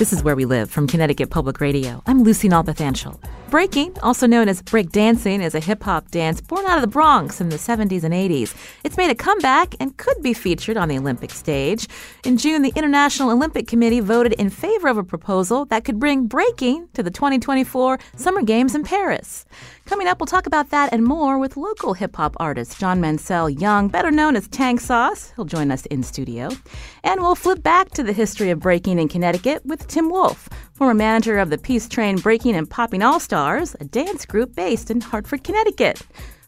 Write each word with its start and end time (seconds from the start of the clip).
This 0.00 0.14
is 0.14 0.24
Where 0.24 0.34
We 0.34 0.46
Live 0.46 0.70
from 0.70 0.86
Connecticut 0.86 1.28
Public 1.28 1.60
Radio. 1.60 2.02
I'm 2.06 2.22
Lucy 2.22 2.48
Nalpathanchel. 2.48 3.18
Breaking, 3.50 3.98
also 4.00 4.28
known 4.28 4.48
as 4.48 4.62
break 4.62 4.92
dancing, 4.92 5.42
is 5.42 5.56
a 5.56 5.60
hip 5.60 5.82
hop 5.82 6.12
dance 6.12 6.40
born 6.40 6.64
out 6.66 6.76
of 6.76 6.82
the 6.82 6.86
Bronx 6.86 7.40
in 7.40 7.48
the 7.48 7.56
70s 7.56 8.04
and 8.04 8.14
80s. 8.14 8.54
It's 8.84 8.96
made 8.96 9.10
a 9.10 9.14
comeback 9.16 9.74
and 9.80 9.96
could 9.96 10.22
be 10.22 10.32
featured 10.34 10.76
on 10.76 10.86
the 10.86 10.96
Olympic 10.96 11.32
stage. 11.32 11.88
In 12.24 12.36
June, 12.36 12.62
the 12.62 12.72
International 12.76 13.30
Olympic 13.30 13.66
Committee 13.66 13.98
voted 13.98 14.34
in 14.34 14.50
favor 14.50 14.86
of 14.86 14.98
a 14.98 15.02
proposal 15.02 15.64
that 15.64 15.84
could 15.84 15.98
bring 15.98 16.28
breaking 16.28 16.86
to 16.94 17.02
the 17.02 17.10
2024 17.10 17.98
Summer 18.14 18.42
Games 18.42 18.76
in 18.76 18.84
Paris. 18.84 19.44
Coming 19.84 20.06
up, 20.06 20.20
we'll 20.20 20.28
talk 20.28 20.46
about 20.46 20.70
that 20.70 20.92
and 20.92 21.04
more 21.04 21.36
with 21.36 21.56
local 21.56 21.94
hip 21.94 22.14
hop 22.14 22.36
artist 22.38 22.78
John 22.78 23.00
Mansell 23.00 23.50
Young, 23.50 23.88
better 23.88 24.12
known 24.12 24.36
as 24.36 24.46
Tang 24.46 24.78
Sauce. 24.78 25.32
He'll 25.34 25.44
join 25.44 25.72
us 25.72 25.86
in 25.86 26.04
studio. 26.04 26.50
And 27.02 27.20
we'll 27.20 27.34
flip 27.34 27.64
back 27.64 27.90
to 27.94 28.04
the 28.04 28.12
history 28.12 28.50
of 28.50 28.60
breaking 28.60 29.00
in 29.00 29.08
Connecticut 29.08 29.66
with 29.66 29.88
Tim 29.88 30.08
Wolf, 30.08 30.48
former 30.80 30.94
manager 30.94 31.36
of 31.36 31.50
the 31.50 31.58
Peace 31.58 31.86
Train 31.86 32.16
Breaking 32.16 32.56
and 32.56 32.68
Popping 32.68 33.02
All 33.02 33.20
Stars, 33.20 33.76
a 33.80 33.84
dance 33.84 34.24
group 34.24 34.54
based 34.54 34.90
in 34.90 35.02
Hartford, 35.02 35.44
Connecticut. 35.44 36.00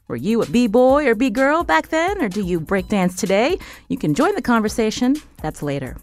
Were 0.08 0.16
you 0.16 0.40
a 0.40 0.46
B-boy 0.46 1.06
or 1.06 1.14
B-girl 1.14 1.64
back 1.64 1.88
then, 1.88 2.22
or 2.22 2.30
do 2.30 2.42
you 2.42 2.58
break 2.58 2.88
dance 2.88 3.14
today? 3.14 3.58
You 3.88 3.98
can 3.98 4.14
join 4.14 4.34
the 4.34 4.40
conversation. 4.40 5.16
That's 5.42 5.62
later. 5.62 5.98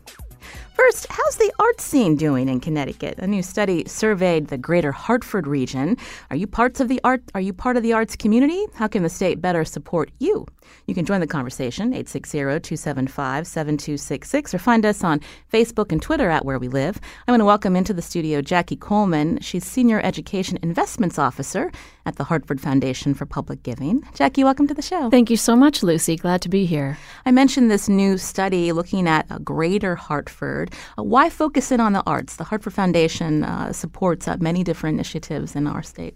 First, 0.76 1.08
how's 1.10 1.38
the 1.38 1.52
art 1.58 1.82
scene 1.82 2.16
doing 2.16 2.50
in 2.50 2.60
Connecticut? 2.60 3.18
A 3.18 3.26
new 3.26 3.42
study 3.42 3.86
surveyed 3.88 4.50
the 4.50 4.60
greater 4.60 4.92
Hartford 4.92 5.48
region. 5.48 5.98
Are 6.30 6.36
you 6.36 6.46
parts 6.46 6.80
of 6.80 6.88
the 6.88 7.02
art 7.04 7.24
are 7.34 7.42
you 7.42 7.52
part 7.52 7.78
of 7.78 7.84
the 7.84 7.94
arts 7.94 8.16
community? 8.16 8.64
How 8.76 8.88
can 8.88 9.02
the 9.02 9.10
state 9.10 9.42
better 9.42 9.66
support 9.66 10.12
you? 10.20 10.46
You 10.86 10.96
can 10.96 11.06
join 11.06 11.22
the 11.22 11.28
conversation 11.28 11.94
860-275-7266 11.94 14.54
or 14.54 14.60
find 14.60 14.86
us 14.86 15.04
on 15.04 15.22
Facebook 15.52 15.92
and 15.92 16.02
Twitter 16.02 16.30
at 16.30 16.46
Where 16.46 16.60
We 16.60 16.68
Live. 16.68 17.00
I 17.28 17.32
want 17.32 17.42
to 17.42 17.46
welcome 17.46 17.76
into 17.76 17.94
the 17.94 18.02
studio 18.02 18.42
Jackie 18.42 18.76
Coleman. 18.76 19.40
She's 19.42 19.66
Senior 19.66 20.02
Education 20.02 20.58
Investments 20.62 21.20
Officer 21.20 21.72
at 22.06 22.16
the 22.16 22.24
Hartford 22.24 22.60
Foundation 22.60 23.14
for 23.14 23.26
Public 23.26 23.64
Giving. 23.64 24.04
Jackie, 24.16 24.44
welcome 24.44 24.68
to 24.68 24.74
the 24.74 24.82
show. 24.82 25.10
Thank 25.10 25.30
you 25.30 25.38
so 25.38 25.56
much, 25.56 25.84
Lucy. 25.84 26.16
Glad 26.16 26.42
to 26.42 26.50
be 26.50 26.66
here. 26.66 26.98
I 27.26 27.32
mentioned 27.32 27.70
this 27.70 27.88
new 27.88 28.18
study 28.18 28.72
looking 28.72 29.08
at 29.08 29.26
a 29.30 29.40
greater 29.40 29.96
Hartford. 29.96 30.74
Uh, 30.98 31.04
why 31.04 31.30
focus 31.30 31.72
in 31.72 31.80
on 31.80 31.94
the 31.94 32.04
arts? 32.06 32.38
The 32.38 32.46
Hartford 32.46 32.74
Foundation 32.74 33.44
uh, 33.44 33.74
supports 33.74 34.28
uh, 34.28 34.38
many 34.40 34.64
different 34.64 34.96
initiatives 34.96 35.56
in 35.56 35.68
our 35.68 35.84
state. 35.84 36.16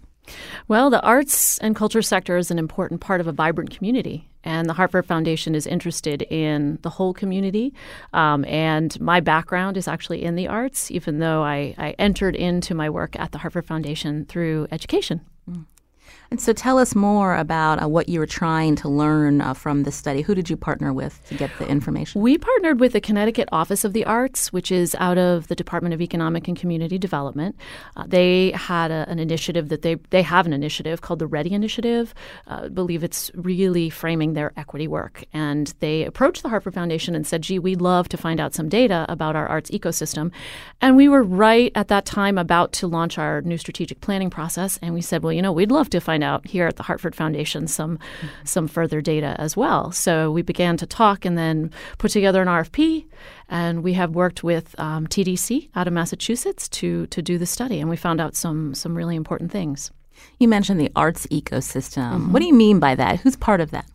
Well, 0.68 0.90
the 0.90 1.02
arts 1.02 1.58
and 1.58 1.76
culture 1.76 2.02
sector 2.02 2.36
is 2.36 2.50
an 2.50 2.58
important 2.58 3.00
part 3.00 3.20
of 3.20 3.26
a 3.26 3.32
vibrant 3.32 3.70
community. 3.70 4.28
And 4.44 4.68
the 4.68 4.74
Hartford 4.74 5.06
Foundation 5.06 5.54
is 5.54 5.66
interested 5.66 6.22
in 6.22 6.78
the 6.82 6.90
whole 6.90 7.14
community. 7.14 7.72
Um, 8.12 8.44
and 8.44 8.98
my 9.00 9.20
background 9.20 9.76
is 9.76 9.88
actually 9.88 10.22
in 10.22 10.34
the 10.34 10.48
arts, 10.48 10.90
even 10.90 11.18
though 11.18 11.42
I, 11.42 11.74
I 11.78 11.94
entered 11.98 12.36
into 12.36 12.74
my 12.74 12.90
work 12.90 13.18
at 13.18 13.32
the 13.32 13.38
Hartford 13.38 13.66
Foundation 13.66 14.26
through 14.26 14.66
education. 14.70 15.22
And 16.34 16.40
so 16.40 16.52
tell 16.52 16.78
us 16.80 16.96
more 16.96 17.36
about 17.36 17.80
uh, 17.80 17.88
what 17.88 18.08
you 18.08 18.18
were 18.18 18.26
trying 18.26 18.74
to 18.74 18.88
learn 18.88 19.40
uh, 19.40 19.54
from 19.54 19.84
the 19.84 19.92
study. 19.92 20.20
Who 20.20 20.34
did 20.34 20.50
you 20.50 20.56
partner 20.56 20.92
with 20.92 21.24
to 21.28 21.36
get 21.36 21.48
the 21.60 21.68
information? 21.68 22.22
We 22.22 22.38
partnered 22.38 22.80
with 22.80 22.92
the 22.92 23.00
Connecticut 23.00 23.48
Office 23.52 23.84
of 23.84 23.92
the 23.92 24.04
Arts, 24.04 24.52
which 24.52 24.72
is 24.72 24.96
out 24.98 25.16
of 25.16 25.46
the 25.46 25.54
Department 25.54 25.94
of 25.94 26.00
Economic 26.00 26.48
and 26.48 26.56
Community 26.56 26.98
Development. 26.98 27.54
Uh, 27.96 28.06
they 28.08 28.50
had 28.50 28.90
a, 28.90 29.08
an 29.08 29.20
initiative 29.20 29.68
that 29.68 29.82
they 29.82 29.94
they 30.10 30.22
have 30.22 30.44
an 30.44 30.52
initiative 30.52 31.02
called 31.02 31.20
the 31.20 31.28
Ready 31.28 31.52
Initiative. 31.52 32.12
Uh, 32.48 32.62
I 32.64 32.68
believe 32.68 33.04
it's 33.04 33.30
really 33.36 33.88
framing 33.88 34.32
their 34.32 34.52
equity 34.56 34.88
work. 34.88 35.22
And 35.32 35.72
they 35.78 36.02
approached 36.02 36.42
the 36.42 36.48
Hartford 36.48 36.74
Foundation 36.74 37.14
and 37.14 37.24
said, 37.24 37.42
"Gee, 37.42 37.60
we'd 37.60 37.80
love 37.80 38.08
to 38.08 38.16
find 38.16 38.40
out 38.40 38.54
some 38.54 38.68
data 38.68 39.06
about 39.08 39.36
our 39.36 39.46
arts 39.46 39.70
ecosystem." 39.70 40.32
And 40.80 40.96
we 40.96 41.08
were 41.08 41.22
right 41.22 41.70
at 41.76 41.86
that 41.86 42.04
time 42.04 42.38
about 42.38 42.72
to 42.72 42.88
launch 42.88 43.18
our 43.18 43.40
new 43.42 43.56
strategic 43.56 44.00
planning 44.00 44.30
process, 44.30 44.80
and 44.82 44.94
we 44.94 45.00
said, 45.00 45.22
"Well, 45.22 45.32
you 45.32 45.42
know, 45.42 45.52
we'd 45.52 45.70
love 45.70 45.90
to 45.90 46.00
find 46.00 46.23
out 46.24 46.46
here 46.46 46.66
at 46.66 46.76
the 46.76 46.82
Hartford 46.82 47.14
Foundation 47.14 47.68
some 47.68 47.98
mm-hmm. 47.98 48.26
some 48.44 48.66
further 48.66 49.00
data 49.00 49.36
as 49.38 49.56
well. 49.56 49.92
So 49.92 50.32
we 50.32 50.42
began 50.42 50.76
to 50.78 50.86
talk 50.86 51.24
and 51.24 51.38
then 51.38 51.70
put 51.98 52.10
together 52.10 52.42
an 52.42 52.48
RFP, 52.48 53.06
and 53.48 53.84
we 53.84 53.92
have 53.92 54.10
worked 54.10 54.42
with 54.42 54.74
um, 54.80 55.06
TDC 55.06 55.68
out 55.76 55.86
of 55.86 55.92
Massachusetts 55.92 56.68
to 56.70 57.06
to 57.08 57.22
do 57.22 57.38
the 57.38 57.46
study, 57.46 57.78
and 57.80 57.88
we 57.88 57.96
found 57.96 58.20
out 58.20 58.34
some 58.34 58.74
some 58.74 58.96
really 58.96 59.14
important 59.14 59.52
things. 59.52 59.92
You 60.38 60.48
mentioned 60.48 60.80
the 60.80 60.90
arts 60.96 61.26
ecosystem. 61.26 62.12
Mm-hmm. 62.12 62.32
What 62.32 62.40
do 62.40 62.46
you 62.46 62.54
mean 62.54 62.80
by 62.80 62.94
that? 62.94 63.20
Who's 63.20 63.36
part 63.36 63.60
of 63.60 63.70
that? 63.70 63.86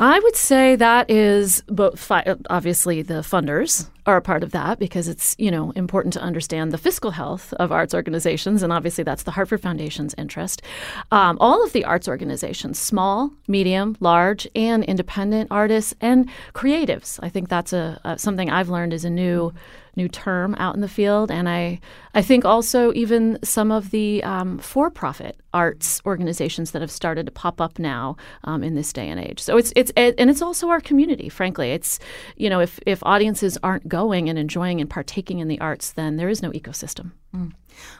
I 0.00 0.20
would 0.20 0.36
say 0.36 0.76
that 0.76 1.10
is 1.10 1.62
both 1.66 1.98
fi- 1.98 2.36
obviously 2.48 3.02
the 3.02 3.14
funders 3.14 3.90
are 4.06 4.16
a 4.16 4.22
part 4.22 4.44
of 4.44 4.52
that 4.52 4.78
because 4.78 5.08
it's 5.08 5.34
you 5.38 5.50
know 5.50 5.72
important 5.72 6.12
to 6.12 6.20
understand 6.20 6.70
the 6.70 6.78
fiscal 6.78 7.10
health 7.10 7.52
of 7.54 7.72
arts 7.72 7.92
organizations 7.92 8.62
and 8.62 8.72
obviously 8.72 9.02
that's 9.02 9.24
the 9.24 9.32
Hartford 9.32 9.60
Foundation's 9.60 10.14
interest. 10.16 10.62
Um, 11.10 11.36
all 11.40 11.64
of 11.64 11.72
the 11.72 11.84
arts 11.84 12.06
organizations, 12.06 12.78
small, 12.78 13.32
medium, 13.48 13.96
large, 13.98 14.46
and 14.54 14.84
independent 14.84 15.48
artists 15.50 15.94
and 16.00 16.30
creatives. 16.54 17.18
I 17.20 17.28
think 17.28 17.48
that's 17.48 17.72
a, 17.72 18.00
a 18.04 18.18
something 18.18 18.50
I've 18.50 18.68
learned 18.68 18.92
is 18.92 19.04
a 19.04 19.10
new 19.10 19.52
new 19.98 20.08
term 20.08 20.54
out 20.58 20.74
in 20.74 20.80
the 20.80 20.88
field. 20.88 21.30
And 21.30 21.46
I, 21.46 21.80
I 22.14 22.22
think 22.22 22.46
also 22.46 22.92
even 22.94 23.38
some 23.42 23.70
of 23.70 23.90
the 23.90 24.24
um, 24.24 24.58
for 24.58 24.90
profit 24.90 25.38
arts 25.52 26.00
organizations 26.06 26.70
that 26.70 26.80
have 26.80 26.90
started 26.90 27.26
to 27.26 27.32
pop 27.32 27.60
up 27.60 27.78
now 27.78 28.16
um, 28.44 28.62
in 28.62 28.74
this 28.74 28.92
day 28.92 29.08
and 29.08 29.20
age. 29.20 29.40
So 29.40 29.58
it's, 29.58 29.72
it's, 29.76 29.92
it, 29.96 30.14
and 30.18 30.30
it's 30.30 30.42
also 30.42 30.68
our 30.68 30.80
community, 30.80 31.28
frankly. 31.28 31.72
It's, 31.72 31.98
you 32.36 32.48
know, 32.48 32.60
if, 32.60 32.80
if 32.86 33.02
audiences 33.04 33.58
aren't 33.62 33.88
going 33.88 34.30
and 34.30 34.38
enjoying 34.38 34.80
and 34.80 34.88
partaking 34.88 35.40
in 35.40 35.48
the 35.48 35.60
arts, 35.60 35.92
then 35.92 36.16
there 36.16 36.30
is 36.30 36.42
no 36.42 36.50
ecosystem. 36.52 37.12
Mm. 37.34 37.52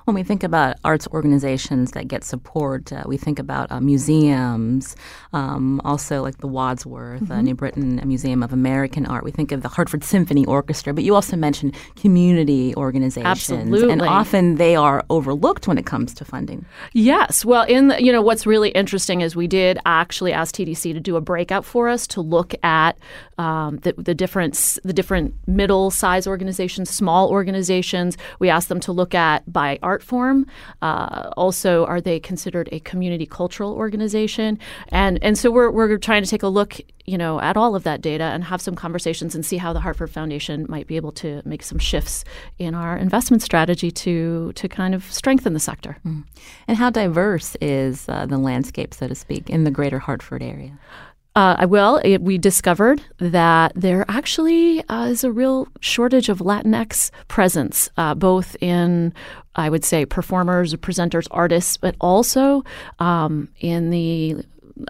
When 0.05 0.15
we 0.15 0.22
think 0.22 0.43
about 0.43 0.77
arts 0.84 1.06
organizations 1.09 1.93
that 1.93 2.09
get 2.09 2.25
support, 2.25 2.93
uh, 2.93 3.05
we 3.06 3.16
think 3.16 3.39
about 3.39 3.71
uh, 3.71 3.81
museums, 3.81 4.97
um, 5.33 5.81
also 5.84 6.22
like 6.22 6.39
the 6.39 6.47
Wadsworth, 6.47 7.22
uh, 7.22 7.25
mm-hmm. 7.25 7.33
uh, 7.33 7.43
New 7.43 7.55
Britain 7.55 8.00
Museum 8.05 8.43
of 8.43 8.53
American 8.53 9.06
Art. 9.06 9.25
We 9.25 9.31
think 9.31 9.53
of 9.53 9.62
the 9.62 9.69
Hartford 9.69 10.05
Symphony 10.05 10.44
Orchestra, 10.47 10.94
but 10.94 11.05
you 11.05 11.15
also 11.15 11.37
mentioned 11.37 11.77
community 11.97 12.75
organizations. 12.77 13.27
Absolutely. 13.27 13.93
And 13.93 14.03
often 14.03 14.56
they 14.56 14.77
are 14.77 15.05
overlooked 15.11 15.69
when 15.69 15.78
it 15.78 15.87
comes 15.87 16.15
to 16.15 16.25
funding. 16.25 16.65
Yes. 16.93 17.44
Well, 17.44 17.65
in 17.65 17.88
the, 17.88 18.03
you 18.03 18.12
know, 18.12 18.22
what's 18.22 18.47
really 18.47 18.71
interesting 18.71 19.21
is 19.21 19.37
we 19.37 19.47
did 19.47 19.78
actually 19.84 20.33
ask 20.33 20.55
TDC 20.55 20.93
to 20.94 21.00
do 21.00 21.17
a 21.17 21.21
breakout 21.21 21.65
for 21.65 21.88
us 21.88 22.06
to 22.09 22.21
look 22.21 22.55
at 22.62 22.99
um, 23.37 23.77
the, 23.78 23.93
the 23.97 24.15
different 24.15 24.78
the 24.83 24.93
different 24.93 25.34
middle 25.47 25.91
size 25.91 26.27
organizations, 26.27 26.91
small 26.91 27.31
organizations. 27.31 28.17
We 28.38 28.49
asked 28.49 28.69
them 28.69 28.81
to 28.81 28.93
look 28.93 29.15
at 29.15 29.18
by 29.19 29.41
by 29.47 29.79
art 29.83 30.03
form? 30.03 30.47
Uh, 30.83 31.31
also, 31.37 31.84
are 31.87 32.01
they 32.01 32.21
considered 32.21 32.69
a 32.73 32.81
community 32.81 33.27
cultural 33.27 33.73
organization? 33.73 34.59
And 34.89 35.19
and 35.23 35.37
so 35.37 35.51
we're 35.51 35.71
we're 35.71 35.99
trying 35.99 36.23
to 36.23 36.31
take 36.31 36.45
a 36.45 36.49
look, 36.49 36.81
you 37.05 37.19
know, 37.19 37.41
at 37.41 37.56
all 37.56 37.75
of 37.75 37.83
that 37.83 38.01
data 38.01 38.25
and 38.25 38.45
have 38.45 38.61
some 38.61 38.77
conversations 38.77 39.34
and 39.34 39.45
see 39.45 39.56
how 39.56 39.73
the 39.73 39.81
Hartford 39.81 40.11
Foundation 40.11 40.67
might 40.69 40.87
be 40.87 40.97
able 40.97 41.12
to 41.12 41.43
make 41.45 41.62
some 41.62 41.79
shifts 41.79 42.25
in 42.59 42.75
our 42.75 42.97
investment 42.97 43.43
strategy 43.43 43.91
to 43.91 44.53
to 44.53 44.69
kind 44.69 44.95
of 44.95 45.03
strengthen 45.12 45.53
the 45.53 45.61
sector. 45.61 45.97
Mm. 46.06 46.25
And 46.69 46.76
how 46.76 46.91
diverse 46.91 47.56
is 47.61 48.09
uh, 48.09 48.26
the 48.26 48.38
landscape, 48.38 48.94
so 48.94 49.09
to 49.09 49.14
speak, 49.14 49.50
in 49.50 49.64
the 49.64 49.71
greater 49.71 49.99
Hartford 49.99 50.43
area? 50.43 50.79
Uh, 51.38 51.69
well, 51.69 52.00
it, 52.02 52.20
we 52.20 52.37
discovered 52.37 53.00
that 53.19 53.70
there 53.76 54.05
actually 54.08 54.82
uh, 54.88 55.05
is 55.05 55.23
a 55.23 55.31
real 55.31 55.69
shortage 55.79 56.29
of 56.29 56.40
Latinx 56.40 57.12
presence, 57.29 57.88
uh, 57.96 58.12
both 58.12 58.56
in, 58.61 59.14
I 59.55 59.70
would 59.70 59.85
say, 59.85 60.05
performers, 60.05 60.75
presenters, 60.75 61.29
artists, 61.31 61.76
but 61.76 61.94
also 62.00 62.64
um, 62.99 63.49
in 63.61 63.90
the 63.90 64.44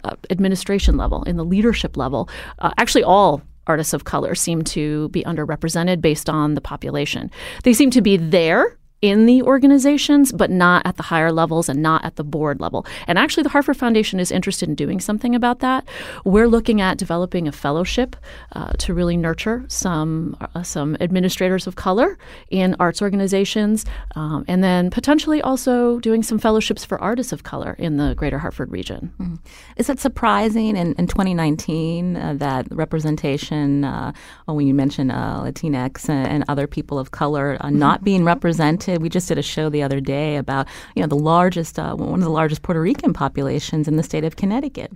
uh, 0.04 0.16
administration 0.30 0.96
level, 0.96 1.22
in 1.24 1.36
the 1.36 1.44
leadership 1.44 1.98
level. 1.98 2.30
Uh, 2.60 2.70
actually, 2.78 3.04
all 3.04 3.42
artists 3.66 3.92
of 3.92 4.04
color 4.04 4.34
seem 4.34 4.62
to 4.62 5.10
be 5.10 5.22
underrepresented 5.24 6.00
based 6.00 6.30
on 6.30 6.54
the 6.54 6.62
population. 6.62 7.30
They 7.64 7.74
seem 7.74 7.90
to 7.90 8.00
be 8.00 8.16
there 8.16 8.77
in 9.00 9.26
the 9.26 9.42
organizations, 9.42 10.32
but 10.32 10.50
not 10.50 10.84
at 10.84 10.96
the 10.96 11.04
higher 11.04 11.30
levels 11.30 11.68
and 11.68 11.80
not 11.80 12.04
at 12.04 12.16
the 12.16 12.24
board 12.24 12.60
level. 12.60 12.84
And 13.06 13.18
actually, 13.18 13.44
the 13.44 13.50
Hartford 13.50 13.76
Foundation 13.76 14.18
is 14.18 14.32
interested 14.32 14.68
in 14.68 14.74
doing 14.74 15.00
something 15.00 15.34
about 15.34 15.60
that. 15.60 15.86
We're 16.24 16.48
looking 16.48 16.80
at 16.80 16.98
developing 16.98 17.46
a 17.46 17.52
fellowship 17.52 18.16
uh, 18.52 18.72
to 18.78 18.94
really 18.94 19.16
nurture 19.16 19.64
some 19.68 20.36
uh, 20.40 20.62
some 20.62 20.96
administrators 21.00 21.66
of 21.66 21.76
color 21.76 22.18
in 22.50 22.74
arts 22.80 23.00
organizations, 23.00 23.84
um, 24.16 24.44
and 24.48 24.64
then 24.64 24.90
potentially 24.90 25.40
also 25.40 26.00
doing 26.00 26.22
some 26.22 26.38
fellowships 26.38 26.84
for 26.84 27.00
artists 27.00 27.32
of 27.32 27.44
color 27.44 27.76
in 27.78 27.98
the 27.98 28.14
Greater 28.14 28.38
Hartford 28.38 28.72
region. 28.72 29.12
Mm-hmm. 29.20 29.36
Is 29.76 29.88
it 29.88 30.00
surprising 30.00 30.76
in, 30.76 30.94
in 30.94 31.06
2019 31.06 32.16
uh, 32.16 32.34
that 32.34 32.66
representation, 32.70 33.84
uh, 33.84 34.12
when 34.46 34.66
you 34.66 34.74
mentioned 34.74 35.12
uh, 35.12 35.42
Latinx 35.44 36.08
and, 36.08 36.26
and, 36.26 36.44
other 36.48 36.66
people 36.66 36.98
of 36.98 37.10
color, 37.10 37.58
uh, 37.60 37.70
not 37.70 38.02
being 38.02 38.24
represented? 38.24 38.87
We 38.96 39.08
just 39.08 39.28
did 39.28 39.38
a 39.38 39.42
show 39.42 39.68
the 39.68 39.82
other 39.82 40.00
day 40.00 40.36
about 40.36 40.66
you 40.94 41.02
know 41.02 41.08
the 41.08 41.16
largest 41.16 41.78
uh, 41.78 41.94
one 41.94 42.20
of 42.20 42.24
the 42.24 42.30
largest 42.30 42.62
Puerto 42.62 42.80
Rican 42.80 43.12
populations 43.12 43.88
in 43.88 43.96
the 43.96 44.02
state 44.02 44.24
of 44.24 44.36
Connecticut. 44.36 44.92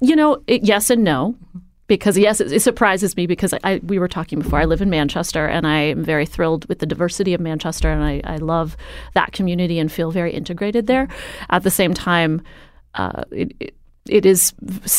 You 0.00 0.16
know, 0.16 0.42
it, 0.46 0.64
yes 0.64 0.90
and 0.90 1.04
no. 1.04 1.36
Because 1.88 2.16
yes, 2.16 2.40
it, 2.40 2.50
it 2.50 2.60
surprises 2.60 3.16
me 3.16 3.26
because 3.26 3.52
I, 3.64 3.80
we 3.84 3.98
were 3.98 4.08
talking 4.08 4.38
before. 4.38 4.60
I 4.60 4.64
live 4.64 4.80
in 4.80 4.88
Manchester, 4.88 5.46
and 5.46 5.66
I 5.66 5.78
am 5.78 6.02
very 6.02 6.24
thrilled 6.24 6.66
with 6.68 6.78
the 6.78 6.86
diversity 6.86 7.34
of 7.34 7.40
Manchester, 7.40 7.90
and 7.90 8.02
I, 8.02 8.22
I 8.24 8.36
love 8.38 8.76
that 9.14 9.32
community 9.32 9.78
and 9.78 9.92
feel 9.92 10.10
very 10.10 10.32
integrated 10.32 10.86
there. 10.86 11.08
At 11.50 11.64
the 11.64 11.70
same 11.70 11.92
time, 11.92 12.40
uh, 12.94 13.24
it, 13.30 13.74
it 14.08 14.26
is 14.26 14.52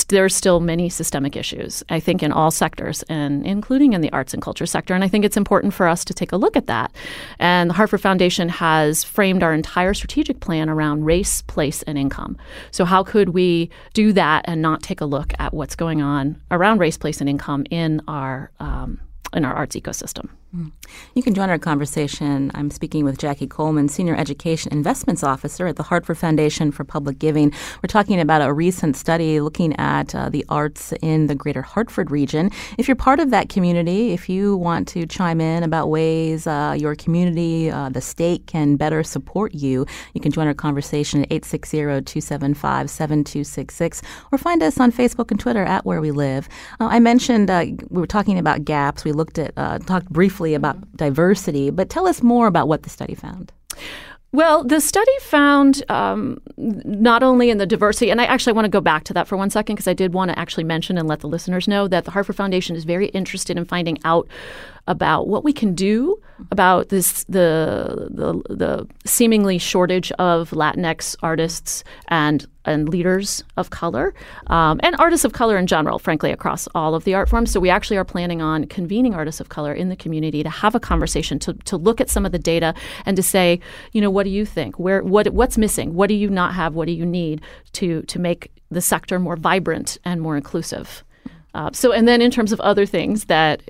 there's 0.08 0.36
still 0.36 0.60
many 0.60 0.90
systemic 0.90 1.36
issues 1.36 1.84
i 1.90 2.00
think 2.00 2.24
in 2.24 2.32
all 2.32 2.52
sectors 2.52 3.04
and 3.04 3.46
including 3.46 3.94
in 3.94 4.02
the 4.02 4.12
arts 4.12 4.34
and 4.34 4.42
culture 4.42 4.66
sector 4.66 4.94
and 4.94 5.04
i 5.04 5.08
think 5.08 5.26
it's 5.26 5.38
important 5.38 5.74
for 5.74 5.88
us 5.88 6.06
to 6.06 6.14
take 6.14 6.32
a 6.32 6.38
look 6.38 6.56
at 6.56 6.68
that. 6.68 6.92
And 7.40 7.70
the 7.70 7.74
hartford 7.74 8.02
foundation 8.02 8.50
has 8.50 9.04
framed 9.04 9.44
our 9.44 9.54
entire 9.54 9.94
strategic 9.94 10.40
plan 10.40 10.70
around 10.70 11.06
race 11.06 11.42
place 11.44 11.84
and 11.84 11.98
income. 11.98 12.38
So 12.72 12.86
how 12.86 13.04
could 13.04 13.30
we 13.30 13.70
do 13.94 14.14
that 14.14 14.46
and 14.48 14.62
not 14.62 14.84
take 14.84 15.02
a 15.02 15.06
look 15.06 15.34
at 15.40 15.54
what's 15.54 15.76
going 15.76 16.02
on 16.02 16.42
around 16.52 16.80
race 16.80 16.98
place 16.98 17.22
and 17.22 17.30
income 17.30 17.66
in 17.70 18.02
our 18.08 18.52
um, 18.60 19.00
in 19.34 19.46
our 19.46 19.54
arts 19.54 19.76
ecosystem 19.76 20.30
you 21.16 21.24
can 21.24 21.34
join 21.34 21.50
our 21.50 21.58
conversation. 21.58 22.52
I'm 22.54 22.70
speaking 22.70 23.04
with 23.06 23.18
Jackie 23.18 23.48
Coleman, 23.48 23.90
Senior 23.90 24.16
Education 24.16 24.72
Investments 24.72 25.24
Officer 25.24 25.66
at 25.66 25.78
the 25.78 25.84
Hartford 25.84 26.20
Foundation 26.20 26.72
for 26.72 26.84
Public 26.84 27.18
Giving. 27.18 27.52
We're 27.82 27.88
talking 27.88 28.20
about 28.20 28.44
a 28.44 28.54
recent 28.54 28.96
study 28.96 29.40
looking 29.40 29.76
at 29.80 30.14
uh, 30.14 30.30
the 30.30 30.46
arts 30.50 30.94
in 31.02 31.26
the 31.26 31.34
greater 31.34 31.64
Hartford 31.64 32.12
region. 32.12 32.52
If 32.78 32.88
you're 32.88 32.96
part 32.96 33.20
of 33.20 33.32
that 33.32 33.50
community, 33.50 34.12
if 34.12 34.30
you 34.30 34.56
want 34.56 34.88
to 34.90 35.08
chime 35.08 35.42
in 35.42 35.64
about 35.64 35.90
ways 35.90 36.46
uh, 36.46 36.76
your 36.78 36.96
community, 36.96 37.72
uh, 37.72 37.90
the 37.90 38.02
state 38.02 38.46
can 38.46 38.76
better 38.76 39.02
support 39.04 39.56
you, 39.56 39.88
you 40.14 40.22
can 40.22 40.32
join 40.32 40.46
our 40.46 40.54
conversation 40.54 41.22
at 41.22 41.32
860 41.32 41.78
275 41.78 42.90
7266 42.92 44.02
or 44.32 44.38
find 44.38 44.62
us 44.62 44.80
on 44.80 44.92
Facebook 44.92 45.32
and 45.32 45.40
Twitter 45.40 45.64
at 45.64 45.84
Where 45.84 46.00
We 46.00 46.12
Live. 46.12 46.48
Uh, 46.80 46.90
I 46.92 47.00
mentioned 47.00 47.50
uh, 47.50 47.66
we 47.90 48.00
were 48.00 48.08
talking 48.08 48.38
about 48.38 48.66
gaps. 48.66 49.04
We 49.04 49.14
looked 49.14 49.40
at, 49.40 49.54
uh, 49.58 49.80
talked 49.80 50.10
briefly 50.10 50.43
briefly 50.44 50.54
about 50.54 50.78
mm-hmm. 50.78 50.96
diversity, 50.98 51.70
but 51.70 51.90
tell 51.90 52.08
us 52.08 52.22
more 52.22 52.48
about 52.48 52.68
what 52.68 52.84
the 52.84 52.90
study 52.90 53.16
found. 53.16 53.52
Well, 54.32 54.64
the 54.64 54.82
study 54.82 55.12
found 55.22 55.84
um, 55.90 56.40
not 56.58 57.22
only 57.22 57.52
in 57.52 57.60
the 57.60 57.68
diversity, 57.68 58.10
and 58.10 58.20
I 58.20 58.26
actually 58.26 58.54
want 58.54 58.66
to 58.66 58.70
go 58.70 58.82
back 58.82 59.04
to 59.04 59.14
that 59.14 59.28
for 59.28 59.38
one 59.38 59.52
second 59.52 59.76
because 59.76 59.88
I 59.88 59.94
did 59.94 60.12
want 60.12 60.32
to 60.32 60.40
actually 60.40 60.64
mention 60.64 60.98
and 60.98 61.08
let 61.08 61.20
the 61.20 61.28
listeners 61.28 61.68
know 61.68 61.88
that 61.88 62.06
the 62.06 62.12
Hartford 62.12 62.36
Foundation 62.36 62.76
is 62.76 62.84
very 62.84 63.10
interested 63.10 63.58
in 63.58 63.66
finding 63.66 64.00
out 64.04 64.28
about 64.88 65.28
what 65.28 65.44
we 65.44 65.54
can 65.54 65.76
do 65.76 66.20
about 66.52 66.90
this 66.90 67.24
the 67.26 68.10
the, 68.10 68.34
the 68.54 68.88
seemingly 69.06 69.60
shortage 69.60 70.12
of 70.14 70.50
Latinx 70.50 71.16
artists 71.22 71.84
and 72.08 72.48
and 72.66 72.90
leaders 72.90 73.44
of 73.58 73.70
color 73.70 74.14
um, 74.48 74.80
and 74.84 74.96
artists 75.00 75.26
of 75.26 75.34
color 75.34 75.58
in 75.58 75.68
general, 75.68 76.00
frankly, 76.00 76.32
across 76.32 76.68
all 76.74 76.96
of 76.96 77.04
the 77.04 77.14
art 77.14 77.30
forms. 77.30 77.52
So 77.52 77.60
we 77.60 77.70
actually 77.70 77.98
are 77.98 78.06
planning 78.06 78.42
on 78.42 78.66
convening 78.68 79.14
artists 79.14 79.42
of 79.42 79.50
color 79.50 79.74
in 79.74 79.90
the 79.90 79.96
community 79.96 80.44
to 80.44 80.50
have 80.50 80.76
a 80.76 80.80
conversation 80.80 81.40
to, 81.40 81.54
to 81.54 81.78
look 81.78 82.00
at 82.02 82.10
some 82.10 82.26
of 82.26 82.32
the 82.32 82.40
data 82.40 82.74
and 83.06 83.16
to 83.18 83.24
say, 83.24 83.60
you 83.92 84.02
know, 84.02 84.10
what 84.10 84.24
do 84.24 84.30
you 84.30 84.46
think? 84.46 84.80
Where 84.80 85.04
what 85.04 85.30
what's 85.30 85.58
missing? 85.58 85.94
What 85.94 86.08
do 86.08 86.16
you 86.16 86.30
not 86.30 86.54
have? 86.54 86.76
What 86.76 86.86
do 86.86 86.94
you 86.94 87.06
need 87.06 87.42
to 87.74 88.02
to 88.04 88.20
make 88.20 88.52
the 88.72 88.82
sector 88.82 89.20
more 89.20 89.36
vibrant 89.36 89.98
and 90.04 90.22
more 90.22 90.38
inclusive? 90.38 91.04
Uh, 91.56 91.70
so, 91.72 91.92
and 91.92 92.08
then 92.08 92.20
in 92.20 92.32
terms 92.32 92.52
of 92.52 92.60
other 92.62 92.86
things 92.86 93.26
that 93.26 93.62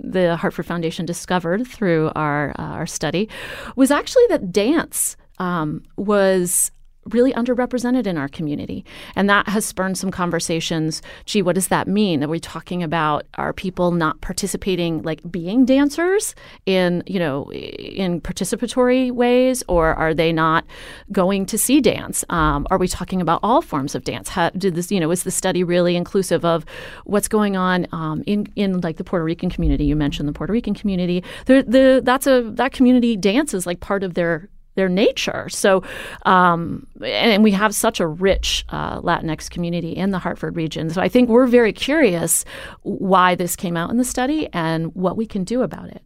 the 0.00 0.36
Hartford 0.36 0.66
Foundation 0.66 1.06
discovered 1.06 1.66
through 1.66 2.10
our 2.16 2.50
uh, 2.58 2.62
our 2.62 2.86
study, 2.86 3.28
was 3.76 3.90
actually 3.90 4.26
that 4.28 4.50
dance 4.50 5.16
um, 5.38 5.82
was 5.96 6.72
really 7.10 7.32
underrepresented 7.32 8.06
in 8.06 8.16
our 8.16 8.28
community. 8.28 8.84
And 9.16 9.28
that 9.28 9.48
has 9.48 9.64
spurned 9.64 9.98
some 9.98 10.10
conversations. 10.10 11.02
Gee, 11.24 11.42
what 11.42 11.54
does 11.54 11.68
that 11.68 11.88
mean? 11.88 12.24
Are 12.24 12.28
we 12.28 12.40
talking 12.40 12.82
about 12.82 13.26
are 13.34 13.52
people 13.52 13.90
not 13.92 14.20
participating 14.20 15.02
like 15.02 15.20
being 15.30 15.64
dancers 15.64 16.34
in, 16.66 17.02
you 17.06 17.18
know, 17.18 17.50
in 17.52 18.20
participatory 18.20 19.10
ways 19.10 19.62
or 19.68 19.94
are 19.94 20.14
they 20.14 20.32
not 20.32 20.64
going 21.12 21.46
to 21.46 21.58
see 21.58 21.80
dance? 21.80 22.24
Um, 22.30 22.66
are 22.70 22.78
we 22.78 22.88
talking 22.88 23.20
about 23.20 23.40
all 23.42 23.62
forms 23.62 23.94
of 23.94 24.04
dance? 24.04 24.28
How, 24.28 24.50
did 24.50 24.74
this, 24.74 24.90
you 24.90 25.00
know, 25.00 25.10
is 25.10 25.22
the 25.22 25.30
study 25.30 25.64
really 25.64 25.96
inclusive 25.96 26.44
of 26.44 26.64
what's 27.04 27.28
going 27.28 27.56
on 27.56 27.86
um, 27.92 28.22
in 28.26 28.46
in 28.56 28.80
like 28.80 28.96
the 28.96 29.04
Puerto 29.04 29.24
Rican 29.24 29.50
community? 29.50 29.84
You 29.84 29.96
mentioned 29.96 30.28
the 30.28 30.32
Puerto 30.32 30.52
Rican 30.52 30.74
community. 30.74 31.22
The, 31.46 31.64
the 31.66 32.00
that's 32.02 32.26
a 32.26 32.42
that 32.54 32.72
community 32.72 33.16
dance 33.16 33.54
is 33.54 33.66
like 33.66 33.80
part 33.80 34.02
of 34.02 34.14
their 34.14 34.48
their 34.78 34.88
nature. 34.88 35.48
So, 35.50 35.82
um, 36.24 36.86
and 37.02 37.42
we 37.42 37.50
have 37.50 37.74
such 37.74 38.00
a 38.00 38.06
rich 38.06 38.64
uh, 38.68 39.00
Latinx 39.00 39.50
community 39.50 39.92
in 39.92 40.12
the 40.12 40.18
Hartford 40.18 40.56
region. 40.56 40.88
So 40.88 41.02
I 41.02 41.08
think 41.08 41.28
we're 41.28 41.48
very 41.48 41.72
curious 41.72 42.44
why 42.82 43.34
this 43.34 43.56
came 43.56 43.76
out 43.76 43.90
in 43.90 43.96
the 43.98 44.04
study 44.04 44.48
and 44.52 44.94
what 44.94 45.16
we 45.16 45.26
can 45.26 45.42
do 45.44 45.62
about 45.62 45.88
it. 45.88 46.02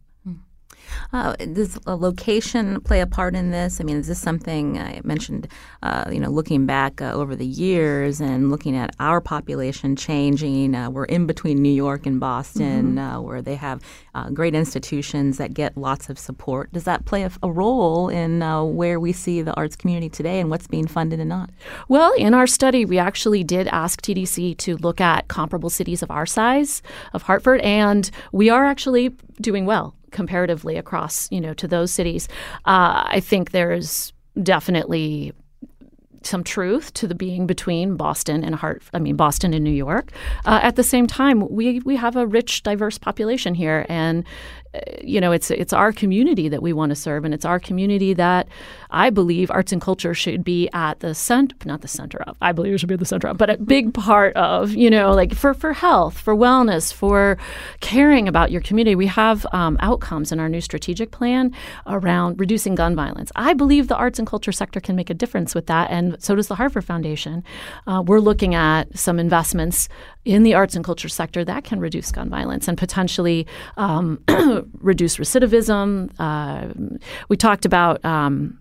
Uh, 1.11 1.35
does 1.35 1.77
a 1.85 1.95
location 1.95 2.79
play 2.81 3.01
a 3.01 3.07
part 3.07 3.35
in 3.35 3.51
this? 3.51 3.79
I 3.79 3.83
mean, 3.83 3.97
is 3.97 4.07
this 4.07 4.19
something 4.19 4.77
I 4.77 5.01
mentioned? 5.03 5.47
Uh, 5.81 6.09
you 6.11 6.19
know, 6.19 6.29
looking 6.29 6.65
back 6.65 7.01
uh, 7.01 7.11
over 7.13 7.35
the 7.35 7.45
years 7.45 8.19
and 8.19 8.49
looking 8.49 8.75
at 8.75 8.95
our 8.99 9.21
population 9.21 9.95
changing, 9.95 10.75
uh, 10.75 10.89
we're 10.89 11.05
in 11.05 11.25
between 11.25 11.61
New 11.61 11.73
York 11.73 12.05
and 12.05 12.19
Boston, 12.19 12.95
mm-hmm. 12.95 12.97
Uh, 13.03 13.21
where 13.21 13.41
they 13.41 13.55
have 13.55 13.81
uh, 14.15 14.29
great 14.29 14.55
institutions 14.55 15.37
that 15.37 15.53
get 15.53 15.77
lots 15.77 16.09
of 16.09 16.17
support. 16.17 16.71
Does 16.71 16.83
that 16.85 17.05
play 17.05 17.23
a, 17.23 17.31
a 17.41 17.51
role 17.51 18.09
in 18.09 18.41
where 18.75 18.99
we 18.99 19.13
see 19.13 19.41
the 19.41 19.53
arts 19.53 19.75
community 19.75 20.09
today 20.09 20.39
and 20.39 20.49
what's 20.49 20.67
being 20.67 20.87
funded 20.87 21.19
and 21.19 21.29
not? 21.29 21.49
Well, 21.87 22.13
in 22.13 22.33
our 22.33 22.47
study, 22.47 22.85
we 22.85 22.97
actually 22.97 23.43
did 23.43 23.67
ask 23.67 24.01
TDC 24.01 24.57
to 24.57 24.77
look 24.77 25.01
at 25.01 25.27
comparable 25.27 25.69
cities 25.69 26.01
of 26.01 26.11
our 26.11 26.25
size, 26.25 26.81
of 27.13 27.23
Hartford, 27.23 27.61
and 27.61 28.09
we 28.31 28.49
are 28.49 28.65
actually 28.65 29.15
doing 29.41 29.65
well 29.65 29.95
comparatively 30.13 30.77
across, 30.77 31.29
you 31.31 31.41
know, 31.41 31.53
to 31.55 31.67
those 31.67 31.91
cities. 31.91 32.29
Uh, 32.65 33.03
I 33.05 33.19
think 33.19 33.51
there's 33.51 34.13
definitely 34.41 35.33
some 36.25 36.43
truth 36.43 36.93
to 36.93 37.07
the 37.07 37.15
being 37.15 37.45
between 37.45 37.97
Boston 37.97 38.43
and 38.43 38.55
Hart. 38.55 38.81
I 38.93 38.99
mean, 38.99 39.15
Boston 39.15 39.53
and 39.53 39.63
New 39.63 39.71
York. 39.71 40.11
Uh, 40.45 40.59
at 40.63 40.75
the 40.75 40.83
same 40.83 41.07
time, 41.07 41.47
we 41.49 41.81
we 41.81 41.95
have 41.97 42.15
a 42.15 42.25
rich, 42.25 42.63
diverse 42.63 42.97
population 42.97 43.53
here, 43.53 43.85
and 43.89 44.23
you 45.03 45.21
know, 45.21 45.31
it's 45.31 45.51
it's 45.51 45.73
our 45.73 45.91
community 45.91 46.49
that 46.49 46.61
we 46.61 46.73
want 46.73 46.89
to 46.89 46.95
serve, 46.95 47.25
and 47.25 47.33
it's 47.33 47.45
our 47.45 47.59
community 47.59 48.13
that 48.13 48.47
I 48.89 49.09
believe 49.09 49.51
arts 49.51 49.71
and 49.71 49.81
culture 49.81 50.13
should 50.13 50.43
be 50.43 50.69
at 50.73 50.99
the 50.99 51.13
center, 51.13 51.55
not 51.65 51.81
the 51.81 51.87
center 51.87 52.21
of. 52.23 52.37
I 52.41 52.51
believe 52.51 52.73
it 52.73 52.79
should 52.79 52.89
be 52.89 52.95
at 52.95 52.99
the 52.99 53.05
center 53.05 53.27
of, 53.27 53.37
but 53.37 53.49
a 53.49 53.57
big 53.57 53.93
part 53.93 54.35
of. 54.35 54.71
You 54.73 54.89
know, 54.89 55.13
like 55.13 55.35
for 55.35 55.53
for 55.53 55.73
health, 55.73 56.17
for 56.17 56.35
wellness, 56.35 56.91
for 56.91 57.37
caring 57.81 58.27
about 58.27 58.51
your 58.51 58.61
community. 58.61 58.95
We 58.95 59.07
have 59.07 59.45
um, 59.51 59.77
outcomes 59.79 60.31
in 60.31 60.39
our 60.39 60.49
new 60.49 60.61
strategic 60.61 61.11
plan 61.11 61.53
around 61.85 62.39
reducing 62.39 62.75
gun 62.75 62.95
violence. 62.95 63.31
I 63.35 63.53
believe 63.53 63.87
the 63.87 63.95
arts 63.95 64.17
and 64.19 64.27
culture 64.27 64.51
sector 64.51 64.79
can 64.79 64.95
make 64.95 65.09
a 65.09 65.13
difference 65.13 65.53
with 65.53 65.67
that, 65.67 65.91
and 65.91 66.21
so 66.21 66.35
does 66.35 66.47
the 66.47 66.55
Hartford 66.55 66.85
Foundation. 66.85 67.43
Uh, 67.85 68.03
we're 68.05 68.19
looking 68.19 68.55
at 68.55 68.97
some 68.97 69.19
investments 69.19 69.87
in 70.25 70.43
the 70.43 70.53
arts 70.53 70.75
and 70.75 70.85
culture 70.85 71.09
sector 71.09 71.43
that 71.43 71.63
can 71.63 71.79
reduce 71.79 72.11
gun 72.11 72.29
violence 72.29 72.67
and 72.67 72.77
potentially 72.77 73.45
um, 73.77 74.23
reduce 74.79 75.17
recidivism. 75.17 76.11
Uh, 76.19 76.97
we 77.29 77.37
talked 77.37 77.65
about. 77.65 78.03
Um, 78.05 78.59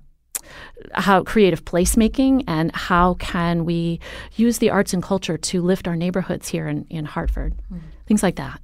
how 0.94 1.22
creative 1.22 1.64
placemaking 1.64 2.42
and 2.48 2.74
how 2.74 3.14
can 3.14 3.64
we 3.64 4.00
use 4.34 4.58
the 4.58 4.68
arts 4.68 4.92
and 4.92 5.02
culture 5.02 5.38
to 5.38 5.62
lift 5.62 5.86
our 5.86 5.94
neighborhoods 5.94 6.48
here 6.48 6.66
in, 6.66 6.84
in 6.90 7.04
Hartford, 7.04 7.54
mm. 7.72 7.80
things 8.06 8.22
like 8.22 8.36
that. 8.36 8.60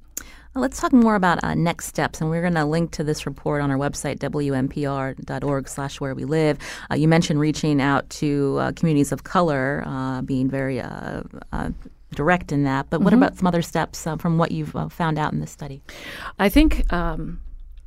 Let's 0.55 0.81
talk 0.81 0.91
more 0.91 1.15
about 1.15 1.43
uh, 1.43 1.53
next 1.53 1.85
steps, 1.85 2.19
and 2.19 2.29
we're 2.29 2.41
going 2.41 2.55
to 2.55 2.65
link 2.65 2.91
to 2.91 3.03
this 3.03 3.25
report 3.25 3.61
on 3.61 3.69
our 3.69 3.77
website, 3.77 4.17
wnpr.org 4.17 5.67
slash 5.69 6.01
where 6.01 6.15
we 6.15 6.25
live. 6.25 6.57
Uh, 6.91 6.95
you 6.95 7.07
mentioned 7.07 7.39
reaching 7.39 7.81
out 7.81 8.09
to 8.09 8.57
uh, 8.59 8.71
communities 8.73 9.11
of 9.11 9.23
color, 9.23 9.83
uh, 9.85 10.21
being 10.23 10.49
very 10.49 10.81
uh, 10.81 11.21
uh, 11.53 11.69
direct 12.15 12.51
in 12.51 12.63
that. 12.63 12.89
But 12.89 13.01
what 13.01 13.13
mm-hmm. 13.13 13.23
about 13.23 13.37
some 13.37 13.47
other 13.47 13.61
steps 13.61 14.05
uh, 14.07 14.17
from 14.17 14.37
what 14.37 14.51
you've 14.51 14.75
uh, 14.75 14.89
found 14.89 15.17
out 15.17 15.33
in 15.33 15.39
this 15.39 15.51
study? 15.51 15.81
I 16.39 16.49
think 16.49 16.91
um, 16.91 17.39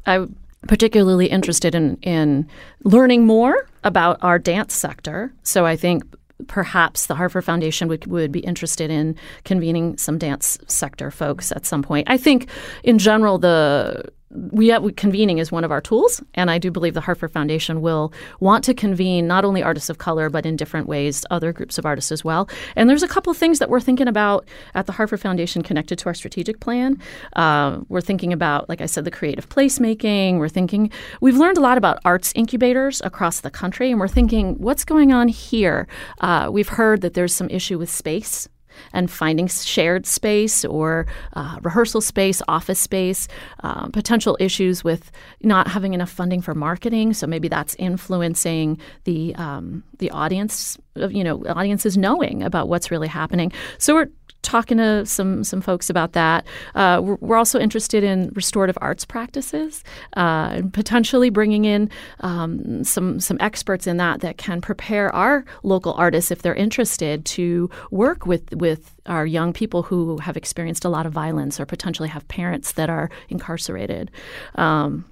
I 0.06 0.26
particularly 0.68 1.26
interested 1.26 1.74
in, 1.74 1.96
in 2.02 2.48
learning 2.84 3.26
more 3.26 3.68
about 3.84 4.18
our 4.22 4.38
dance 4.38 4.74
sector. 4.74 5.32
So 5.42 5.66
I 5.66 5.76
think 5.76 6.04
perhaps 6.46 7.06
the 7.06 7.14
Hartford 7.14 7.44
Foundation 7.44 7.88
would, 7.88 8.06
would 8.06 8.32
be 8.32 8.40
interested 8.40 8.90
in 8.90 9.16
convening 9.44 9.96
some 9.96 10.18
dance 10.18 10.58
sector 10.66 11.10
folks 11.10 11.52
at 11.52 11.66
some 11.66 11.82
point. 11.82 12.08
I 12.10 12.16
think, 12.16 12.48
in 12.82 12.98
general, 12.98 13.38
the 13.38 14.04
we 14.32 14.68
have, 14.68 14.96
convening 14.96 15.38
is 15.38 15.52
one 15.52 15.64
of 15.64 15.70
our 15.70 15.80
tools, 15.80 16.22
and 16.34 16.50
I 16.50 16.58
do 16.58 16.70
believe 16.70 16.94
the 16.94 17.00
Hartford 17.00 17.32
Foundation 17.32 17.80
will 17.80 18.12
want 18.40 18.64
to 18.64 18.74
convene 18.74 19.26
not 19.26 19.44
only 19.44 19.62
artists 19.62 19.90
of 19.90 19.98
color, 19.98 20.30
but 20.30 20.46
in 20.46 20.56
different 20.56 20.86
ways 20.86 21.24
other 21.30 21.52
groups 21.52 21.78
of 21.78 21.86
artists 21.86 22.10
as 22.10 22.24
well. 22.24 22.48
And 22.76 22.88
there's 22.88 23.02
a 23.02 23.08
couple 23.08 23.32
things 23.34 23.58
that 23.58 23.68
we're 23.68 23.80
thinking 23.80 24.08
about 24.08 24.48
at 24.74 24.86
the 24.86 24.92
Hartford 24.92 25.20
Foundation 25.20 25.62
connected 25.62 25.98
to 25.98 26.06
our 26.06 26.14
strategic 26.14 26.60
plan. 26.60 27.00
Uh, 27.34 27.80
we're 27.88 28.00
thinking 28.00 28.32
about, 28.32 28.68
like 28.68 28.80
I 28.80 28.86
said, 28.86 29.04
the 29.04 29.10
creative 29.10 29.48
placemaking. 29.48 30.38
We're 30.38 30.48
thinking 30.48 30.90
we've 31.20 31.36
learned 31.36 31.58
a 31.58 31.60
lot 31.60 31.78
about 31.78 31.98
arts 32.04 32.32
incubators 32.34 33.02
across 33.02 33.40
the 33.40 33.50
country, 33.50 33.90
and 33.90 34.00
we're 34.00 34.08
thinking 34.08 34.54
what's 34.58 34.84
going 34.84 35.12
on 35.12 35.28
here. 35.28 35.86
Uh, 36.20 36.48
we've 36.50 36.68
heard 36.68 37.02
that 37.02 37.14
there's 37.14 37.34
some 37.34 37.50
issue 37.50 37.78
with 37.78 37.90
space 37.90 38.48
and 38.92 39.10
finding 39.10 39.48
shared 39.48 40.06
space 40.06 40.64
or 40.64 41.06
uh, 41.34 41.58
rehearsal 41.62 42.00
space, 42.00 42.42
office 42.48 42.78
space, 42.78 43.28
uh, 43.62 43.88
potential 43.88 44.36
issues 44.40 44.84
with 44.84 45.10
not 45.42 45.68
having 45.68 45.94
enough 45.94 46.10
funding 46.10 46.40
for 46.40 46.54
marketing. 46.54 47.14
So 47.14 47.26
maybe 47.26 47.48
that's 47.48 47.74
influencing 47.76 48.78
the 49.04 49.34
um, 49.36 49.84
the 49.98 50.10
audience, 50.10 50.78
you 50.96 51.24
know, 51.24 51.42
audiences 51.46 51.96
knowing 51.96 52.42
about 52.42 52.68
what's 52.68 52.90
really 52.90 53.08
happening. 53.08 53.52
So 53.78 53.94
we're 53.94 54.08
talking 54.42 54.78
to 54.78 55.06
some 55.06 55.44
some 55.44 55.60
folks 55.60 55.88
about 55.88 56.12
that. 56.12 56.44
Uh, 56.74 57.00
we're, 57.02 57.16
we're, 57.20 57.36
also 57.36 57.58
interested 57.58 58.04
in 58.04 58.30
restorative 58.34 58.76
arts 58.80 59.04
practices 59.04 59.82
uh, 60.16 60.50
and 60.52 60.72
potentially 60.72 61.30
bringing 61.30 61.64
in 61.64 61.90
um, 62.20 62.84
some 62.84 63.18
some 63.18 63.36
experts 63.40 63.86
in 63.86 63.96
that 63.96 64.20
that 64.20 64.36
can 64.38 64.60
prepare 64.60 65.14
our 65.14 65.44
local 65.62 65.94
artists 65.94 66.30
if 66.30 66.42
they're 66.42 66.54
interested 66.54 67.24
to 67.24 67.70
work 67.90 68.26
with 68.26 68.52
with 68.54 68.94
our 69.06 69.26
young 69.26 69.52
people 69.52 69.82
who 69.82 70.18
have 70.18 70.36
experienced 70.36 70.84
a 70.84 70.88
lot 70.88 71.06
of 71.06 71.12
violence 71.12 71.58
or 71.58 71.66
potentially 71.66 72.08
have 72.08 72.26
parents 72.28 72.72
that 72.72 72.90
are 72.90 73.10
incarcerated. 73.28 74.10
Um, 74.56 75.04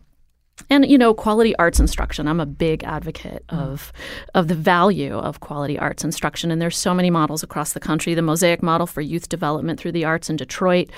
and 0.71 0.89
you 0.89 0.97
know 0.97 1.13
quality 1.13 1.55
arts 1.57 1.81
instruction. 1.81 2.29
I'm 2.29 2.41
a 2.41 2.47
big 2.47 2.85
advocate 2.85 3.45
mm. 3.49 3.59
of 3.59 3.93
of 4.35 4.49
the 4.49 4.55
value 4.55 5.15
of 5.19 5.41
quality 5.41 5.79
arts 5.79 6.05
instruction. 6.05 6.51
And 6.51 6.63
there's 6.63 6.77
so 6.77 6.95
many 6.95 7.11
models 7.11 7.43
across 7.43 7.73
the 7.73 7.81
country. 7.81 8.15
The 8.15 8.23
mosaic 8.23 8.63
model 8.63 8.87
for 8.87 9.01
youth 9.01 9.29
development 9.29 9.81
through 9.81 9.93
the 9.93 10.05
arts 10.05 10.31
in 10.31 10.37
detroit. 10.37 10.91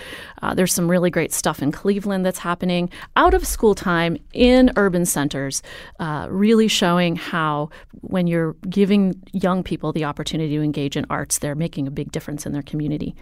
Uh, 0.43 0.55
there's 0.55 0.73
some 0.73 0.91
really 0.91 1.11
great 1.11 1.33
stuff 1.33 1.63
in 1.63 1.73
cleveland 1.73 2.25
that's 2.25 2.39
happening. 2.39 2.91
Out 3.17 3.35
of 3.35 3.47
school 3.47 3.75
time 3.75 4.17
in 4.33 4.71
urban 4.77 5.07
centers 5.07 5.63
uh, 5.99 6.27
really 6.31 6.69
showing 6.69 7.17
how 7.17 7.71
when 8.03 8.27
you're 8.27 8.55
giving 8.69 9.21
young 9.33 9.63
people 9.63 9.93
the 9.93 10.05
opportunity 10.05 10.57
to 10.57 10.63
engage 10.63 10.97
in 10.97 11.07
arts 11.09 11.39
they're 11.39 11.55
making 11.55 11.87
a 11.87 11.91
big 11.91 12.13
difference 12.13 12.47
in 12.47 12.53
their 12.53 12.63
community 12.63 13.15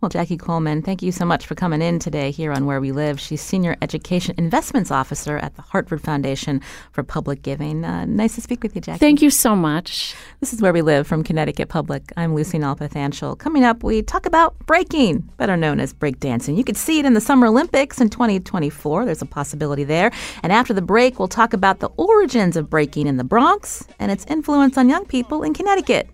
well, 0.00 0.08
Jackie 0.08 0.36
Coleman, 0.36 0.82
thank 0.82 1.02
you 1.02 1.12
so 1.12 1.24
much 1.24 1.46
for 1.46 1.54
coming 1.54 1.82
in 1.82 1.98
today 1.98 2.30
here 2.30 2.52
on 2.52 2.66
Where 2.66 2.80
We 2.80 2.92
Live. 2.92 3.20
She's 3.20 3.40
Senior 3.40 3.76
Education 3.82 4.34
Investments 4.38 4.90
Officer 4.90 5.36
at 5.38 5.56
the 5.56 5.62
Hartford 5.62 6.00
Foundation 6.00 6.60
for 6.92 7.02
Public 7.02 7.42
Giving. 7.42 7.84
Uh, 7.84 8.04
nice 8.06 8.34
to 8.36 8.40
speak 8.40 8.62
with 8.62 8.74
you, 8.74 8.80
Jackie. 8.80 8.98
Thank 8.98 9.22
you 9.22 9.30
so 9.30 9.54
much. 9.54 10.14
This 10.40 10.52
is 10.52 10.62
Where 10.62 10.72
We 10.72 10.82
Live 10.82 11.06
from 11.06 11.22
Connecticut 11.22 11.68
Public. 11.68 12.12
I'm 12.16 12.34
Lucy 12.34 12.58
Nalpathanchel. 12.58 13.38
Coming 13.38 13.64
up, 13.64 13.82
we 13.82 14.02
talk 14.02 14.26
about 14.26 14.58
breaking, 14.66 15.18
better 15.36 15.56
known 15.56 15.80
as 15.80 15.92
breakdancing. 15.92 16.56
You 16.56 16.64
could 16.64 16.76
see 16.76 16.98
it 16.98 17.04
in 17.04 17.14
the 17.14 17.20
Summer 17.20 17.46
Olympics 17.46 18.00
in 18.00 18.08
2024. 18.10 19.04
There's 19.04 19.22
a 19.22 19.26
possibility 19.26 19.84
there. 19.84 20.10
And 20.42 20.52
after 20.52 20.72
the 20.72 20.82
break, 20.82 21.18
we'll 21.18 21.28
talk 21.28 21.52
about 21.52 21.80
the 21.80 21.90
origins 21.96 22.56
of 22.56 22.70
breaking 22.70 23.06
in 23.06 23.16
the 23.16 23.24
Bronx 23.24 23.86
and 23.98 24.10
its 24.10 24.24
influence 24.26 24.78
on 24.78 24.88
young 24.88 25.04
people 25.04 25.42
in 25.42 25.54
Connecticut. 25.54 26.08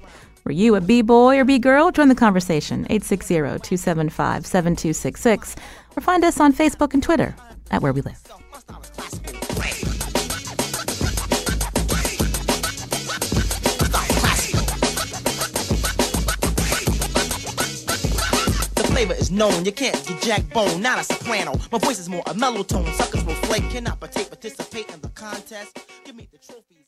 Were 0.46 0.52
you 0.52 0.76
a 0.76 0.80
B-boy 0.80 1.38
or 1.38 1.44
B-girl? 1.44 1.90
Join 1.90 2.06
the 2.06 2.14
conversation, 2.14 2.84
860-275-7266, 2.84 5.56
or 5.96 6.00
find 6.00 6.22
us 6.22 6.38
on 6.38 6.52
Facebook 6.52 6.94
and 6.94 7.02
Twitter 7.02 7.34
at 7.72 7.82
Where 7.82 7.92
We 7.92 8.02
Live. 8.02 8.22
The 8.22 8.34
flavor 18.84 19.14
is 19.14 19.32
known. 19.32 19.64
You 19.64 19.72
can't 19.72 20.00
get 20.06 20.22
jack 20.22 20.48
bone, 20.50 20.80
not 20.80 21.00
a 21.00 21.02
soprano. 21.02 21.58
My 21.72 21.78
voice 21.78 21.98
is 21.98 22.08
more 22.08 22.22
a 22.26 22.34
mellow 22.34 22.62
tone. 22.62 22.86
Suckers 22.92 23.24
will 23.24 23.34
flake, 23.34 23.68
cannot 23.70 23.98
partake, 23.98 24.28
participate 24.28 24.88
in 24.94 25.00
the 25.00 25.08
contest. 25.08 25.76
Give 26.04 26.14
me 26.14 26.28
the 26.30 26.38
trophy. 26.38 26.85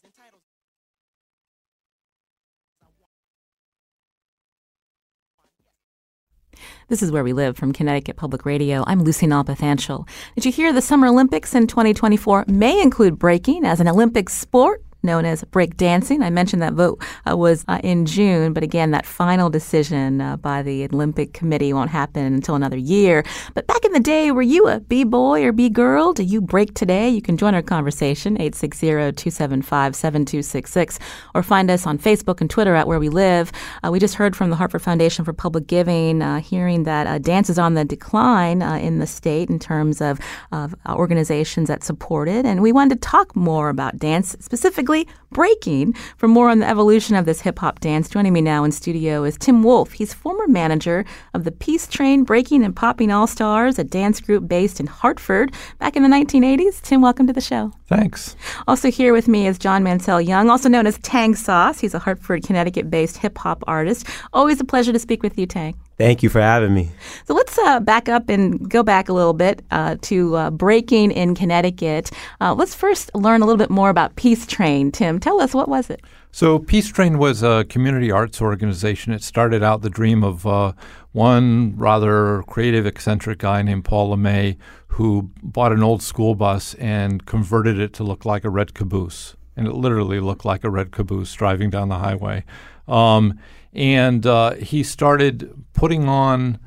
This 6.88 7.02
is 7.02 7.12
Where 7.12 7.22
We 7.22 7.34
Live 7.34 7.58
from 7.58 7.74
Connecticut 7.74 8.16
Public 8.16 8.46
Radio. 8.46 8.82
I'm 8.86 9.02
Lucy 9.02 9.26
Nalpathanchel. 9.26 10.08
Did 10.36 10.46
you 10.46 10.52
hear 10.52 10.72
the 10.72 10.80
Summer 10.80 11.08
Olympics 11.08 11.54
in 11.54 11.66
2024 11.66 12.46
may 12.48 12.80
include 12.80 13.18
breaking 13.18 13.66
as 13.66 13.78
an 13.78 13.88
Olympic 13.88 14.30
sport? 14.30 14.82
Known 15.02 15.24
as 15.24 15.44
breakdancing. 15.44 16.22
I 16.22 16.30
mentioned 16.30 16.62
that 16.62 16.72
vote 16.72 17.02
uh, 17.28 17.36
was 17.36 17.64
uh, 17.68 17.80
in 17.84 18.04
June, 18.06 18.52
but 18.52 18.62
again, 18.62 18.90
that 18.90 19.06
final 19.06 19.48
decision 19.48 20.20
uh, 20.20 20.36
by 20.36 20.62
the 20.62 20.84
Olympic 20.92 21.32
Committee 21.32 21.72
won't 21.72 21.90
happen 21.90 22.34
until 22.34 22.54
another 22.54 22.76
year. 22.76 23.24
But 23.54 23.66
back 23.66 23.84
in 23.84 23.92
the 23.92 24.00
day, 24.00 24.30
were 24.32 24.42
you 24.42 24.66
a 24.68 24.80
B 24.80 25.04
boy 25.04 25.44
or 25.44 25.52
B 25.52 25.68
girl? 25.68 26.12
Do 26.12 26.24
you 26.24 26.40
break 26.40 26.74
today? 26.74 27.08
You 27.08 27.22
can 27.22 27.36
join 27.36 27.54
our 27.54 27.62
conversation, 27.62 28.34
860 28.34 28.86
275 28.88 29.94
7266, 29.94 30.98
or 31.34 31.42
find 31.42 31.70
us 31.70 31.86
on 31.86 31.98
Facebook 31.98 32.40
and 32.40 32.50
Twitter 32.50 32.74
at 32.74 32.86
Where 32.86 32.98
We 32.98 33.08
Live. 33.08 33.52
Uh, 33.84 33.90
we 33.90 34.00
just 34.00 34.14
heard 34.14 34.34
from 34.34 34.50
the 34.50 34.56
Hartford 34.56 34.82
Foundation 34.82 35.24
for 35.24 35.32
Public 35.32 35.66
Giving, 35.66 36.22
uh, 36.22 36.40
hearing 36.40 36.82
that 36.84 37.06
uh, 37.06 37.18
dance 37.18 37.48
is 37.48 37.58
on 37.58 37.74
the 37.74 37.84
decline 37.84 38.62
in 38.62 38.98
the 38.98 39.06
state 39.06 39.48
in 39.48 39.58
terms 39.58 40.00
of, 40.00 40.18
of 40.52 40.74
organizations 40.88 41.68
that 41.68 41.84
support 41.84 42.28
it. 42.28 42.44
And 42.44 42.62
we 42.62 42.72
wanted 42.72 43.00
to 43.00 43.08
talk 43.08 43.36
more 43.36 43.68
about 43.68 43.98
dance, 43.98 44.36
specifically 44.40 44.97
breaking. 45.30 45.92
For 46.16 46.28
more 46.28 46.48
on 46.48 46.60
the 46.60 46.68
evolution 46.68 47.14
of 47.16 47.26
this 47.26 47.40
hip 47.40 47.58
hop 47.58 47.80
dance, 47.80 48.08
joining 48.08 48.32
me 48.32 48.40
now 48.40 48.64
in 48.64 48.72
studio 48.72 49.24
is 49.24 49.36
Tim 49.36 49.62
Wolf. 49.62 49.92
He's 49.92 50.14
former 50.14 50.46
manager 50.46 51.04
of 51.34 51.44
the 51.44 51.52
Peace 51.52 51.86
Train 51.86 52.24
Breaking 52.24 52.64
and 52.64 52.74
Popping 52.74 53.10
All 53.10 53.26
Stars, 53.26 53.78
a 53.78 53.84
dance 53.84 54.20
group 54.20 54.48
based 54.48 54.80
in 54.80 54.86
Hartford 54.86 55.54
back 55.78 55.96
in 55.96 56.02
the 56.02 56.08
1980s. 56.08 56.80
Tim, 56.80 57.02
welcome 57.02 57.26
to 57.26 57.32
the 57.32 57.40
show. 57.40 57.72
Thanks. 57.86 58.36
Also 58.66 58.90
here 58.90 59.12
with 59.12 59.28
me 59.28 59.46
is 59.46 59.58
John 59.58 59.82
Mansell 59.82 60.20
Young, 60.20 60.50
also 60.50 60.68
known 60.68 60.86
as 60.86 60.98
Tang 60.98 61.34
Sauce. 61.34 61.80
He's 61.80 61.94
a 61.94 61.98
Hartford, 61.98 62.44
Connecticut 62.44 62.90
based 62.90 63.18
hip 63.18 63.38
hop 63.38 63.62
artist. 63.66 64.06
Always 64.32 64.60
a 64.60 64.64
pleasure 64.64 64.92
to 64.92 64.98
speak 64.98 65.22
with 65.22 65.38
you, 65.38 65.46
Tang. 65.46 65.74
Thank 65.98 66.22
you 66.22 66.28
for 66.28 66.40
having 66.40 66.72
me. 66.74 66.90
So 67.26 67.34
let's 67.34 67.58
uh, 67.58 67.80
back 67.80 68.08
up 68.08 68.28
and 68.28 68.70
go 68.70 68.84
back 68.84 69.08
a 69.08 69.12
little 69.12 69.32
bit 69.32 69.64
uh, 69.72 69.96
to 70.02 70.36
uh, 70.36 70.50
breaking 70.50 71.10
in 71.10 71.34
Connecticut. 71.34 72.12
Uh, 72.40 72.54
let's 72.54 72.72
first 72.72 73.12
learn 73.16 73.42
a 73.42 73.46
little 73.46 73.58
bit 73.58 73.68
more 73.68 73.90
about 73.90 74.14
Peace 74.14 74.46
Train. 74.46 74.92
Tim, 74.92 75.18
tell 75.18 75.40
us 75.40 75.54
what 75.54 75.68
was 75.68 75.90
it? 75.90 76.00
So 76.30 76.60
Peace 76.60 76.88
Train 76.88 77.18
was 77.18 77.42
a 77.42 77.64
community 77.68 78.12
arts 78.12 78.40
organization. 78.40 79.12
It 79.12 79.24
started 79.24 79.64
out 79.64 79.82
the 79.82 79.90
dream 79.90 80.22
of 80.22 80.46
uh, 80.46 80.72
one 81.10 81.76
rather 81.76 82.44
creative, 82.46 82.86
eccentric 82.86 83.40
guy 83.40 83.62
named 83.62 83.84
Paul 83.84 84.16
LeMay 84.16 84.56
who 84.98 85.30
bought 85.42 85.72
an 85.72 85.82
old 85.82 86.02
school 86.02 86.36
bus 86.36 86.74
and 86.74 87.26
converted 87.26 87.80
it 87.80 87.92
to 87.94 88.04
look 88.04 88.24
like 88.24 88.44
a 88.44 88.50
red 88.50 88.72
caboose. 88.72 89.34
And 89.56 89.66
it 89.66 89.74
literally 89.74 90.20
looked 90.20 90.44
like 90.44 90.62
a 90.62 90.70
red 90.70 90.92
caboose 90.92 91.32
driving 91.34 91.70
down 91.70 91.88
the 91.88 91.98
highway. 91.98 92.44
Um, 92.86 93.38
and 93.72 94.26
uh, 94.26 94.54
he 94.54 94.82
started 94.82 95.52
putting 95.72 96.08
on 96.08 96.58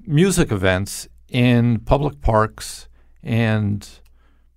music 0.00 0.50
events 0.50 1.08
in 1.28 1.80
public 1.80 2.20
parks 2.20 2.88
and 3.22 4.00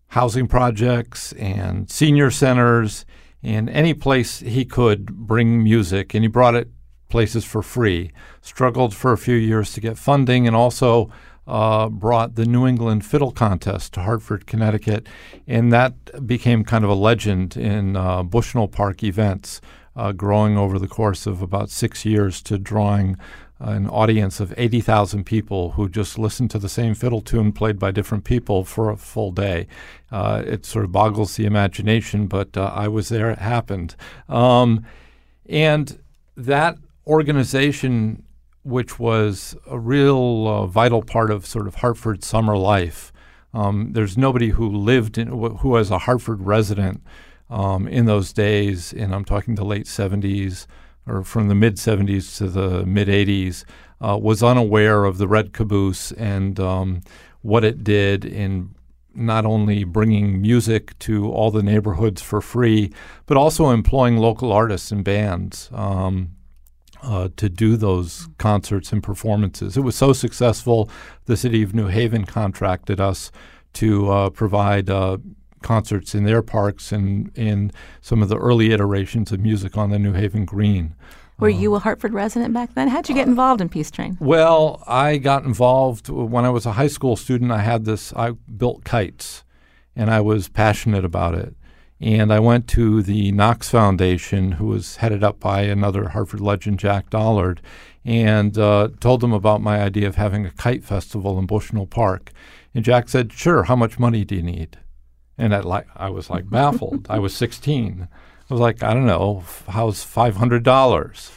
housing 0.08 0.48
projects 0.48 1.34
and 1.34 1.90
senior 1.90 2.32
centers 2.32 3.06
and 3.42 3.70
any 3.70 3.94
place 3.94 4.40
he 4.40 4.64
could 4.64 5.06
bring 5.08 5.64
music. 5.64 6.14
And 6.14 6.24
he 6.24 6.28
brought 6.28 6.56
it 6.56 6.70
places 7.10 7.46
for 7.46 7.62
free. 7.62 8.12
Struggled 8.42 8.96
for 8.96 9.12
a 9.12 9.18
few 9.18 9.36
years 9.36 9.74
to 9.74 9.82
get 9.82 9.98
funding 9.98 10.48
and 10.48 10.56
also 10.56 11.12
uh, 11.46 11.90
brought 11.90 12.36
the 12.36 12.46
New 12.46 12.66
England 12.66 13.06
Fiddle 13.06 13.32
Contest 13.32 13.94
to 13.94 14.02
Hartford, 14.02 14.48
Connecticut, 14.48 15.08
and 15.46 15.72
that 15.74 16.26
became 16.26 16.64
kind 16.64 16.84
of 16.84 16.90
a 16.90 16.96
legend 16.96 17.58
in 17.58 17.98
uh, 17.98 18.24
Bushnell 18.24 18.68
Park 18.68 19.04
events 19.04 19.60
uh, 19.96 20.12
growing 20.12 20.58
over 20.58 20.80
the 20.80 20.88
course 20.88 21.26
of 21.26 21.42
about 21.42 21.70
six 21.70 22.06
years 22.06 22.42
to 22.44 22.58
drawing 22.58 23.18
an 23.60 23.88
audience 23.88 24.40
of 24.40 24.54
80,000 24.58 25.24
people 25.26 25.72
who 25.72 25.88
just 25.88 26.20
listened 26.20 26.52
to 26.52 26.60
the 26.60 26.68
same 26.68 26.94
fiddle 26.96 27.22
tune 27.22 27.54
played 27.54 27.80
by 27.80 27.92
different 27.92 28.26
people 28.26 28.66
for 28.66 28.90
a 28.90 28.98
full 28.98 29.32
day. 29.32 29.68
Uh, 30.12 30.44
it 30.46 30.66
sort 30.66 30.84
of 30.84 30.92
boggles 30.92 31.36
the 31.36 31.46
imagination, 31.46 32.28
but 32.28 32.58
uh, 32.58 32.72
I 32.74 32.88
was 32.88 33.10
there, 33.10 33.30
it 33.30 33.40
happened. 33.40 33.96
Um, 34.28 34.86
and 35.48 36.00
that 36.36 36.78
organization, 37.08 38.24
which 38.64 39.00
was 39.00 39.56
a 39.68 39.80
real 39.80 40.48
uh, 40.48 40.66
vital 40.66 41.04
part 41.04 41.32
of 41.32 41.46
sort 41.46 41.68
of 41.68 41.76
Hartford 41.76 42.24
summer 42.24 42.58
life, 42.58 43.14
Um, 43.54 43.94
there's 43.94 44.18
nobody 44.18 44.50
who 44.50 44.68
lived 44.68 45.18
in, 45.18 45.28
who 45.28 45.70
was 45.70 45.92
a 45.92 46.00
Hartford 46.00 46.42
resident 46.42 47.04
um, 47.50 47.88
in 47.88 48.06
those 48.06 48.34
days, 48.34 48.94
and 48.94 49.14
I'm 49.14 49.26
talking 49.26 49.56
the 49.56 49.66
late 49.66 49.86
70s 49.86 50.66
or 51.06 51.24
from 51.24 51.50
the 51.50 51.56
mid 51.56 51.76
70s 51.76 52.38
to 52.38 52.48
the 52.48 52.86
mid 52.86 53.08
80s, 53.08 53.66
uh, 54.02 54.18
was 54.18 54.44
unaware 54.44 55.06
of 55.06 55.18
the 55.18 55.28
Red 55.28 55.54
Caboose 55.54 56.12
and 56.14 56.60
um, 56.60 57.02
what 57.42 57.64
it 57.64 57.84
did 57.84 58.26
in 58.26 58.74
not 59.16 59.46
only 59.46 59.84
bringing 59.84 60.42
music 60.42 60.98
to 61.00 61.32
all 61.32 61.52
the 61.52 61.62
neighborhoods 61.62 62.22
for 62.22 62.42
free, 62.42 62.92
but 63.26 63.38
also 63.38 63.70
employing 63.70 64.18
local 64.18 64.52
artists 64.52 64.92
and 64.92 65.04
bands. 65.04 65.70
Um, 65.74 66.32
uh, 67.04 67.28
to 67.36 67.50
do 67.50 67.76
those 67.76 68.30
concerts 68.38 68.94
and 68.94 69.04
performances. 69.04 69.76
It 69.76 69.82
was 69.82 69.94
so 69.94 70.14
successful, 70.14 70.90
the 71.26 71.36
city 71.36 71.62
of 71.62 71.76
New 71.76 71.88
Haven 71.88 72.24
contracted 72.24 73.02
us 73.02 73.30
to 73.74 74.10
uh, 74.10 74.30
provide 74.30 74.90
uh, 74.90 75.18
concerts 75.64 76.14
in 76.14 76.24
their 76.26 76.42
parks 76.42 76.92
and 76.92 77.36
in 77.36 77.72
some 78.02 78.22
of 78.22 78.30
the 78.30 78.38
early 78.38 78.72
iterations 78.72 79.32
of 79.32 79.40
music 79.40 79.78
on 79.78 79.90
the 79.90 79.98
New 79.98 80.14
Haven 80.14 80.46
Green. 80.46 80.96
Were 81.40 81.50
you 81.50 81.74
a 81.74 81.80
Hartford 81.80 82.14
resident 82.14 82.54
back 82.54 82.76
then? 82.76 82.90
How'd 82.90 83.10
you 83.10 83.16
get 83.16 83.28
involved 83.28 83.60
in 83.60 83.68
Peace 83.68 83.90
Train? 83.90 84.18
Well, 84.20 84.84
I 84.86 85.18
got 85.18 85.44
involved 85.44 86.08
when 86.08 86.46
I 86.46 86.50
was 86.50 86.66
a 86.66 86.74
high 86.74 86.88
school 86.88 87.16
student. 87.16 87.52
I 87.52 87.62
had 87.62 87.86
this, 87.86 88.14
I 88.14 88.32
built 88.32 88.84
kites 88.84 89.44
and 89.96 90.10
I 90.10 90.22
was 90.22 90.48
passionate 90.48 91.06
about 91.06 91.36
it. 91.36 91.56
And 92.00 92.34
I 92.34 92.40
went 92.40 92.68
to 92.70 93.02
the 93.02 93.32
Knox 93.32 93.70
Foundation, 93.70 94.54
who 94.54 94.68
was 94.68 94.98
headed 94.98 95.24
up 95.24 95.40
by 95.40 95.62
another 95.62 96.10
Hartford 96.10 96.42
legend, 96.42 96.80
Jack 96.80 97.10
Dollard, 97.10 97.62
and 98.04 98.58
uh, 98.58 98.90
told 99.00 99.22
them 99.22 99.32
about 99.32 99.62
my 99.62 99.82
idea 99.82 100.08
of 100.08 100.16
having 100.16 100.46
a 100.46 100.52
kite 100.52 100.84
festival 100.84 101.40
in 101.40 101.46
Bushnell 101.46 101.88
Park. 101.88 102.32
And 102.76 102.84
Jack 102.84 103.08
said, 103.08 103.32
"Sure. 103.32 103.64
How 103.64 103.78
much 103.78 104.00
money 104.00 104.26
do 104.26 104.36
you 104.36 104.44
need?" 104.44 104.78
And 105.38 105.54
I, 105.56 105.60
like, 105.62 105.88
I 105.96 106.10
was 106.10 106.30
like 106.30 106.50
baffled. 106.50 107.08
I 107.10 107.20
was 107.20 107.36
16. 107.36 108.08
I 108.50 108.54
was 108.54 108.62
like, 108.62 108.84
I 108.84 108.94
don't 108.94 109.06
know, 109.06 109.44
how's 109.70 110.04
five 110.04 110.36
hundred 110.36 110.64
dollars? 110.64 111.32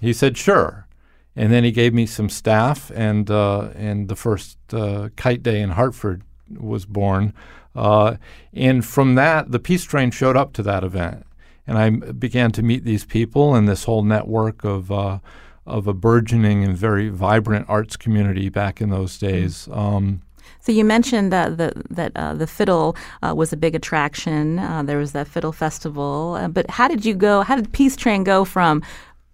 he 0.00 0.12
said, 0.12 0.36
"Sure." 0.36 0.86
And 1.34 1.50
then 1.50 1.64
he 1.64 1.72
gave 1.72 1.94
me 1.94 2.04
some 2.04 2.28
staff, 2.28 2.92
and 2.94 3.30
uh, 3.30 3.70
and 3.74 4.08
the 4.08 4.16
first 4.16 4.58
uh, 4.72 5.08
kite 5.16 5.42
day 5.42 5.60
in 5.60 5.70
Hartford 5.70 6.22
was 6.50 6.84
born. 6.84 7.32
Uh, 7.74 8.16
and 8.52 8.84
from 8.84 9.14
that, 9.14 9.50
the 9.50 9.58
Peace 9.58 9.84
Train 9.84 10.10
showed 10.10 10.36
up 10.36 10.52
to 10.52 10.62
that 10.62 10.84
event, 10.84 11.24
and 11.66 11.78
I 11.78 11.88
began 12.12 12.52
to 12.52 12.62
meet 12.62 12.84
these 12.84 13.06
people 13.06 13.54
and 13.54 13.66
this 13.66 13.84
whole 13.84 14.02
network 14.02 14.62
of 14.62 14.92
uh, 14.92 15.20
of 15.66 15.86
a 15.86 15.94
burgeoning 15.94 16.64
and 16.64 16.76
very 16.76 17.08
vibrant 17.08 17.64
arts 17.68 17.96
community 17.96 18.50
back 18.50 18.80
in 18.82 18.90
those 18.90 19.18
days. 19.18 19.68
Um, 19.72 20.20
so 20.62 20.70
you 20.70 20.84
mentioned 20.84 21.32
that 21.32 21.58
the 21.58 21.72
that 21.90 22.12
uh, 22.14 22.34
the 22.34 22.46
fiddle 22.46 22.96
uh, 23.22 23.34
was 23.36 23.52
a 23.52 23.56
big 23.56 23.74
attraction. 23.74 24.60
Uh, 24.60 24.82
there 24.84 24.98
was 24.98 25.10
that 25.12 25.26
fiddle 25.26 25.52
festival, 25.52 26.38
uh, 26.40 26.48
but 26.48 26.70
how 26.70 26.86
did 26.86 27.04
you 27.04 27.14
go? 27.14 27.42
How 27.42 27.56
did 27.56 27.72
Peace 27.72 27.96
Train 27.96 28.22
go 28.22 28.44
from 28.44 28.82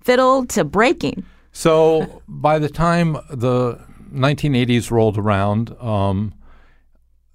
fiddle 0.03 0.47
to 0.47 0.65
breaking? 0.65 1.25
So 1.53 2.23
by 2.29 2.59
the 2.59 2.71
time 2.71 3.19
the 3.31 3.79
1980s 4.13 4.91
rolled 4.91 5.19
around, 5.19 5.77
um, 5.81 6.33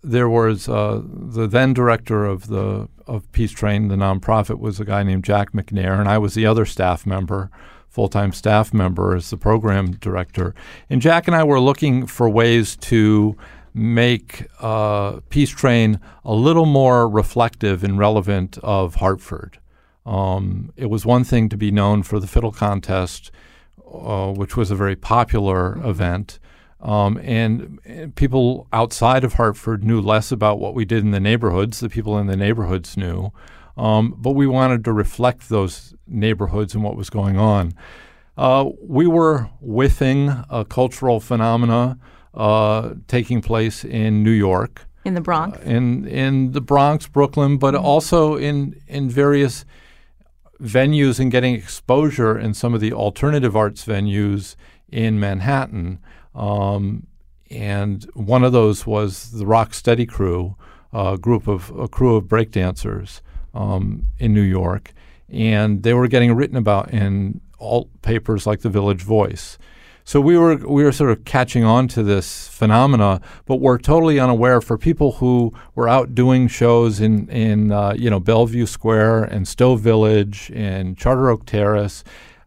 there 0.02 0.30
was 0.30 0.68
uh, 0.68 1.02
the 1.06 1.46
then 1.46 1.74
director 1.74 2.26
of 2.26 2.48
the 2.48 2.90
of 3.06 3.32
Peace 3.32 3.52
Train, 3.52 3.90
the 3.90 3.96
nonprofit, 3.96 4.58
was 4.58 4.80
a 4.80 4.86
guy 4.86 5.04
named 5.04 5.24
Jack 5.24 5.52
McNair, 5.52 6.00
and 6.00 6.10
I 6.10 6.18
was 6.18 6.34
the 6.34 6.48
other 6.48 6.66
staff 6.66 7.06
member, 7.06 7.52
full 7.90 8.08
time 8.08 8.32
staff 8.32 8.74
member 8.74 9.16
as 9.16 9.30
the 9.30 9.38
program 9.38 9.92
director. 9.92 10.56
And 10.90 11.00
Jack 11.00 11.28
and 11.28 11.36
I 11.36 11.44
were 11.44 11.60
looking 11.60 12.08
for 12.08 12.28
ways 12.28 12.76
to 12.78 13.38
make 13.74 14.48
uh, 14.60 15.20
Peace 15.30 15.50
Train 15.50 16.00
a 16.24 16.34
little 16.34 16.65
more 16.65 17.10
reflective 17.10 17.84
and 17.84 17.98
relevant 17.98 18.58
of 18.60 18.96
Hartford. 18.96 19.60
Um, 20.06 20.72
it 20.75 20.88
was 20.88 21.06
one 21.06 21.24
thing 21.24 21.50
to 21.50 21.58
be 21.58 21.72
known 21.72 22.03
for 22.03 22.20
the 22.20 22.27
fiddle 22.27 22.51
contest, 22.51 23.32
uh, 23.92 24.32
which 24.32 24.58
was 24.58 24.70
a 24.70 24.75
very 24.75 24.96
popular 24.96 25.77
event. 25.86 26.39
Um, 26.82 27.18
and, 27.24 28.13
people 28.15 28.68
outside 28.74 29.24
of 29.24 29.34
Hartford 29.34 29.84
knew 29.84 30.01
less 30.01 30.32
about 30.32 30.60
what 30.60 30.75
we 30.75 30.84
did 30.84 31.03
in 31.03 31.12
the 31.12 31.20
neighborhoods. 31.20 31.80
The 31.80 31.89
people 31.89 32.18
in 32.20 32.27
the 32.27 32.36
neighborhoods 32.36 32.98
knew. 32.98 33.32
Um, 33.77 34.15
but 34.18 34.32
we 34.32 34.46
wanted 34.46 34.84
to 34.86 34.92
reflect 34.92 35.50
those 35.50 35.96
neighborhoods 36.06 36.75
and 36.75 36.84
what 36.84 36.98
was 36.98 37.10
going 37.10 37.38
on. 37.38 37.74
Uh, 38.38 38.70
we 38.82 39.08
were 39.08 39.50
whiffing 39.62 40.44
a 40.50 40.66
cultural 40.66 41.20
phenomena 41.20 41.98
uh, 42.33 42.93
taking 43.07 43.41
place 43.41 43.83
in 43.83 44.24
New 44.24 44.31
York. 44.31 44.85
In 45.05 45.13
the 45.13 45.22
Bronx? 45.22 45.57
Uh, 45.59 45.61
in, 45.63 46.07
in 46.07 46.51
the 46.53 46.61
Bronx, 46.61 47.07
Brooklyn, 47.07 47.57
but 47.57 47.74
mm-hmm. 47.74 47.85
also 47.85 48.35
in, 48.35 48.79
in 48.87 49.09
various 49.09 49.65
venues 50.61 51.19
and 51.19 51.31
getting 51.31 51.55
exposure 51.55 52.37
in 52.37 52.53
some 52.53 52.74
of 52.74 52.79
the 52.79 52.93
alternative 52.93 53.55
arts 53.55 53.85
venues 53.85 54.55
in 54.89 55.19
Manhattan. 55.19 56.00
Um, 56.33 57.07
and 57.50 58.03
one 58.13 58.43
of 58.43 58.51
those 58.51 58.87
was 58.87 59.31
the 59.31 59.46
Rock 59.46 59.74
Steady 59.74 60.05
Crew, 60.05 60.55
a 60.91 61.17
group 61.17 61.48
of 61.48 61.72
a 61.77 61.87
crew 61.87 62.15
of 62.15 62.25
breakdancers 62.25 63.22
um, 63.53 64.03
in 64.19 64.33
New 64.33 64.41
York, 64.41 64.93
and 65.29 65.83
they 65.83 65.93
were 65.93 66.07
getting 66.07 66.33
written 66.33 66.57
about 66.57 66.91
in 66.91 67.41
alt 67.59 67.89
papers 68.01 68.48
like 68.48 68.61
the 68.61 68.69
Village 68.69 69.01
Voice. 69.01 69.57
So 70.05 70.20
we 70.20 70.37
were 70.37 70.55
we 70.55 70.83
were 70.83 70.92
sort 70.92 71.11
of 71.11 71.24
catching 71.25 71.63
on 71.63 71.87
to 71.89 72.03
this 72.03 72.48
phenomena, 72.50 73.22
but 73.46 73.57
we're 73.57 73.77
totally 73.77 74.20
unaware 74.20 74.59
for 74.61 74.77
people 74.77 75.13
who 75.13 75.53
were 75.75 75.87
out 75.87 76.13
doing 76.13 76.48
shows 76.48 77.00
in 77.00 77.29
in 77.29 77.72
uh, 77.72 77.94
you 77.98 78.09
know 78.09 78.20
Bellevue 78.20 78.66
Square 78.66 79.25
and 79.25 79.48
Stowe 79.48 79.75
Village 79.75 80.51
and 80.53 80.98
Charter 80.98 81.29
Oak 81.29 81.46
Terrace 81.46 82.03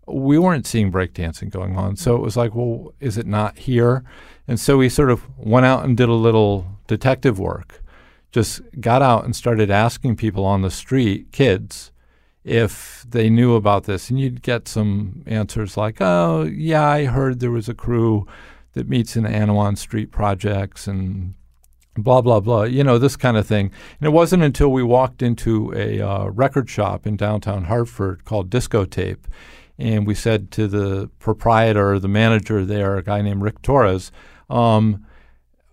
we 0.07 0.39
weren't 0.39 0.67
seeing 0.67 0.93
breakdancing 0.93 1.51
going 1.51 1.77
on. 1.77 1.97
So 1.97 2.15
it 2.15 2.23
was 2.23 2.37
like, 2.37 2.55
well, 2.55 2.95
is 3.01 3.19
it 3.19 3.27
not 3.27 3.59
here? 3.59 4.05
And 4.47 4.59
so 4.59 4.79
we 4.79 4.89
sort 4.89 5.11
of 5.11 5.27
went 5.37 5.67
out 5.67 5.85
and 5.85 5.97
did 5.97 6.09
a 6.09 6.15
little 6.15 6.67
detective 6.87 7.39
work. 7.39 7.83
Just 8.31 8.61
got 8.81 9.03
out 9.03 9.25
and 9.25 9.35
started 9.35 9.71
asking 9.71 10.17
people 10.17 10.45
on 10.45 10.63
the 10.63 10.71
street, 10.71 11.33
kids, 11.33 11.91
if 12.47 13.05
they 13.09 13.29
knew 13.29 13.55
about 13.55 13.85
this. 13.85 14.09
And 14.09 14.19
you'd 14.19 14.41
get 14.41 14.69
some 14.69 15.23
answers 15.27 15.77
like, 15.77 16.01
oh, 16.01 16.45
yeah, 16.45 16.89
I 16.89 17.05
heard 17.05 17.41
there 17.41 17.51
was 17.51 17.69
a 17.69 17.75
crew 17.75 18.27
that 18.73 18.89
meets 18.89 19.17
in 19.17 19.25
the 19.25 19.31
Anawan 19.31 19.77
Street 19.77 20.11
projects 20.11 20.87
and 20.87 21.35
blah, 21.97 22.21
blah, 22.21 22.41
blah, 22.41 22.63
you 22.63 22.85
know, 22.85 22.99
this 22.99 23.17
kind 23.17 23.37
of 23.37 23.47
thing. 23.47 23.71
And 24.01 24.07
it 24.07 24.13
wasn't 24.13 24.43
until 24.43 24.71
we 24.71 24.83
walked 24.83 25.23
into 25.23 25.73
a 25.75 26.01
uh, 26.01 26.27
record 26.27 26.71
shop 26.71 27.07
in 27.07 27.17
downtown 27.17 27.65
Hartford 27.65 28.25
called 28.25 28.49
Disco 28.49 28.85
Tape 28.85 29.27
and 29.79 30.07
we 30.07 30.15
said 30.15 30.51
to 30.53 30.69
the 30.69 31.11
proprietor, 31.19 31.99
the 31.99 32.09
manager 32.09 32.65
there, 32.65 32.97
a 32.97 33.03
guy 33.03 33.21
named 33.21 33.43
Rick 33.43 33.63
Torres, 33.63 34.11
um, 34.49 35.05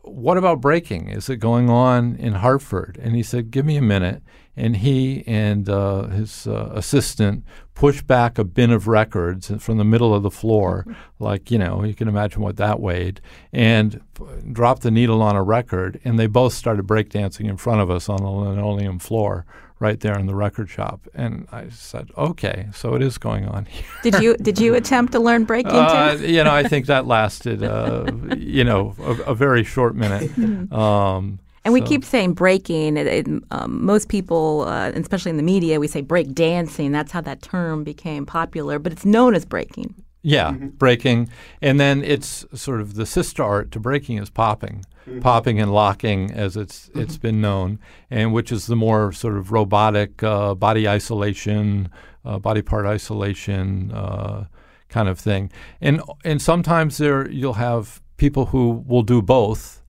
what 0.02 0.38
about 0.38 0.60
breaking? 0.60 1.08
Is 1.08 1.30
it 1.30 1.38
going 1.38 1.70
on 1.70 2.18
in 2.18 2.34
Hartford? 2.34 3.00
And 3.02 3.16
he 3.16 3.24
said, 3.24 3.52
give 3.52 3.66
me 3.66 3.78
a 3.78 3.82
minute. 3.82 4.22
And 4.56 4.78
he 4.78 5.24
and 5.26 5.68
uh, 5.68 6.08
his 6.08 6.46
uh, 6.46 6.72
assistant 6.74 7.44
pushed 7.74 8.06
back 8.06 8.38
a 8.38 8.44
bin 8.44 8.72
of 8.72 8.88
records 8.88 9.52
from 9.60 9.78
the 9.78 9.84
middle 9.84 10.14
of 10.14 10.22
the 10.22 10.30
floor, 10.30 10.86
like, 11.20 11.50
you 11.50 11.58
know, 11.58 11.84
you 11.84 11.96
can 11.96 12.08
imagine 12.08 12.42
what 12.42 12.58
that 12.58 12.80
weighed, 12.80 13.20
and 13.52 14.00
p- 14.14 14.26
dropped 14.52 14.84
the 14.84 14.92
needle 14.92 15.22
on 15.24 15.36
a 15.36 15.44
record. 15.44 16.00
And 16.04 16.20
they 16.20 16.28
both 16.28 16.54
started 16.54 16.86
breakdancing 16.86 17.50
in 17.50 17.58
front 17.58 17.82
of 17.82 17.90
us 17.90 18.10
on 18.10 18.18
the 18.18 18.30
linoleum 18.30 19.00
floor 19.00 19.46
right 19.84 20.00
there 20.00 20.18
in 20.18 20.28
the 20.28 20.36
record 20.36 20.70
shop. 20.70 21.02
And 21.14 21.46
I 21.52 21.68
said, 21.70 22.10
okay, 22.18 22.70
so 22.74 22.96
it 22.96 23.02
is 23.02 23.18
going 23.18 23.46
on 23.46 23.66
here. 23.66 23.86
Did 24.04 24.22
you 24.22 24.38
did 24.38 24.58
you 24.60 24.76
attempt 24.76 25.12
to 25.12 25.20
learn 25.20 25.44
breaking 25.44 25.72
uh, 25.72 26.18
you 26.22 26.42
know, 26.44 26.54
I 26.54 26.64
think 26.64 26.86
that 26.86 27.06
lasted, 27.06 27.64
uh, 27.64 28.06
you 28.38 28.64
know, 28.64 28.96
a, 29.00 29.32
a, 29.32 29.36
very 29.36 29.64
short 29.66 29.96
minute. 29.96 30.32
Um, 30.72 31.40
and 31.66 31.74
we 31.74 31.82
keep 31.82 32.04
saying 32.04 32.34
breaking. 32.34 32.98
It, 32.98 33.08
it, 33.08 33.28
um, 33.52 33.86
most 33.86 34.10
people, 34.10 34.66
uh, 34.68 34.92
especially 34.96 35.32
in 35.32 35.38
the 35.38 35.44
media, 35.44 35.80
we 35.80 35.88
say 35.88 36.02
break 36.02 36.34
dancing. 36.34 36.92
That's 36.92 37.12
how 37.12 37.22
that 37.22 37.42
term 37.42 37.84
became 37.84 38.26
popular, 38.26 38.80
but 38.80 38.92
it's 38.92 39.06
known 39.06 39.36
as 39.36 39.46
breaking. 39.46 39.96
Yeah, 40.22 40.52
mm-hmm. 40.52 40.70
breaking. 40.70 41.30
And 41.62 41.80
then 41.80 42.04
it's 42.04 42.46
sort 42.54 42.82
of 42.82 42.96
the 42.96 43.06
sister 43.06 43.44
art 43.44 43.72
to 43.72 43.80
breaking 43.80 44.18
is 44.18 44.30
popping 44.30 44.86
mm-hmm. 45.08 45.20
popping 45.20 45.60
and 45.60 45.74
locking, 45.74 46.32
as 46.32 46.58
it's 46.58 46.90
mm-hmm. 46.90 47.02
it's 47.02 47.18
been 47.18 47.42
known, 47.42 47.80
and 48.10 48.34
which 48.34 48.52
is 48.52 48.68
the 48.68 48.76
more 48.76 49.12
sort 49.12 49.38
of 49.38 49.52
robotic 49.52 50.24
uh, 50.24 50.56
body 50.56 50.88
isolation, 50.88 51.90
uh, 52.26 52.40
body 52.40 52.62
part 52.62 52.86
isolation 52.86 53.92
uh, 53.92 54.46
kind 54.90 55.10
of 55.10 55.20
thing. 55.20 55.52
And 55.82 56.02
and 56.24 56.42
sometimes 56.42 56.98
there 56.98 57.30
you'll 57.30 57.54
have 57.54 58.02
people 58.18 58.48
who 58.48 58.84
will 58.86 59.04
do 59.04 59.22
both, 59.22 59.83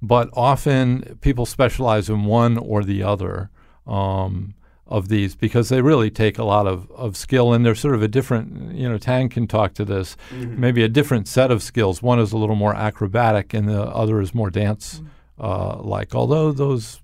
but 0.00 0.28
often 0.32 1.18
people 1.20 1.46
specialize 1.46 2.08
in 2.08 2.24
one 2.24 2.56
or 2.58 2.84
the 2.84 3.02
other. 3.02 3.50
Um, 3.86 4.54
of 4.88 5.08
these 5.08 5.36
because 5.36 5.68
they 5.68 5.82
really 5.82 6.10
take 6.10 6.38
a 6.38 6.44
lot 6.44 6.66
of, 6.66 6.90
of 6.92 7.16
skill 7.16 7.52
and 7.52 7.64
they're 7.64 7.74
sort 7.74 7.94
of 7.94 8.02
a 8.02 8.08
different 8.08 8.74
you 8.74 8.88
know 8.88 8.96
Tang 8.96 9.28
can 9.28 9.46
talk 9.46 9.74
to 9.74 9.84
this 9.84 10.16
mm-hmm. 10.30 10.58
maybe 10.58 10.82
a 10.82 10.88
different 10.88 11.28
set 11.28 11.50
of 11.50 11.62
skills 11.62 12.02
one 12.02 12.18
is 12.18 12.32
a 12.32 12.38
little 12.38 12.56
more 12.56 12.74
acrobatic 12.74 13.52
and 13.52 13.68
the 13.68 13.82
other 13.82 14.20
is 14.20 14.34
more 14.34 14.50
dance 14.50 15.02
uh, 15.40 15.78
like. 15.80 16.14
Although 16.14 16.52
those 16.52 17.00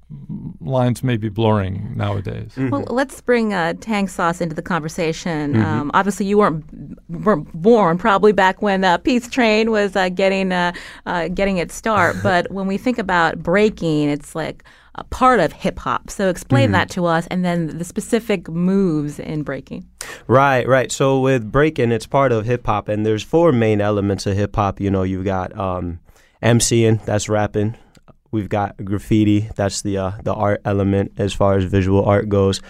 lines 0.61 1.03
may 1.03 1.16
be 1.16 1.29
blurring 1.29 1.92
nowadays. 1.97 2.53
Mm-hmm. 2.57 2.70
Well, 2.70 2.85
let's 2.88 3.20
bring 3.20 3.53
uh, 3.53 3.75
Tang 3.81 4.09
Sauce 4.09 4.40
into 4.40 4.55
the 4.55 4.62
conversation. 4.62 5.55
Mm-hmm. 5.55 5.64
Um, 5.64 5.90
obviously, 5.94 6.27
you 6.27 6.38
weren't 6.38 6.64
weren't 7.09 7.53
born 7.53 7.99
probably 7.99 8.33
back 8.33 8.62
when 8.62 8.85
uh, 8.85 8.99
Peace 8.99 9.29
Train 9.29 9.70
was 9.70 9.97
uh, 9.97 10.09
getting 10.09 10.53
uh, 10.53 10.73
uh, 11.07 11.29
getting 11.29 11.59
its 11.59 11.75
start. 11.75 12.16
but 12.23 12.51
when 12.51 12.66
we 12.66 12.79
think 12.79 12.99
about 12.99 13.38
breaking, 13.38 14.09
it's 14.11 14.35
like 14.35 14.64
a 14.97 15.05
part 15.05 15.40
of 15.40 15.53
hip 15.53 15.79
hop. 15.79 16.11
So 16.11 16.29
explain 16.29 16.66
mm-hmm. 16.66 16.73
that 16.73 16.90
to 16.90 17.07
us, 17.07 17.27
and 17.29 17.44
then 17.44 17.79
the 17.79 17.85
specific 17.85 18.49
moves 18.49 19.18
in 19.18 19.42
breaking. 19.42 19.87
Right, 20.27 20.66
right. 20.68 20.92
So 20.92 21.20
with 21.20 21.51
breaking, 21.51 21.92
it's 21.92 22.07
part 22.07 22.33
of 22.33 22.47
hip 22.47 22.66
hop, 22.66 22.88
and 22.88 23.05
there's 23.05 23.23
four 23.23 23.53
main 23.53 23.81
elements 23.81 24.27
of 24.27 24.37
hip 24.37 24.55
hop. 24.55 24.81
You 24.81 24.90
know, 24.90 25.03
you've 25.03 25.25
got 25.25 25.57
um, 25.59 26.01
MCing, 26.42 27.05
that's 27.05 27.29
rapping. 27.29 27.77
We've 28.35 28.49
got 28.49 28.77
graffiti, 28.85 29.49
that's 29.55 29.83
the 29.83 29.99
uh, 29.99 30.12
the 30.25 30.35
art 30.35 30.61
element 30.64 31.12
as 31.18 31.33
far 31.33 31.57
as 31.57 31.62
visual 31.66 32.05
art 32.05 32.29
goes. 32.29 32.61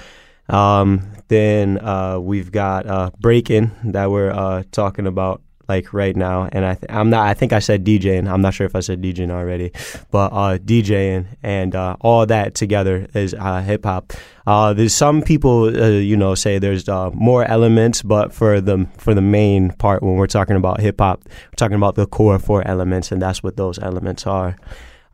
Um, 0.50 1.10
then 1.28 1.78
uh, 1.78 2.18
we've 2.20 2.52
got 2.52 2.86
uh, 2.86 3.10
breaking 3.18 3.70
that 3.84 4.10
we're 4.10 4.30
uh, 4.30 4.64
talking 4.72 5.06
about 5.06 5.40
like 5.66 5.94
right 5.94 6.14
now, 6.14 6.50
and 6.52 6.66
I 6.66 6.74
th- 6.74 6.92
I'm 6.92 7.08
not. 7.08 7.26
I 7.26 7.32
think 7.32 7.54
I 7.54 7.60
said 7.60 7.82
DJing. 7.82 8.30
I'm 8.30 8.42
not 8.42 8.52
sure 8.52 8.66
if 8.66 8.76
I 8.76 8.80
said 8.80 9.00
DJing 9.00 9.30
already, 9.30 9.72
but 10.10 10.34
uh, 10.34 10.58
DJing 10.58 11.28
and 11.42 11.74
uh, 11.74 11.96
all 12.02 12.26
that 12.26 12.54
together 12.54 13.08
is 13.14 13.32
uh, 13.32 13.62
hip 13.62 13.86
hop. 13.86 14.12
There's 14.46 14.94
some 14.94 15.22
people, 15.22 15.74
you 15.98 16.18
know, 16.18 16.34
say 16.34 16.58
there's 16.58 16.86
more 17.14 17.42
elements, 17.46 18.02
but 18.02 18.34
for 18.34 18.60
the 18.60 18.86
for 18.98 19.14
the 19.14 19.22
main 19.22 19.70
part, 19.70 20.02
when 20.02 20.16
we're 20.16 20.26
talking 20.26 20.56
about 20.56 20.80
hip 20.80 21.00
hop, 21.00 21.22
we're 21.24 21.56
talking 21.56 21.76
about 21.76 21.94
the 21.94 22.06
core 22.06 22.38
four 22.38 22.60
elements, 22.68 23.10
and 23.10 23.22
that's 23.22 23.42
what 23.42 23.56
those 23.56 23.78
elements 23.78 24.26
are. 24.26 24.58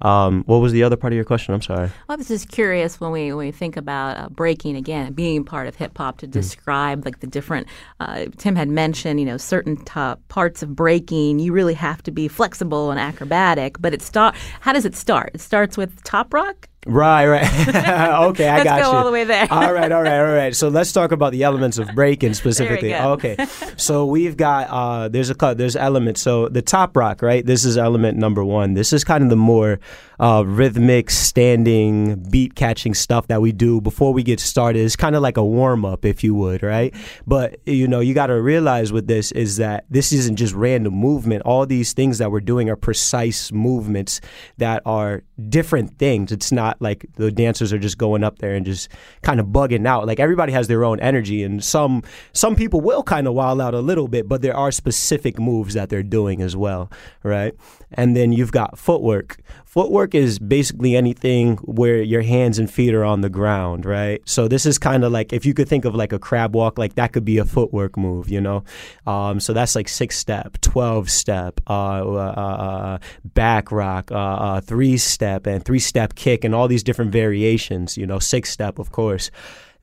Um, 0.02 0.44
what 0.44 0.58
was 0.58 0.72
the 0.72 0.82
other 0.82 0.96
part 0.96 1.12
of 1.12 1.16
your 1.16 1.24
question? 1.24 1.52
I'm 1.54 1.62
sorry. 1.62 1.90
I 2.08 2.16
was 2.16 2.28
just 2.28 2.48
curious 2.48 3.00
when 3.00 3.10
we 3.12 3.32
when 3.32 3.46
we 3.46 3.52
think 3.52 3.76
about 3.76 4.16
uh, 4.16 4.28
breaking 4.30 4.76
again, 4.76 5.12
being 5.12 5.44
part 5.44 5.66
of 5.66 5.76
hip 5.76 5.96
hop, 5.96 6.18
to 6.18 6.26
mm. 6.26 6.30
describe 6.30 7.04
like 7.04 7.20
the 7.20 7.26
different. 7.26 7.66
Uh, 8.00 8.26
Tim 8.38 8.56
had 8.56 8.68
mentioned, 8.68 9.20
you 9.20 9.26
know, 9.26 9.36
certain 9.36 9.76
t- 9.76 10.20
parts 10.28 10.62
of 10.62 10.74
breaking. 10.74 11.38
You 11.38 11.52
really 11.52 11.74
have 11.74 12.02
to 12.04 12.10
be 12.10 12.28
flexible 12.28 12.90
and 12.90 12.98
acrobatic. 12.98 13.76
But 13.80 13.92
it 13.92 14.02
start. 14.02 14.34
How 14.60 14.72
does 14.72 14.86
it 14.86 14.96
start? 14.96 15.32
It 15.34 15.40
starts 15.40 15.76
with 15.76 16.02
top 16.04 16.32
rock. 16.32 16.69
Right, 16.86 17.26
right. 17.26 17.68
okay, 17.68 18.48
I 18.48 18.64
got 18.64 18.76
you. 18.76 18.80
Let's 18.80 18.88
go 18.88 18.96
all 18.96 19.04
the 19.04 19.12
way 19.12 19.24
there. 19.24 19.46
all 19.50 19.72
right, 19.72 19.92
all 19.92 20.02
right, 20.02 20.18
all 20.18 20.34
right. 20.34 20.56
So 20.56 20.68
let's 20.68 20.92
talk 20.92 21.12
about 21.12 21.32
the 21.32 21.42
elements 21.42 21.76
of 21.76 21.94
breaking 21.94 22.32
specifically. 22.42 22.94
Okay, 22.94 23.36
so 23.76 24.06
we've 24.06 24.34
got 24.34 24.68
uh, 24.70 25.08
there's 25.08 25.28
a 25.28 25.54
there's 25.54 25.76
elements. 25.76 26.22
So 26.22 26.48
the 26.48 26.62
top 26.62 26.96
rock, 26.96 27.20
right? 27.20 27.44
This 27.44 27.66
is 27.66 27.76
element 27.76 28.16
number 28.16 28.42
one. 28.42 28.72
This 28.72 28.94
is 28.94 29.04
kind 29.04 29.22
of 29.22 29.28
the 29.28 29.36
more 29.36 29.78
uh, 30.20 30.44
rhythmic, 30.46 31.10
standing, 31.10 32.22
beat 32.30 32.54
catching 32.54 32.92
stuff 32.92 33.26
that 33.28 33.40
we 33.40 33.52
do 33.52 33.80
before 33.80 34.12
we 34.12 34.22
get 34.22 34.38
started. 34.38 34.84
It's 34.84 34.94
kind 34.94 35.16
of 35.16 35.22
like 35.22 35.38
a 35.38 35.44
warm 35.44 35.86
up, 35.86 36.04
if 36.04 36.22
you 36.22 36.34
would, 36.34 36.62
right? 36.62 36.94
But 37.26 37.58
you 37.64 37.88
know, 37.88 38.00
you 38.00 38.12
got 38.12 38.26
to 38.26 38.40
realize 38.40 38.92
with 38.92 39.06
this 39.06 39.32
is 39.32 39.56
that 39.56 39.86
this 39.88 40.12
isn't 40.12 40.36
just 40.36 40.52
random 40.52 40.92
movement. 40.92 41.42
All 41.44 41.64
these 41.64 41.94
things 41.94 42.18
that 42.18 42.30
we're 42.30 42.40
doing 42.40 42.68
are 42.68 42.76
precise 42.76 43.50
movements 43.50 44.20
that 44.58 44.82
are 44.84 45.22
different 45.48 45.98
things. 45.98 46.32
It's 46.32 46.52
not 46.52 46.80
like 46.82 47.06
the 47.14 47.32
dancers 47.32 47.72
are 47.72 47.78
just 47.78 47.96
going 47.96 48.22
up 48.22 48.40
there 48.40 48.54
and 48.54 48.66
just 48.66 48.90
kind 49.22 49.40
of 49.40 49.46
bugging 49.46 49.86
out. 49.86 50.06
Like 50.06 50.20
everybody 50.20 50.52
has 50.52 50.68
their 50.68 50.84
own 50.84 51.00
energy, 51.00 51.42
and 51.42 51.64
some 51.64 52.02
some 52.34 52.56
people 52.56 52.82
will 52.82 53.02
kind 53.02 53.26
of 53.26 53.32
wild 53.32 53.62
out 53.62 53.72
a 53.72 53.80
little 53.80 54.06
bit, 54.06 54.28
but 54.28 54.42
there 54.42 54.56
are 54.56 54.70
specific 54.70 55.38
moves 55.38 55.72
that 55.72 55.88
they're 55.88 56.02
doing 56.02 56.42
as 56.42 56.54
well, 56.54 56.90
right? 57.22 57.54
And 57.92 58.14
then 58.14 58.32
you've 58.32 58.52
got 58.52 58.78
footwork. 58.78 59.38
Footwork 59.70 60.16
is 60.16 60.40
basically 60.40 60.96
anything 60.96 61.56
where 61.58 62.02
your 62.02 62.22
hands 62.22 62.58
and 62.58 62.68
feet 62.68 62.92
are 62.92 63.04
on 63.04 63.20
the 63.20 63.28
ground, 63.28 63.86
right? 63.86 64.20
So 64.28 64.48
this 64.48 64.66
is 64.66 64.78
kind 64.78 65.04
of 65.04 65.12
like 65.12 65.32
if 65.32 65.46
you 65.46 65.54
could 65.54 65.68
think 65.68 65.84
of 65.84 65.94
like 65.94 66.12
a 66.12 66.18
crab 66.18 66.56
walk, 66.56 66.76
like 66.76 66.96
that 66.96 67.12
could 67.12 67.24
be 67.24 67.38
a 67.38 67.44
footwork 67.44 67.96
move, 67.96 68.28
you 68.28 68.40
know. 68.40 68.64
Um, 69.06 69.38
so 69.38 69.52
that's 69.52 69.76
like 69.76 69.88
six 69.88 70.18
step, 70.18 70.60
twelve 70.60 71.08
step, 71.08 71.60
uh, 71.68 72.02
uh, 72.02 72.34
uh, 72.36 72.98
back 73.24 73.70
rock, 73.70 74.10
uh, 74.10 74.16
uh, 74.16 74.60
three 74.60 74.96
step, 74.96 75.46
and 75.46 75.64
three 75.64 75.78
step 75.78 76.16
kick, 76.16 76.42
and 76.42 76.52
all 76.52 76.66
these 76.66 76.82
different 76.82 77.12
variations. 77.12 77.96
You 77.96 78.08
know, 78.08 78.18
six 78.18 78.50
step, 78.50 78.80
of 78.80 78.90
course. 78.90 79.30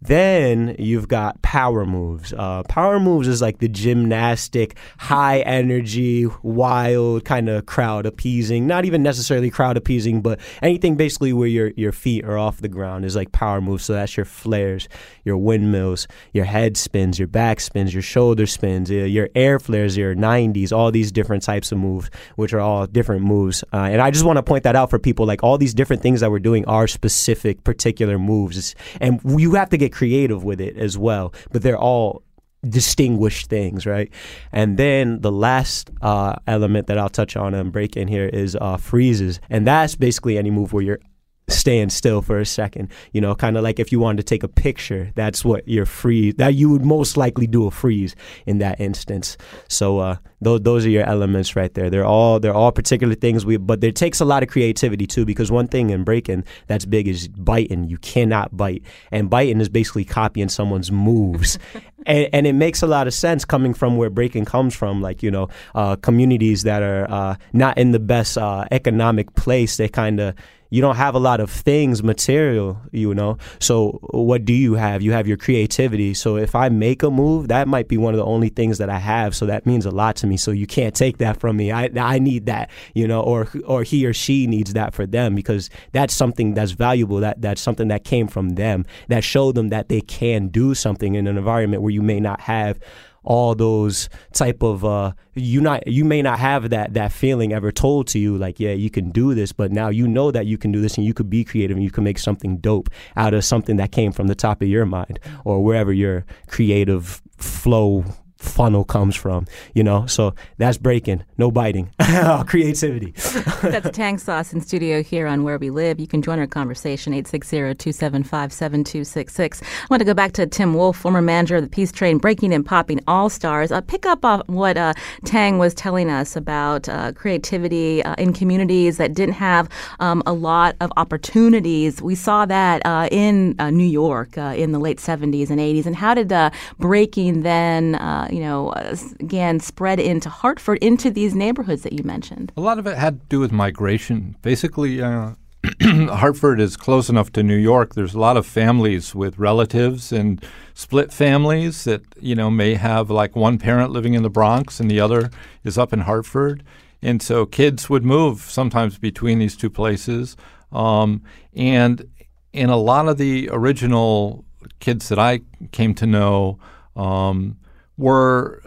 Then 0.01 0.75
you've 0.77 1.07
got 1.07 1.41
power 1.41 1.85
moves. 1.85 2.31
Uh, 2.31 2.63
power 2.63 2.99
moves 2.99 3.27
is 3.27 3.41
like 3.41 3.57
the 3.57 3.67
gymnastic, 3.67 4.77
high 4.99 5.39
energy, 5.39 6.27
wild 6.43 7.25
kind 7.25 7.49
of 7.49 7.65
crowd 7.65 8.05
appeasing. 8.05 8.67
Not 8.67 8.85
even 8.85 9.01
necessarily 9.01 9.49
crowd 9.49 9.75
appeasing, 9.75 10.21
but 10.21 10.39
anything 10.61 10.97
basically 10.97 11.33
where 11.33 11.47
your 11.47 11.71
your 11.75 11.91
feet 11.91 12.25
are 12.25 12.37
off 12.37 12.61
the 12.61 12.67
ground 12.67 13.05
is 13.05 13.15
like 13.15 13.31
power 13.31 13.59
moves. 13.59 13.85
So 13.85 13.93
that's 13.93 14.15
your 14.15 14.25
flares, 14.25 14.87
your 15.23 15.37
windmills, 15.37 16.07
your 16.31 16.45
head 16.45 16.77
spins, 16.77 17.17
your 17.17 17.27
back 17.27 17.59
spins, 17.59 17.93
your 17.93 18.03
shoulder 18.03 18.45
spins, 18.45 18.91
your 18.91 19.29
air 19.33 19.59
flares, 19.59 19.97
your 19.97 20.15
90s, 20.15 20.71
all 20.71 20.91
these 20.91 21.11
different 21.11 21.41
types 21.43 21.71
of 21.71 21.79
moves, 21.79 22.09
which 22.35 22.53
are 22.53 22.59
all 22.59 22.85
different 22.85 23.23
moves. 23.23 23.63
Uh, 23.73 23.89
and 23.91 24.01
I 24.01 24.11
just 24.11 24.25
want 24.25 24.37
to 24.37 24.43
point 24.43 24.63
that 24.63 24.75
out 24.75 24.91
for 24.91 24.99
people. 24.99 25.25
Like 25.25 25.43
all 25.43 25.57
these 25.57 25.73
different 25.73 26.03
things 26.03 26.21
that 26.21 26.29
we're 26.29 26.39
doing 26.39 26.65
are 26.65 26.87
specific, 26.87 27.63
particular 27.63 28.19
moves, 28.19 28.75
and 29.01 29.19
you 29.25 29.55
have 29.55 29.69
to 29.71 29.77
get 29.77 29.86
get 29.87 29.95
creative 29.95 30.43
with 30.43 30.61
it 30.61 30.77
as 30.77 30.97
well, 30.97 31.33
but 31.51 31.61
they're 31.61 31.77
all 31.77 32.23
distinguished 32.67 33.49
things, 33.49 33.85
right? 33.85 34.11
And 34.51 34.77
then 34.77 35.21
the 35.21 35.31
last 35.31 35.91
uh, 36.01 36.35
element 36.47 36.87
that 36.87 36.97
I'll 36.97 37.09
touch 37.09 37.35
on 37.35 37.53
and 37.53 37.71
break 37.71 37.95
in 37.95 38.07
here 38.07 38.27
is 38.27 38.57
uh, 38.59 38.77
freezes, 38.77 39.39
and 39.49 39.65
that's 39.65 39.95
basically 39.95 40.37
any 40.37 40.51
move 40.51 40.73
where 40.73 40.83
you're 40.83 40.99
staying 41.47 41.89
still 41.89 42.21
for 42.21 42.39
a 42.39 42.45
second. 42.45 42.89
You 43.11 43.21
know, 43.21 43.35
kind 43.35 43.57
of 43.57 43.63
like 43.63 43.79
if 43.79 43.91
you 43.91 43.99
wanted 43.99 44.17
to 44.17 44.23
take 44.23 44.43
a 44.43 44.47
picture, 44.47 45.11
that's 45.15 45.45
what 45.45 45.67
your 45.67 45.85
freeze 45.85 46.35
that 46.35 46.55
you 46.55 46.69
would 46.69 46.85
most 46.85 47.17
likely 47.17 47.47
do 47.47 47.65
a 47.67 47.71
freeze 47.71 48.15
in 48.45 48.59
that 48.59 48.79
instance. 48.79 49.37
So 49.67 49.99
uh, 49.99 50.17
those 50.41 50.61
those 50.61 50.85
are 50.85 50.89
your 50.89 51.05
elements 51.05 51.55
right 51.55 51.73
there. 51.73 51.89
They're 51.89 52.05
all 52.05 52.39
they're 52.39 52.53
all 52.53 52.71
particular 52.71 53.15
things. 53.15 53.45
We 53.45 53.57
but 53.57 53.83
it 53.83 53.95
takes 53.95 54.19
a 54.19 54.25
lot 54.25 54.43
of 54.43 54.49
creativity 54.49 55.07
too 55.07 55.25
because 55.25 55.51
one 55.51 55.67
thing 55.67 55.89
in 55.89 56.03
breaking 56.03 56.43
that's 56.67 56.85
big 56.85 57.07
is 57.07 57.27
biting. 57.27 57.85
You 57.85 57.97
cannot 57.97 58.55
bite, 58.55 58.83
and 59.11 59.29
biting 59.29 59.61
is 59.61 59.69
basically 59.69 60.05
copying 60.05 60.49
someone's 60.49 60.91
moves. 60.91 61.57
and, 62.05 62.29
and, 62.33 62.47
it 62.47 62.53
makes 62.53 62.81
a 62.81 62.87
lot 62.87 63.07
of 63.07 63.13
sense 63.13 63.43
coming 63.45 63.73
from 63.73 63.97
where 63.97 64.09
breaking 64.09 64.45
comes 64.45 64.75
from, 64.75 65.01
like 65.01 65.23
you 65.23 65.31
know, 65.31 65.49
uh, 65.75 65.95
communities 65.97 66.63
that 66.63 66.81
are 66.81 67.09
uh, 67.09 67.35
not 67.53 67.77
in 67.77 67.91
the 67.91 67.99
best 67.99 68.37
uh, 68.37 68.65
economic 68.71 69.33
place. 69.35 69.77
They 69.77 69.89
kind 69.89 70.19
of 70.19 70.35
you 70.69 70.81
don't 70.81 70.95
have 70.95 71.15
a 71.15 71.19
lot 71.19 71.39
of 71.39 71.49
things 71.49 72.03
material 72.03 72.79
you 72.91 73.13
know? 73.13 73.37
So 73.59 73.99
what 74.11 74.45
do 74.45 74.53
you 74.53 74.73
have? 74.75 75.01
You 75.01 75.11
have 75.11 75.27
your 75.27 75.37
creativity. 75.37 76.13
So 76.13 76.37
if 76.37 76.55
i 76.55 76.69
make 76.69 77.03
a 77.03 77.09
move 77.09 77.47
that 77.47 77.67
might 77.67 77.87
be 77.87 77.97
one 77.97 78.13
of 78.13 78.17
the 78.17 78.25
only 78.25 78.49
things 78.49 78.77
that 78.77 78.89
i 78.89 78.99
have. 78.99 79.35
So 79.35 79.45
that 79.45 79.65
means 79.65 79.85
a 79.85 79.91
lot 79.91 80.15
to 80.17 80.27
me. 80.27 80.37
So 80.37 80.51
you 80.51 80.67
can't 80.67 80.95
take 80.95 81.17
that 81.17 81.39
from 81.39 81.57
me. 81.57 81.71
I 81.71 81.89
i 81.97 82.19
need 82.19 82.45
that 82.47 82.69
you 82.93 83.07
know 83.07 83.21
or 83.21 83.47
or 83.65 83.83
he 83.83 84.05
or 84.05 84.13
she 84.13 84.47
needs 84.47 84.73
that 84.73 84.93
for 84.93 85.05
them 85.05 85.35
because 85.35 85.69
that's 85.91 86.13
something 86.13 86.53
that's 86.53 86.71
valuable 86.71 87.17
that 87.17 87.41
that's 87.41 87.61
something 87.61 87.87
that 87.89 88.03
came 88.03 88.27
from 88.27 88.55
them 88.55 88.85
that 89.07 89.23
showed 89.23 89.55
them 89.55 89.69
that 89.69 89.89
they 89.89 90.01
can 90.01 90.47
do 90.47 90.73
something 90.73 91.15
in 91.15 91.27
an 91.27 91.37
environment 91.37 91.81
where 91.81 91.91
you 91.91 92.01
may 92.01 92.19
not 92.19 92.41
have 92.41 92.79
all 93.27 93.53
those 93.53 94.07
type 94.31 94.63
of 94.63 94.85
uh, 94.85 95.11
you 95.35 95.59
not 95.59 95.85
you 95.85 96.05
may 96.05 96.21
not 96.21 96.39
have 96.39 96.69
that 96.69 96.93
that 96.93 97.11
feeling 97.11 97.51
ever 97.51 97.73
told 97.73 98.07
to 98.07 98.17
you 98.17 98.37
like 98.37 98.57
yeah 98.57 98.71
you 98.71 98.89
can 98.89 99.11
do 99.11 99.35
this 99.35 99.51
but 99.51 99.69
now 99.69 99.89
you 99.89 100.07
know 100.07 100.31
that 100.31 100.45
you 100.45 100.57
can 100.57 100.71
do 100.71 100.79
this 100.79 100.95
and 100.95 101.05
you 101.05 101.13
could 101.13 101.29
be 101.29 101.43
creative 101.43 101.75
and 101.75 101.83
you 101.83 101.91
can 101.91 102.05
make 102.05 102.17
something 102.17 102.55
dope 102.57 102.89
out 103.17 103.33
of 103.33 103.43
something 103.43 103.75
that 103.75 103.91
came 103.91 104.13
from 104.13 104.27
the 104.27 104.35
top 104.35 104.61
of 104.61 104.69
your 104.69 104.85
mind 104.85 105.19
or 105.43 105.61
wherever 105.61 105.91
your 105.91 106.25
creative 106.47 107.21
flow 107.37 108.05
funnel 108.37 108.83
comes 108.83 109.15
from, 109.15 109.47
you 109.73 109.83
know? 109.83 110.05
So 110.05 110.35
that's 110.57 110.77
breaking, 110.77 111.23
no 111.37 111.51
biting, 111.51 111.89
creativity. 112.47 113.11
that's 113.61 113.95
Tang 113.95 114.17
Sauce 114.17 114.53
in 114.53 114.61
studio 114.61 115.03
here 115.03 115.27
on 115.27 115.43
Where 115.43 115.57
We 115.57 115.69
Live. 115.69 115.99
You 115.99 116.07
can 116.07 116.21
join 116.21 116.39
our 116.39 116.47
conversation, 116.47 117.13
860-275-7266. 117.13 119.63
I 119.63 119.65
want 119.89 120.01
to 120.01 120.05
go 120.05 120.13
back 120.13 120.31
to 120.33 120.45
Tim 120.45 120.73
Wolf, 120.73 120.97
former 120.97 121.21
manager 121.21 121.57
of 121.57 121.63
the 121.63 121.69
Peace 121.69 121.91
Train, 121.91 122.17
Breaking 122.17 122.53
and 122.53 122.65
Popping 122.65 122.99
All-Stars. 123.07 123.71
Uh, 123.71 123.81
pick 123.81 124.05
up 124.05 124.23
on 124.23 124.41
what 124.47 124.77
uh, 124.77 124.93
Tang 125.25 125.57
was 125.57 125.73
telling 125.73 126.09
us 126.09 126.35
about 126.35 126.87
uh, 126.89 127.11
creativity 127.13 128.03
uh, 128.03 128.15
in 128.17 128.33
communities 128.33 128.97
that 128.97 129.13
didn't 129.13 129.35
have 129.35 129.69
um, 129.99 130.23
a 130.25 130.33
lot 130.33 130.75
of 130.81 130.91
opportunities. 130.97 132.01
We 132.01 132.15
saw 132.15 132.45
that 132.45 132.85
uh, 132.85 133.07
in 133.11 133.55
uh, 133.59 133.69
New 133.69 133.85
York 133.85 134.37
in 134.37 134.71
the 134.71 134.79
late 134.79 134.97
70s 134.97 135.49
and 135.49 135.59
80s. 135.59 135.85
And 135.85 135.95
how 135.95 136.13
did 136.13 136.33
breaking 136.79 137.41
then 137.41 137.95
you 138.31 138.39
know, 138.39 138.69
uh, 138.69 138.95
again, 139.19 139.59
spread 139.59 139.99
into 139.99 140.29
Hartford, 140.29 140.77
into 140.79 141.09
these 141.11 141.35
neighborhoods 141.35 141.83
that 141.83 141.93
you 141.93 142.03
mentioned? 142.03 142.51
A 142.57 142.61
lot 142.61 142.79
of 142.79 142.87
it 142.87 142.97
had 142.97 143.21
to 143.21 143.25
do 143.27 143.39
with 143.39 143.51
migration. 143.51 144.35
Basically, 144.41 145.01
uh, 145.01 145.33
Hartford 145.81 146.59
is 146.59 146.77
close 146.77 147.09
enough 147.09 147.31
to 147.33 147.43
New 147.43 147.55
York. 147.55 147.95
There's 147.95 148.13
a 148.13 148.19
lot 148.19 148.37
of 148.37 148.45
families 148.45 149.13
with 149.13 149.37
relatives 149.37 150.11
and 150.11 150.43
split 150.73 151.11
families 151.11 151.83
that 151.83 152.01
you 152.19 152.35
know 152.35 152.49
may 152.49 152.75
have 152.75 153.09
like 153.09 153.35
one 153.35 153.57
parent 153.57 153.91
living 153.91 154.13
in 154.13 154.23
the 154.23 154.29
Bronx 154.29 154.79
and 154.79 154.89
the 154.89 154.99
other 154.99 155.29
is 155.63 155.77
up 155.77 155.93
in 155.93 156.01
Hartford, 156.01 156.63
and 157.01 157.21
so 157.21 157.45
kids 157.45 157.89
would 157.89 158.05
move 158.05 158.41
sometimes 158.41 158.97
between 158.97 159.39
these 159.39 159.57
two 159.57 159.69
places. 159.69 160.37
Um, 160.71 161.23
and 161.55 162.07
in 162.53 162.69
a 162.69 162.77
lot 162.77 163.07
of 163.07 163.17
the 163.17 163.49
original 163.51 164.45
kids 164.79 165.09
that 165.09 165.19
I 165.19 165.41
came 165.71 165.93
to 165.95 166.05
know 166.05 166.59
um, 166.95 167.57
were 167.97 168.61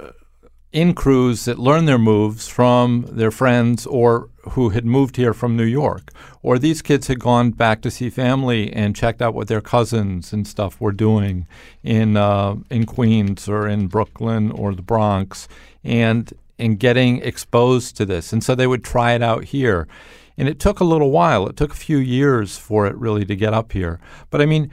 in 0.72 0.94
crews 0.94 1.46
that 1.46 1.58
learned 1.58 1.88
their 1.88 1.98
moves 1.98 2.46
from 2.46 3.04
their 3.08 3.30
friends 3.30 3.86
or 3.86 4.28
who 4.50 4.68
had 4.70 4.84
moved 4.84 5.16
here 5.16 5.34
from 5.34 5.56
New 5.56 5.64
York. 5.64 6.12
Or 6.42 6.58
these 6.58 6.80
kids 6.80 7.08
had 7.08 7.18
gone 7.18 7.50
back 7.50 7.82
to 7.82 7.90
see 7.90 8.08
family 8.08 8.72
and 8.72 8.96
checked 8.96 9.20
out 9.20 9.34
what 9.34 9.48
their 9.48 9.60
cousins 9.60 10.32
and 10.32 10.46
stuff 10.46 10.80
were 10.80 10.92
doing 10.92 11.46
in 11.82 12.16
uh, 12.16 12.56
in 12.70 12.86
Queens 12.86 13.48
or 13.48 13.66
in 13.66 13.88
Brooklyn 13.88 14.50
or 14.52 14.74
the 14.74 14.82
Bronx, 14.82 15.48
and 15.82 16.32
and 16.58 16.78
getting 16.78 17.18
exposed 17.22 17.96
to 17.96 18.06
this. 18.06 18.32
And 18.32 18.44
so 18.44 18.54
they 18.54 18.66
would 18.66 18.84
try 18.84 19.12
it 19.12 19.22
out 19.22 19.44
here. 19.44 19.88
And 20.38 20.48
it 20.48 20.58
took 20.58 20.80
a 20.80 20.84
little 20.84 21.10
while. 21.10 21.46
It 21.48 21.56
took 21.56 21.72
a 21.72 21.76
few 21.76 21.98
years 21.98 22.56
for 22.56 22.86
it 22.86 22.96
really 22.96 23.26
to 23.26 23.36
get 23.36 23.52
up 23.52 23.72
here. 23.72 24.00
But 24.30 24.40
I 24.40 24.46
mean, 24.46 24.70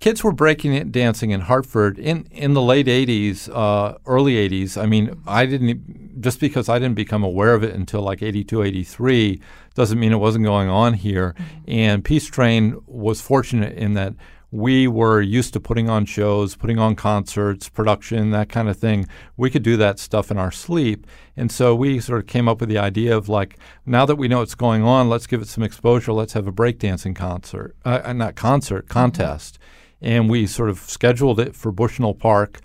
kids 0.00 0.24
were 0.24 0.32
breaking 0.32 0.74
it 0.74 0.90
dancing 0.90 1.30
in 1.30 1.42
Hartford 1.42 1.98
in, 1.98 2.26
in 2.30 2.54
the 2.54 2.62
late 2.62 2.86
80s, 2.86 3.48
uh, 3.54 3.98
early 4.06 4.34
80s. 4.48 4.80
I 4.80 4.86
mean, 4.86 5.22
I 5.26 5.46
didn't, 5.46 6.20
just 6.20 6.40
because 6.40 6.68
I 6.68 6.78
didn't 6.78 6.96
become 6.96 7.22
aware 7.22 7.54
of 7.54 7.62
it 7.62 7.74
until 7.74 8.00
like 8.00 8.22
82, 8.22 8.62
83, 8.62 9.40
doesn't 9.74 10.00
mean 10.00 10.12
it 10.12 10.16
wasn't 10.16 10.46
going 10.46 10.68
on 10.68 10.94
here. 10.94 11.34
Mm-hmm. 11.34 11.70
And 11.70 12.04
Peace 12.04 12.26
Train 12.26 12.80
was 12.86 13.20
fortunate 13.20 13.76
in 13.76 13.94
that 13.94 14.14
we 14.50 14.88
were 14.88 15.20
used 15.20 15.52
to 15.52 15.60
putting 15.60 15.88
on 15.88 16.06
shows, 16.06 16.56
putting 16.56 16.78
on 16.78 16.96
concerts, 16.96 17.68
production, 17.68 18.30
that 18.32 18.48
kind 18.48 18.68
of 18.68 18.76
thing. 18.76 19.06
We 19.36 19.48
could 19.48 19.62
do 19.62 19.76
that 19.76 20.00
stuff 20.00 20.30
in 20.30 20.38
our 20.38 20.50
sleep. 20.50 21.06
And 21.36 21.52
so 21.52 21.76
we 21.76 22.00
sort 22.00 22.20
of 22.20 22.26
came 22.26 22.48
up 22.48 22.58
with 22.58 22.68
the 22.68 22.78
idea 22.78 23.16
of 23.16 23.28
like, 23.28 23.58
now 23.86 24.06
that 24.06 24.16
we 24.16 24.26
know 24.26 24.38
what's 24.38 24.56
going 24.56 24.82
on, 24.82 25.08
let's 25.08 25.28
give 25.28 25.40
it 25.40 25.46
some 25.46 25.62
exposure. 25.62 26.12
Let's 26.12 26.32
have 26.32 26.48
a 26.48 26.52
breakdancing 26.52 27.14
concert, 27.14 27.76
uh, 27.84 28.12
not 28.14 28.34
concert, 28.34 28.86
mm-hmm. 28.86 28.92
contest. 28.92 29.54
Mm-hmm 29.54 29.76
and 30.00 30.30
we 30.30 30.46
sort 30.46 30.70
of 30.70 30.78
scheduled 30.78 31.38
it 31.40 31.54
for 31.54 31.72
Bushnell 31.72 32.14
Park, 32.14 32.60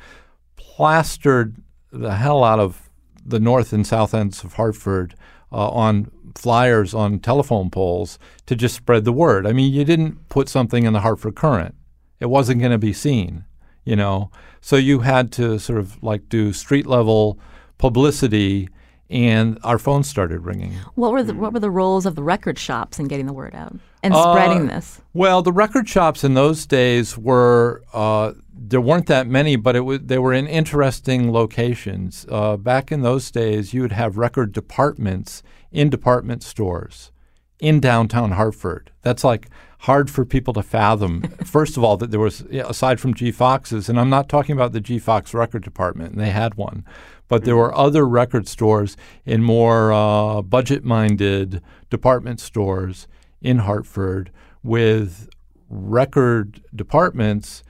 plastered 0.56 1.56
the 1.92 2.16
hell 2.16 2.44
out 2.44 2.60
of 2.60 2.90
the 3.26 3.40
north 3.40 3.74
and 3.74 3.86
south 3.86 4.14
ends 4.14 4.44
of 4.44 4.54
Hartford 4.54 5.16
uh, 5.52 5.70
on 5.70 6.12
flyers 6.36 6.94
on 6.94 7.20
telephone 7.20 7.70
poles 7.70 8.20
to 8.46 8.56
just 8.56 8.76
spread 8.76 9.06
the 9.06 9.14
word. 9.14 9.48
I 9.48 9.54
mean, 9.54 9.74
you 9.74 9.86
didn't 9.86 10.28
put 10.30 10.50
something 10.50 10.84
in 10.86 10.94
the 10.94 11.00
Hartford 11.00 11.36
Courant. 11.36 11.76
it 12.20 12.28
wasn't 12.28 12.60
going 12.60 12.72
to 12.72 12.78
be 12.78 12.94
seen, 12.94 13.46
you 13.84 13.96
know. 13.96 14.32
So 14.62 14.76
you 14.76 15.00
had 15.00 15.32
to 15.34 15.60
sort 15.60 15.80
of 15.80 16.02
like 16.04 16.28
do 16.30 16.54
street 16.54 16.86
level 16.86 17.40
publicity 17.78 18.70
and 19.10 19.60
our 19.64 19.78
phones 19.78 20.10
started 20.10 20.40
ringing. 20.46 20.74
What 20.96 21.12
were 21.12 21.24
the 21.24 21.34
what 21.34 21.54
were 21.54 21.60
the 21.60 21.70
roles 21.70 22.06
of 22.06 22.16
the 22.16 22.24
record 22.24 22.58
shops 22.58 23.00
in 23.00 23.08
getting 23.08 23.28
the 23.28 23.34
word 23.34 23.54
out 23.56 23.76
and 24.06 24.14
uh, 24.14 24.32
spreading 24.32 24.68
this? 24.68 25.02
Well, 25.14 25.42
the 25.42 25.52
record 25.52 25.90
shops 25.90 26.24
in 26.24 26.34
those 26.34 26.66
days 26.66 27.18
were 27.18 27.84
uh, 27.94 28.34
there 28.54 28.82
weren't 28.82 29.08
that 29.08 29.28
many, 29.28 29.56
but 29.56 29.76
it 29.76 29.82
was 29.82 30.00
they 30.04 30.20
were 30.20 30.34
in 30.34 30.48
interesting 30.48 31.32
locations. 31.32 32.26
Uh, 32.30 32.58
back 32.58 32.92
in 32.92 33.02
those 33.02 33.32
days, 33.32 33.74
you 33.74 33.82
would 33.82 33.92
have 33.92 34.18
record 34.18 34.52
departments 34.52 35.44
in 35.72 35.90
department 35.90 36.44
stores 36.44 37.12
in 37.60 37.80
downtown 37.80 38.32
Hartford. 38.32 38.92
That's 39.02 39.24
like 39.24 39.50
hard 39.80 40.10
for 40.10 40.26
people 40.26 40.54
to 40.54 40.64
fathom. 40.64 41.22
First 41.46 41.78
of 41.78 41.84
all, 41.84 41.98
that 41.98 42.12
there 42.12 42.20
was 42.20 42.42
aside 42.42 43.00
from 43.00 43.14
G 43.14 43.32
Fox's, 43.32 43.90
and 43.90 44.00
I'm 44.00 44.10
not 44.10 44.30
talking 44.30 44.54
about 44.54 44.72
the 44.72 44.82
G 44.82 45.00
Fox 45.00 45.34
record 45.34 45.64
department, 45.64 46.12
and 46.12 46.22
they 46.22 46.32
had 46.32 46.56
one 46.56 46.86
but 47.28 47.44
there 47.44 47.56
were 47.56 47.76
other 47.76 48.08
record 48.08 48.48
stores 48.48 48.96
in 49.26 49.42
more 49.42 49.92
uh, 49.92 50.42
budget 50.42 50.84
minded 50.84 51.62
department 51.90 52.40
stores 52.40 53.08
in 53.42 53.60
Hartford 53.60 54.32
with 54.64 55.30
record 55.70 56.62
departments 56.74 57.64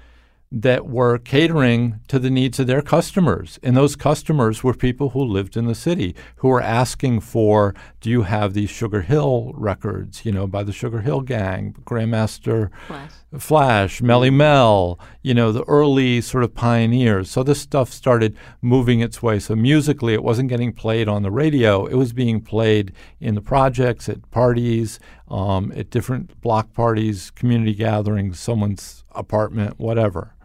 that 0.52 0.86
were 0.88 1.18
catering 1.18 2.00
to 2.08 2.18
the 2.18 2.30
needs 2.30 2.60
of 2.60 2.68
their 2.68 2.82
customers. 2.82 3.60
And 3.62 3.76
those 3.76 3.96
customers 3.98 4.64
were 4.64 4.74
people 4.74 5.10
who 5.10 5.22
lived 5.22 5.58
in 5.58 5.66
the 5.66 5.76
city 5.76 6.16
who 6.38 6.48
were 6.48 6.62
asking 6.62 7.22
for, 7.22 7.74
do 8.00 8.10
you 8.10 8.22
have 8.22 8.54
these 8.54 8.70
Sugar 8.70 9.02
Hill 9.02 9.52
records, 9.56 10.24
you 10.24 10.32
know, 10.32 10.48
by 10.48 10.64
the 10.64 10.72
Sugar 10.72 11.02
Hill 11.02 11.22
Gang, 11.22 11.76
Grandmaster 11.84 12.70
Flash, 12.88 13.12
Flash 13.38 14.02
Melle 14.02 14.32
Mel, 14.32 14.98
you 15.24 15.34
know, 15.34 15.52
the 15.52 15.64
early 15.64 16.22
sort 16.22 16.44
of 16.44 16.56
pioneers. 16.56 17.30
So 17.30 17.44
this 17.44 17.60
stuff 17.60 17.92
started 17.92 18.38
moving 18.62 19.02
its 19.02 19.22
way. 19.22 19.40
So 19.40 19.56
musically, 19.56 20.14
it 20.14 20.24
wasn't 20.24 20.50
getting 20.50 20.72
played 20.72 21.10
on 21.10 21.24
the 21.24 21.32
radio, 21.32 21.86
it 21.86 21.96
was 21.96 22.14
being 22.14 22.40
played 22.40 22.94
in 23.20 23.36
the 23.36 23.42
projects, 23.42 24.08
at 24.08 24.30
parties, 24.32 25.00
um, 25.28 25.74
at 25.76 25.90
different 25.90 26.40
block 26.42 26.74
parties, 26.74 27.32
community 27.32 27.74
gatherings, 27.74 28.40
someone's 28.40 29.04
apartment, 29.12 29.80
whatever. 29.80 30.36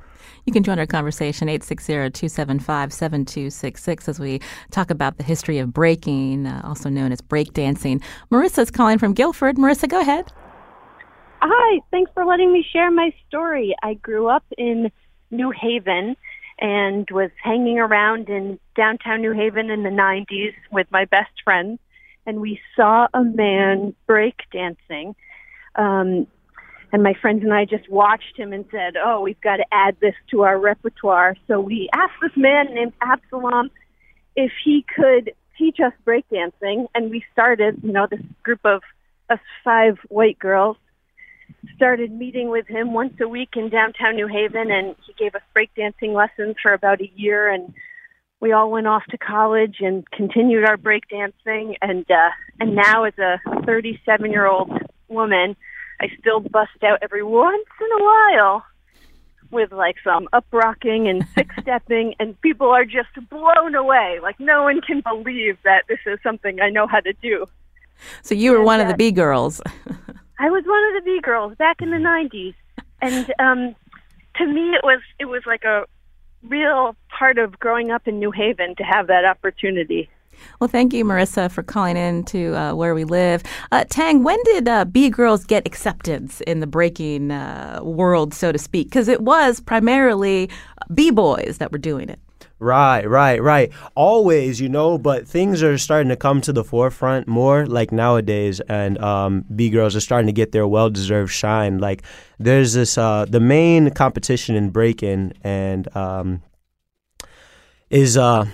You 0.46 0.52
can 0.52 0.62
join 0.62 0.78
our 0.78 0.86
conversation 0.86 1.48
860-275-7266 1.48 4.08
as 4.08 4.18
we 4.18 4.40
talk 4.70 4.90
about 4.90 5.18
the 5.18 5.22
history 5.22 5.58
of 5.58 5.70
breaking, 5.72 6.46
uh, 6.46 6.62
also 6.64 6.88
known 6.88 7.12
as 7.12 7.20
breakdancing. 7.20 8.02
Marissa 8.30 8.60
is 8.60 8.70
calling 8.70 8.98
from 8.98 9.12
Guilford. 9.12 9.56
Marissa, 9.56 9.86
go 9.88 10.00
ahead. 10.00 10.32
Hi, 11.42 11.80
thanks 11.90 12.10
for 12.14 12.24
letting 12.24 12.52
me 12.52 12.64
share 12.72 12.90
my 12.90 13.12
story. 13.28 13.74
I 13.82 13.94
grew 13.94 14.28
up 14.28 14.44
in 14.58 14.90
New 15.30 15.50
Haven 15.50 16.16
and 16.58 17.08
was 17.10 17.30
hanging 17.42 17.78
around 17.78 18.28
in 18.28 18.58
downtown 18.76 19.22
New 19.22 19.32
Haven 19.32 19.70
in 19.70 19.82
the 19.82 19.90
90s 19.90 20.52
with 20.70 20.86
my 20.90 21.06
best 21.06 21.30
friends, 21.42 21.78
and 22.26 22.40
we 22.40 22.60
saw 22.76 23.06
a 23.14 23.22
man 23.22 23.94
break 24.06 24.34
dancing. 24.52 25.14
Um, 25.74 26.26
and 26.92 27.02
my 27.02 27.14
friends 27.14 27.42
and 27.44 27.52
I 27.52 27.64
just 27.64 27.88
watched 27.88 28.36
him 28.36 28.52
and 28.52 28.64
said, 28.70 28.96
"Oh, 28.96 29.20
we've 29.20 29.40
got 29.40 29.56
to 29.56 29.64
add 29.72 29.96
this 30.00 30.14
to 30.30 30.42
our 30.42 30.58
repertoire." 30.58 31.36
So 31.46 31.60
we 31.60 31.88
asked 31.92 32.20
this 32.20 32.36
man 32.36 32.74
named 32.74 32.92
Absalom 33.00 33.70
if 34.34 34.52
he 34.64 34.84
could 34.96 35.32
teach 35.56 35.78
us 35.78 35.92
breakdancing, 36.04 36.86
and 36.94 37.10
we 37.10 37.24
started. 37.32 37.80
You 37.82 37.92
know, 37.92 38.06
this 38.10 38.20
group 38.42 38.60
of 38.64 38.82
us 39.28 39.38
five 39.62 39.98
white 40.08 40.38
girls 40.38 40.76
started 41.76 42.10
meeting 42.12 42.48
with 42.48 42.66
him 42.66 42.92
once 42.92 43.14
a 43.20 43.28
week 43.28 43.50
in 43.56 43.68
downtown 43.68 44.16
New 44.16 44.26
Haven, 44.26 44.70
and 44.70 44.96
he 45.06 45.12
gave 45.12 45.34
us 45.34 45.42
breakdancing 45.56 46.14
lessons 46.14 46.56
for 46.62 46.72
about 46.72 47.00
a 47.00 47.10
year, 47.14 47.48
and 47.48 47.72
we 48.40 48.52
all 48.52 48.70
went 48.70 48.86
off 48.86 49.04
to 49.10 49.18
college 49.18 49.76
and 49.80 50.10
continued 50.10 50.64
our 50.64 50.76
breakdancing, 50.76 51.76
and 51.82 52.10
uh, 52.10 52.30
and 52.58 52.74
now 52.74 53.04
as 53.04 53.16
a 53.18 53.38
37 53.64 54.30
year 54.30 54.46
old 54.46 54.70
woman 55.08 55.56
I 56.00 56.08
still 56.18 56.40
bust 56.40 56.82
out 56.82 56.98
every 57.02 57.22
once 57.22 57.66
in 57.80 58.00
a 58.00 58.04
while 58.04 58.64
with 59.50 59.72
like 59.72 59.96
some 60.02 60.28
up 60.32 60.46
rocking 60.50 61.08
and 61.08 61.26
six 61.34 61.54
stepping, 61.60 62.14
and 62.18 62.40
people 62.40 62.68
are 62.68 62.84
just 62.84 63.08
blown 63.28 63.74
away. 63.74 64.18
Like 64.22 64.40
no 64.40 64.62
one 64.62 64.80
can 64.80 65.02
believe 65.02 65.58
that 65.64 65.84
this 65.88 65.98
is 66.06 66.18
something 66.22 66.60
I 66.60 66.70
know 66.70 66.86
how 66.86 67.00
to 67.00 67.12
do. 67.14 67.46
So 68.22 68.34
you 68.34 68.52
were 68.52 68.58
and, 68.58 68.66
one 68.66 68.80
uh, 68.80 68.84
of 68.84 68.88
the 68.88 68.96
B 68.96 69.12
girls. 69.12 69.60
I 70.38 70.48
was 70.48 70.64
one 70.64 70.84
of 70.88 70.94
the 70.94 71.02
B 71.04 71.20
girls 71.22 71.54
back 71.56 71.82
in 71.82 71.90
the 71.90 71.98
'90s, 71.98 72.54
and 73.02 73.34
um, 73.38 73.74
to 74.36 74.46
me 74.46 74.70
it 74.70 74.82
was 74.82 75.00
it 75.18 75.26
was 75.26 75.42
like 75.46 75.64
a 75.64 75.84
real 76.42 76.96
part 77.08 77.38
of 77.38 77.58
growing 77.58 77.90
up 77.90 78.08
in 78.08 78.18
New 78.18 78.30
Haven 78.30 78.74
to 78.76 78.82
have 78.82 79.06
that 79.08 79.24
opportunity. 79.24 80.08
Well, 80.58 80.68
thank 80.68 80.92
you, 80.94 81.04
Marissa, 81.04 81.50
for 81.50 81.62
calling 81.62 81.96
in 81.96 82.24
to 82.24 82.54
uh, 82.56 82.74
Where 82.74 82.94
We 82.94 83.04
Live. 83.04 83.42
Uh, 83.72 83.84
Tang, 83.88 84.22
when 84.22 84.38
did 84.44 84.68
uh, 84.68 84.84
B 84.86 85.10
Girls 85.10 85.44
get 85.44 85.66
acceptance 85.66 86.40
in 86.42 86.60
the 86.60 86.66
breaking 86.66 87.30
uh, 87.30 87.80
world, 87.82 88.32
so 88.32 88.50
to 88.52 88.58
speak? 88.58 88.88
Because 88.88 89.08
it 89.08 89.20
was 89.20 89.60
primarily 89.60 90.48
B 90.94 91.10
boys 91.10 91.58
that 91.58 91.72
were 91.72 91.78
doing 91.78 92.08
it. 92.08 92.20
Right, 92.60 93.08
right, 93.08 93.42
right. 93.42 93.72
Always, 93.94 94.60
you 94.60 94.68
know, 94.68 94.98
but 94.98 95.26
things 95.26 95.62
are 95.62 95.78
starting 95.78 96.10
to 96.10 96.16
come 96.16 96.42
to 96.42 96.52
the 96.52 96.62
forefront 96.62 97.26
more 97.26 97.66
like 97.66 97.90
nowadays, 97.90 98.60
and 98.60 98.98
um, 98.98 99.46
B 99.56 99.70
girls 99.70 99.96
are 99.96 100.00
starting 100.00 100.26
to 100.26 100.32
get 100.32 100.52
their 100.52 100.68
well 100.68 100.90
deserved 100.90 101.32
shine. 101.32 101.78
Like, 101.78 102.02
there's 102.38 102.74
this, 102.74 102.98
uh, 102.98 103.24
the 103.24 103.40
main 103.40 103.90
competition 103.92 104.56
in 104.56 104.68
breaking, 104.68 105.32
and 105.42 105.96
um, 105.96 106.42
is, 107.88 108.18
uh, 108.18 108.44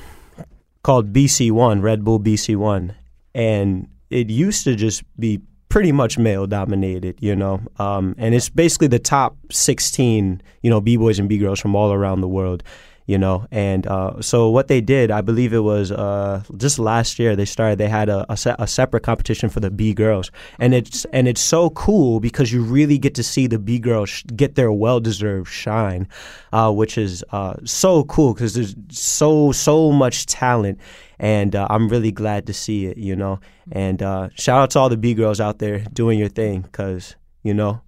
called 0.85 1.13
BC 1.13 1.51
One, 1.51 1.83
Red 1.83 2.05
Bull 2.05 2.21
BC 2.21 2.55
One, 2.55 2.95
and 3.35 3.89
it 4.09 4.31
used 4.31 4.63
to 4.65 4.77
just 4.77 5.03
be 5.19 5.41
pretty 5.69 5.91
much 5.91 6.17
male 6.17 6.47
dominated, 6.47 7.19
you 7.21 7.35
know. 7.35 7.61
Um, 7.81 8.15
and 8.19 8.37
it's 8.37 8.49
basically 8.49 8.87
the 8.87 9.01
top 9.01 9.37
16, 9.51 10.41
you 10.63 10.71
know, 10.71 10.81
b 10.81 10.97
boys 10.97 11.19
and 11.19 11.29
b 11.29 11.39
girls 11.39 11.59
from 11.59 11.75
all 11.75 11.93
around 11.93 12.21
the 12.21 12.29
world 12.29 12.63
you 13.07 13.17
know. 13.17 13.47
And 13.51 13.87
uh, 13.87 14.21
so 14.21 14.51
what 14.51 14.69
they 14.69 14.81
did, 14.81 15.11
I 15.11 15.21
believe 15.21 15.53
it 15.53 15.61
was 15.61 15.91
uh, 15.93 16.43
just 16.57 16.79
last 16.79 17.19
year, 17.19 17.37
they 17.37 17.45
started. 17.45 17.79
They 17.79 17.89
had 17.89 18.09
a, 18.09 18.31
a, 18.31 18.37
se- 18.37 18.57
a, 18.59 18.67
separate 18.67 19.03
competition 19.03 19.49
for 19.49 19.61
the 19.61 19.71
B 19.71 19.95
girls, 19.95 20.31
and 20.59 20.75
it's 20.75 21.05
and 21.07 21.29
it's 21.29 21.41
so 21.41 21.71
cool 21.71 22.21
because 22.21 22.53
you 22.53 22.63
really 22.63 22.99
get 22.99 23.15
to 23.15 23.23
see 23.23 23.47
the 23.47 23.59
B 23.59 23.79
girls 23.79 24.11
sh- 24.11 24.25
get 24.35 24.57
their 24.57 24.73
well 24.73 25.01
deserved 25.01 25.49
shine, 25.49 26.09
uh, 26.53 26.73
which 26.73 26.99
is 26.99 27.25
uh, 27.33 27.55
so 27.65 28.05
cool 28.05 28.35
because 28.35 28.55
there's 28.55 28.75
so 28.91 29.53
so 29.53 29.93
much 29.93 30.27
talent. 30.27 30.81
And 31.19 31.57
uh, 31.57 31.67
I'm 31.71 31.89
really 31.89 32.13
glad 32.13 32.47
to 32.49 32.53
see 32.53 32.87
it, 32.87 32.99
you 32.99 33.17
know. 33.17 33.41
And 33.73 34.03
uh, 34.03 34.29
shout 34.35 34.61
out 34.61 34.71
to 34.73 34.79
all 34.81 34.91
the 34.91 34.99
B 34.99 35.15
girls 35.15 35.41
out 35.41 35.59
there 35.61 35.79
doing 35.79 36.19
your 36.19 36.29
thing, 36.29 36.61
because 36.61 37.17
You 37.43 37.55
know, 37.55 37.81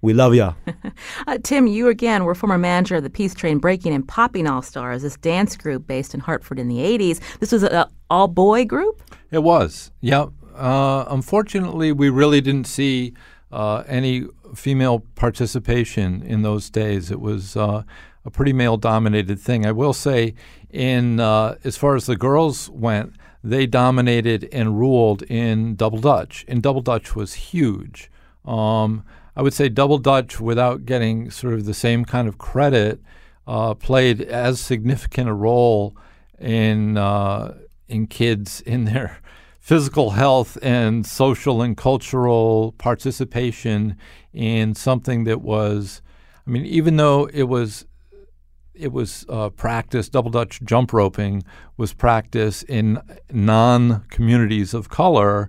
we 0.00 0.12
love 0.12 0.34
y'all. 0.34 0.54
uh, 1.26 1.38
Tim, 1.42 1.66
you 1.66 1.88
again 1.88 2.24
were 2.24 2.34
former 2.34 2.58
manager 2.58 2.96
of 2.96 3.02
the 3.02 3.10
Peace 3.10 3.34
Train 3.34 3.58
Breaking 3.58 3.92
and 3.92 4.06
Popping 4.06 4.46
All 4.46 4.62
Stars, 4.62 5.02
this 5.02 5.16
dance 5.16 5.56
group 5.56 5.86
based 5.86 6.14
in 6.14 6.20
Hartford 6.20 6.58
in 6.58 6.68
the 6.68 6.78
80s. 6.78 7.20
This 7.40 7.52
was 7.52 7.62
an 7.62 7.86
all 8.10 8.28
boy 8.28 8.64
group? 8.64 9.02
It 9.30 9.42
was, 9.42 9.90
yeah. 10.00 10.26
Uh, 10.54 11.04
unfortunately, 11.08 11.92
we 11.92 12.10
really 12.10 12.40
didn't 12.40 12.66
see 12.66 13.14
uh, 13.52 13.84
any 13.86 14.26
female 14.54 15.00
participation 15.14 16.22
in 16.22 16.42
those 16.42 16.70
days. 16.70 17.10
It 17.10 17.20
was 17.20 17.56
uh, 17.56 17.82
a 18.24 18.30
pretty 18.30 18.52
male 18.52 18.76
dominated 18.76 19.38
thing. 19.38 19.66
I 19.66 19.72
will 19.72 19.92
say, 19.92 20.34
in 20.70 21.20
uh, 21.20 21.56
as 21.64 21.76
far 21.76 21.96
as 21.96 22.06
the 22.06 22.16
girls 22.16 22.70
went, 22.70 23.14
they 23.42 23.66
dominated 23.66 24.48
and 24.52 24.78
ruled 24.78 25.22
in 25.22 25.76
double 25.76 25.98
dutch, 25.98 26.44
and 26.48 26.62
double 26.62 26.82
dutch 26.82 27.14
was 27.14 27.34
huge. 27.34 28.10
Um, 28.44 29.04
I 29.38 29.42
would 29.42 29.54
say 29.54 29.68
double 29.68 29.98
dutch, 29.98 30.40
without 30.40 30.84
getting 30.84 31.30
sort 31.30 31.54
of 31.54 31.64
the 31.64 31.72
same 31.72 32.04
kind 32.04 32.26
of 32.26 32.38
credit, 32.38 33.00
uh, 33.46 33.74
played 33.74 34.20
as 34.20 34.60
significant 34.60 35.28
a 35.28 35.32
role 35.32 35.96
in 36.40 36.96
uh, 36.98 37.54
in 37.86 38.08
kids 38.08 38.60
in 38.66 38.84
their 38.86 39.20
physical 39.60 40.10
health 40.10 40.58
and 40.60 41.06
social 41.06 41.62
and 41.62 41.76
cultural 41.76 42.74
participation 42.78 43.96
in 44.32 44.74
something 44.74 45.22
that 45.22 45.40
was, 45.40 46.02
I 46.44 46.50
mean, 46.50 46.66
even 46.66 46.96
though 46.96 47.26
it 47.32 47.44
was 47.44 47.86
it 48.74 48.90
was 48.90 49.24
uh, 49.28 49.50
practiced, 49.50 50.10
double 50.10 50.32
Dutch 50.32 50.60
jump 50.64 50.92
roping 50.92 51.44
was 51.76 51.94
practiced 51.94 52.64
in 52.64 53.00
non 53.30 54.04
communities 54.10 54.74
of 54.74 54.88
color 54.88 55.48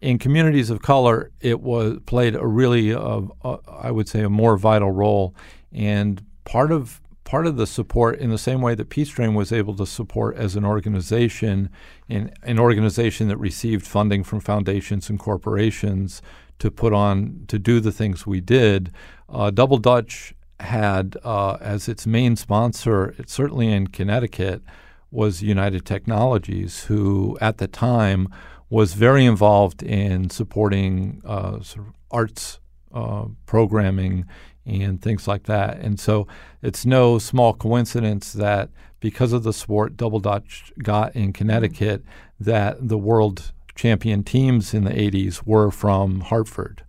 in 0.00 0.18
communities 0.18 0.70
of 0.70 0.80
color, 0.80 1.30
it 1.40 1.60
was 1.60 1.98
played 2.06 2.34
a 2.34 2.46
really, 2.46 2.94
uh, 2.94 3.22
uh, 3.42 3.56
I 3.66 3.90
would 3.90 4.08
say, 4.08 4.22
a 4.22 4.30
more 4.30 4.56
vital 4.56 4.90
role. 4.90 5.34
And 5.72 6.24
part 6.44 6.72
of 6.72 7.00
part 7.24 7.46
of 7.46 7.56
the 7.56 7.66
support, 7.66 8.18
in 8.18 8.30
the 8.30 8.38
same 8.38 8.62
way 8.62 8.74
that 8.74 8.88
Peace 8.88 9.10
Train 9.10 9.34
was 9.34 9.52
able 9.52 9.76
to 9.76 9.84
support 9.84 10.34
as 10.36 10.56
an 10.56 10.64
organization, 10.64 11.68
in 12.08 12.32
an 12.42 12.58
organization 12.58 13.28
that 13.28 13.36
received 13.36 13.86
funding 13.86 14.24
from 14.24 14.40
foundations 14.40 15.10
and 15.10 15.18
corporations 15.18 16.22
to 16.58 16.70
put 16.70 16.94
on 16.94 17.44
to 17.48 17.58
do 17.58 17.80
the 17.80 17.92
things 17.92 18.26
we 18.26 18.40
did, 18.40 18.90
uh, 19.28 19.50
Double 19.50 19.76
Dutch 19.76 20.32
had 20.60 21.18
uh, 21.22 21.58
as 21.60 21.86
its 21.86 22.06
main 22.06 22.34
sponsor, 22.34 23.14
certainly 23.26 23.70
in 23.70 23.88
Connecticut, 23.88 24.62
was 25.10 25.42
United 25.42 25.84
Technologies, 25.84 26.84
who 26.84 27.36
at 27.42 27.58
the 27.58 27.68
time 27.68 28.28
was 28.70 28.94
very 28.94 29.24
involved 29.24 29.82
in 29.82 30.30
supporting 30.30 31.22
uh, 31.24 31.60
sort 31.60 31.86
of 31.86 31.94
arts 32.10 32.60
uh, 32.92 33.26
programming 33.46 34.26
and 34.66 35.00
things 35.00 35.26
like 35.26 35.44
that. 35.44 35.78
And 35.78 35.98
so 35.98 36.26
it's 36.62 36.84
no 36.84 37.18
small 37.18 37.54
coincidence 37.54 38.32
that 38.34 38.70
because 39.00 39.32
of 39.32 39.42
the 39.42 39.52
sport 39.52 39.96
Double 39.96 40.20
Dutch 40.20 40.72
got 40.82 41.14
in 41.16 41.32
Connecticut, 41.32 42.04
that 42.38 42.88
the 42.88 42.98
world 42.98 43.52
champion 43.74 44.24
teams 44.24 44.74
in 44.74 44.84
the 44.84 44.90
80s 44.90 45.46
were 45.46 45.70
from 45.70 46.20
Hartford. 46.20 46.84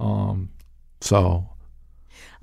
Um, 0.00 0.50
so 1.00 1.49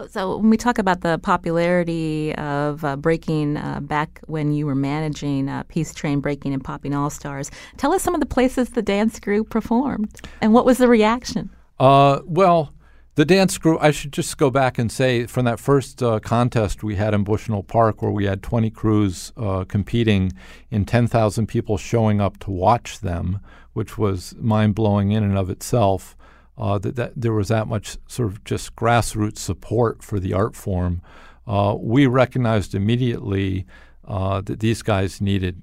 so 0.09 0.37
when 0.37 0.49
we 0.49 0.57
talk 0.57 0.77
about 0.77 1.01
the 1.01 1.17
popularity 1.19 2.35
of 2.35 2.83
uh, 2.83 2.95
breaking 2.95 3.57
uh, 3.57 3.79
back 3.81 4.21
when 4.27 4.53
you 4.53 4.65
were 4.65 4.75
managing 4.75 5.49
uh, 5.49 5.63
Peace 5.67 5.93
Train 5.93 6.19
Breaking 6.19 6.53
and 6.53 6.63
Popping 6.63 6.93
All 6.93 7.09
Stars, 7.09 7.49
tell 7.77 7.93
us 7.93 8.03
some 8.03 8.13
of 8.13 8.19
the 8.19 8.27
places 8.27 8.69
the 8.69 8.81
dance 8.81 9.19
group 9.19 9.49
performed 9.49 10.21
and 10.41 10.53
what 10.53 10.65
was 10.65 10.77
the 10.77 10.87
reaction? 10.87 11.49
Uh, 11.79 12.19
well, 12.25 12.73
the 13.15 13.25
dance 13.25 13.57
group, 13.57 13.79
I 13.81 13.89
should 13.89 14.13
just 14.13 14.37
go 14.37 14.51
back 14.51 14.77
and 14.77 14.91
say 14.91 15.25
from 15.25 15.45
that 15.45 15.59
first 15.59 16.03
uh, 16.03 16.19
contest 16.19 16.83
we 16.83 16.95
had 16.95 17.15
in 17.15 17.23
Bushnell 17.23 17.63
Park, 17.63 18.03
where 18.03 18.11
we 18.11 18.25
had 18.25 18.43
20 18.43 18.69
crews 18.69 19.33
uh, 19.37 19.65
competing 19.67 20.33
and 20.69 20.87
10,000 20.87 21.47
people 21.47 21.77
showing 21.77 22.21
up 22.21 22.37
to 22.41 22.51
watch 22.51 22.99
them, 22.99 23.39
which 23.73 23.97
was 23.97 24.35
mind 24.37 24.75
blowing 24.75 25.11
in 25.11 25.23
and 25.23 25.37
of 25.37 25.49
itself 25.49 26.15
uh, 26.57 26.79
that, 26.79 26.95
that 26.95 27.13
there 27.15 27.33
was 27.33 27.49
that 27.49 27.67
much 27.67 27.97
sort 28.07 28.29
of 28.29 28.43
just 28.43 28.75
grassroots 28.75 29.37
support 29.37 30.03
for 30.03 30.19
the 30.19 30.33
art 30.33 30.55
form, 30.55 31.01
uh, 31.45 31.75
we 31.79 32.07
recognized 32.07 32.75
immediately 32.75 33.65
uh, 34.05 34.41
that 34.41 34.59
these 34.59 34.81
guys 34.81 35.21
needed 35.21 35.61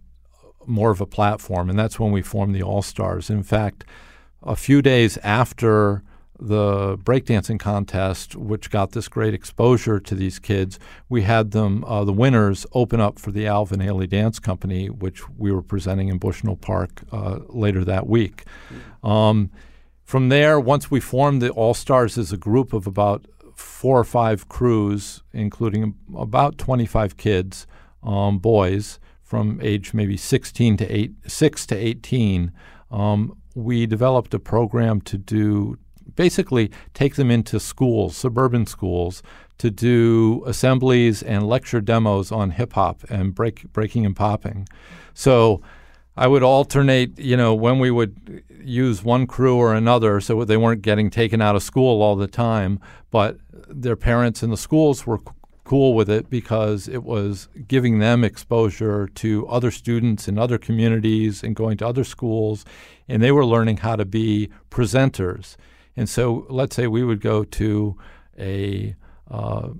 more 0.66 0.90
of 0.90 1.00
a 1.00 1.07
platform, 1.07 1.68
and 1.68 1.78
that's 1.78 1.98
when 1.98 2.12
we 2.12 2.22
formed 2.22 2.54
the 2.54 2.62
All 2.62 2.83
Stars. 2.83 3.28
In 3.28 3.42
fact, 3.42 3.85
a 4.42 4.57
few 4.57 4.80
days 4.80 5.18
after 5.18 6.02
the 6.38 6.98
breakdancing 6.98 7.61
contest, 7.61 8.35
which 8.35 8.70
got 8.70 8.92
this 8.92 9.09
great 9.09 9.35
exposure 9.35 10.00
to 10.00 10.14
these 10.14 10.38
kids, 10.38 10.78
we 11.09 11.22
had 11.22 11.52
them, 11.52 11.85
uh, 11.85 12.04
the 12.04 12.12
winners, 12.12 12.66
open 12.72 13.00
up 13.00 13.18
for 13.18 13.30
the 13.30 13.46
Alvin 13.46 13.80
Ailey 13.80 14.09
Dance 14.09 14.38
Company, 14.38 14.90
which 14.90 15.28
we 15.30 15.52
were 15.52 15.62
presenting 15.62 16.09
in 16.09 16.18
Bushnell 16.18 16.57
Park 16.57 17.02
uh, 17.12 17.38
later 17.48 17.85
that 17.85 18.07
week. 18.07 18.44
Um, 19.02 19.50
from 20.05 20.29
there, 20.29 20.61
once 20.61 20.90
we 20.90 21.01
formed 21.01 21.40
the 21.40 21.51
All 21.51 21.75
Stars 21.75 22.19
as 22.19 22.33
a 22.33 22.37
group 22.37 22.73
of 22.73 22.87
about 22.87 23.27
four 23.57 23.99
or 23.99 24.05
five 24.05 24.49
crews, 24.49 25.23
including 25.33 25.95
about 26.17 26.59
25 26.59 27.17
kids, 27.17 27.67
um, 28.03 28.38
boys 28.38 29.01
from 29.23 29.59
age 29.62 29.95
maybe 29.95 30.17
16 30.17 30.77
to 30.77 30.87
eight, 30.95 31.12
6 31.27 31.67
to 31.67 31.75
18, 31.75 32.53
um, 32.90 33.37
we 33.55 33.87
developed 33.87 34.35
a 34.35 34.38
program 34.38 35.01
to 35.01 35.17
do 35.17 35.79
basically 36.17 36.71
take 36.93 37.17
them 37.17 37.31
into 37.31 37.59
schools, 37.59 38.17
suburban 38.17 38.67
schools, 38.67 39.23
to 39.59 39.71
do 39.71 40.43
assemblies 40.47 41.23
and 41.23 41.49
lecture 41.49 41.81
demos 41.81 42.31
on 42.31 42.51
hip 42.51 42.75
hop 42.75 43.03
and 43.09 43.35
break, 43.35 43.73
breaking 43.73 44.05
and 44.05 44.14
popping. 44.14 44.69
So 45.14 45.62
I 46.16 46.29
would 46.29 46.42
alternate, 46.42 47.18
you 47.18 47.37
know, 47.37 47.55
when 47.55 47.79
we 47.79 47.90
would 47.90 48.42
use 48.62 49.03
one 49.03 49.27
crew 49.27 49.57
or 49.57 49.74
another 49.74 50.20
so 50.20 50.44
they 50.44 50.57
weren't 50.57 50.83
getting 50.83 51.11
taken 51.11 51.40
out 51.40 51.57
of 51.57 51.62
school 51.62 52.03
all 52.03 52.16
the 52.16 52.29
time, 52.29 52.81
but 53.11 53.38
their 53.68 53.96
parents 53.96 54.42
in 54.42 54.50
the 54.50 54.57
schools 54.57 55.07
were 55.07 55.20
cool 55.64 55.94
with 55.94 56.11
it 56.11 56.31
because 56.31 56.87
it 56.88 57.03
was 57.03 57.48
giving 57.66 57.98
them 57.98 58.22
exposure 58.22 59.09
to 59.09 59.46
other 59.48 59.70
students 59.70 60.29
in 60.29 60.38
other 60.38 60.59
communities 60.59 61.42
and 61.42 61.57
going 61.57 61.77
to 61.79 61.87
other 61.87 62.05
schools, 62.05 62.64
and 63.09 63.22
they 63.22 63.33
were 63.33 63.46
learning 63.46 63.79
how 63.79 63.96
to 63.96 64.05
be 64.05 64.50
presenters. 64.70 65.57
And 65.96 66.09
so, 66.09 66.46
let's 66.50 66.77
say 66.77 66.87
we 66.87 67.03
would 67.03 67.20
go 67.20 67.44
to 67.44 67.96
a 68.38 68.94
uh, 69.31 69.70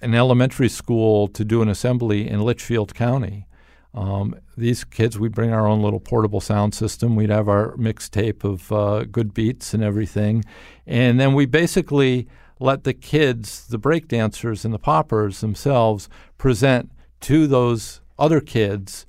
an 0.00 0.14
elementary 0.14 0.68
school 0.68 1.26
to 1.28 1.44
do 1.44 1.62
an 1.62 1.68
assembly 1.68 2.28
in 2.28 2.40
Litchfield 2.40 2.94
County 2.94 3.46
um, 3.94 4.36
these 4.56 4.84
kids, 4.84 5.18
we'd 5.18 5.34
bring 5.34 5.52
our 5.52 5.66
own 5.66 5.82
little 5.82 6.00
portable 6.00 6.40
sound 6.40 6.74
system. 6.74 7.16
We'd 7.16 7.30
have 7.30 7.48
our 7.48 7.76
mixtape 7.76 8.44
of 8.44 8.72
uh, 8.72 9.04
good 9.04 9.34
beats 9.34 9.74
and 9.74 9.82
everything. 9.82 10.44
And 10.86 11.20
then 11.20 11.34
we 11.34 11.46
basically 11.46 12.26
let 12.58 12.84
the 12.84 12.94
kids, 12.94 13.66
the 13.66 13.78
break 13.78 14.08
dancers 14.08 14.64
and 14.64 14.72
the 14.72 14.78
poppers 14.78 15.40
themselves, 15.40 16.08
present 16.38 16.90
to 17.20 17.46
those 17.46 18.00
other 18.18 18.40
kids 18.40 19.06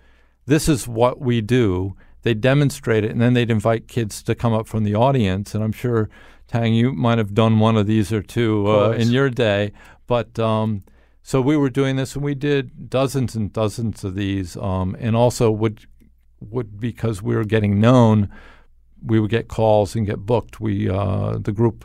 this 0.47 0.69
is 0.69 0.87
what 0.87 1.19
we 1.19 1.41
do. 1.41 1.95
They 2.23 2.33
demonstrate 2.33 3.03
it, 3.03 3.11
and 3.11 3.21
then 3.21 3.33
they'd 3.33 3.51
invite 3.51 3.87
kids 3.87 4.23
to 4.23 4.33
come 4.33 4.53
up 4.53 4.67
from 4.67 4.83
the 4.83 4.95
audience. 4.95 5.53
And 5.53 5.63
I'm 5.63 5.71
sure, 5.71 6.09
Tang, 6.47 6.73
you 6.73 6.93
might 6.93 7.19
have 7.19 7.33
done 7.33 7.59
one 7.59 7.77
of 7.77 7.85
these 7.85 8.11
or 8.11 8.21
two 8.21 8.67
uh, 8.67 8.91
in 8.91 9.09
your 9.09 9.29
day. 9.29 9.71
But 10.07 10.39
um, 10.39 10.83
so 11.27 11.41
we 11.41 11.57
were 11.57 11.69
doing 11.69 11.97
this, 11.97 12.15
and 12.15 12.23
we 12.23 12.35
did 12.35 12.89
dozens 12.89 13.35
and 13.35 13.51
dozens 13.51 14.05
of 14.05 14.15
these, 14.15 14.55
um, 14.55 14.95
and 14.97 15.13
also 15.13 15.51
would 15.51 15.85
would 16.39 16.79
because 16.79 17.21
we 17.21 17.35
were 17.35 17.43
getting 17.43 17.81
known, 17.81 18.29
we 19.05 19.19
would 19.19 19.29
get 19.29 19.49
calls 19.49 19.93
and 19.93 20.05
get 20.05 20.19
booked. 20.19 20.61
We 20.61 20.89
uh, 20.89 21.39
the 21.39 21.51
group 21.51 21.83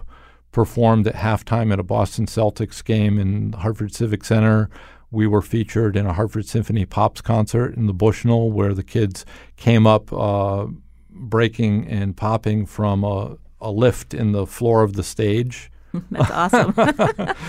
performed 0.52 1.08
at 1.08 1.16
halftime 1.16 1.72
at 1.72 1.80
a 1.80 1.82
Boston 1.82 2.26
Celtics 2.26 2.84
game 2.84 3.18
in 3.18 3.54
Hartford 3.54 3.92
Civic 3.92 4.24
Center. 4.24 4.70
We 5.10 5.26
were 5.26 5.42
featured 5.42 5.96
in 5.96 6.06
a 6.06 6.12
Hartford 6.12 6.46
Symphony 6.46 6.86
Pops 6.86 7.20
concert 7.20 7.74
in 7.74 7.88
the 7.88 7.92
Bushnell, 7.92 8.52
where 8.52 8.74
the 8.74 8.84
kids 8.84 9.26
came 9.56 9.88
up 9.88 10.12
uh, 10.12 10.68
breaking 11.10 11.88
and 11.88 12.16
popping 12.16 12.64
from 12.64 13.02
a, 13.02 13.38
a 13.60 13.72
lift 13.72 14.14
in 14.14 14.30
the 14.30 14.46
floor 14.46 14.84
of 14.84 14.92
the 14.92 15.02
stage. 15.02 15.68
That's 16.10 16.30
awesome. 16.30 16.74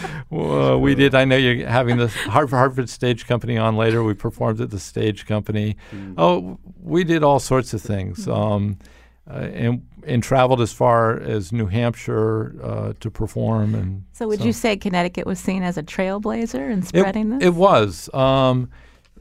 well, 0.30 0.80
we 0.80 0.96
did. 0.96 1.16
I 1.16 1.26
know 1.26 1.38
you're 1.38 1.68
having 1.68 1.98
the 1.98 2.08
Hartford, 2.08 2.58
Hartford 2.58 2.90
Stage 2.90 3.26
Company 3.28 3.58
on 3.58 3.76
later. 3.76 4.04
We 4.04 4.14
performed 4.14 4.62
at 4.62 4.70
the 4.70 4.80
Stage 4.80 5.26
Company. 5.26 5.78
Mm. 5.92 6.16
Oh, 6.18 6.60
we 6.82 7.04
did 7.04 7.24
all 7.24 7.40
sorts 7.40 7.74
of 7.74 7.82
things. 7.82 8.26
Mm. 8.26 8.36
Um, 8.36 8.78
uh, 9.30 9.36
and 9.36 9.88
and 10.06 10.22
traveled 10.22 10.60
as 10.60 10.74
far 10.74 11.18
as 11.18 11.54
New 11.54 11.68
Hampshire 11.68 12.56
uh, 12.62 12.94
to 13.00 13.10
perform. 13.10 13.74
And 13.74 14.04
so, 14.12 14.28
would 14.28 14.40
so. 14.40 14.46
you 14.46 14.52
say 14.52 14.76
Connecticut 14.76 15.26
was 15.26 15.40
seen 15.40 15.64
as 15.64 15.78
a 15.78 15.84
trailblazer 15.84 16.70
in 16.70 16.82
spreading 16.82 17.32
it, 17.32 17.40
this? 17.40 17.48
It 17.48 17.54
was. 17.54 18.14
Um, 18.14 18.70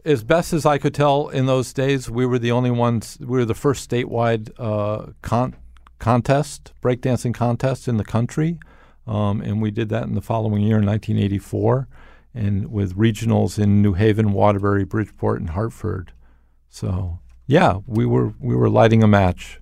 as 0.05 0.25
best 0.25 0.53
as 0.53 0.67
I 0.67 0.79
could 0.79 0.95
tell 0.95 1.29
in 1.29 1.47
those 1.47 1.73
days, 1.73 2.11
we 2.11 2.27
were 2.27 2.39
the 2.39 2.51
only 2.51 2.73
ones. 2.73 3.17
We 3.21 3.39
were 3.39 3.45
the 3.45 3.55
first 3.55 3.89
statewide 3.89 4.51
uh, 4.59 5.13
con- 5.23 5.55
contest, 6.01 6.73
breakdancing 6.83 7.35
contest 7.35 7.87
in 7.87 7.97
the 7.97 8.05
country. 8.05 8.59
Um, 9.07 9.41
and 9.41 9.61
we 9.61 9.71
did 9.71 9.89
that 9.89 10.05
in 10.05 10.15
the 10.15 10.21
following 10.21 10.63
year, 10.63 10.79
in 10.79 10.87
1984, 10.87 11.89
and 12.35 12.71
with 12.71 12.97
regionals 12.97 13.59
in 13.59 13.83
New 13.83 13.95
Haven, 13.95 14.33
Waterbury, 14.33 14.85
Bridgeport, 14.85 15.41
and 15.41 15.51
Hartford. 15.51 16.13
So 16.69 17.19
yeah, 17.47 17.79
we 17.87 18.07
were 18.07 18.35
we 18.39 18.55
were 18.55 18.71
lighting 18.71 19.03
a 19.03 19.09
match. 19.09 19.61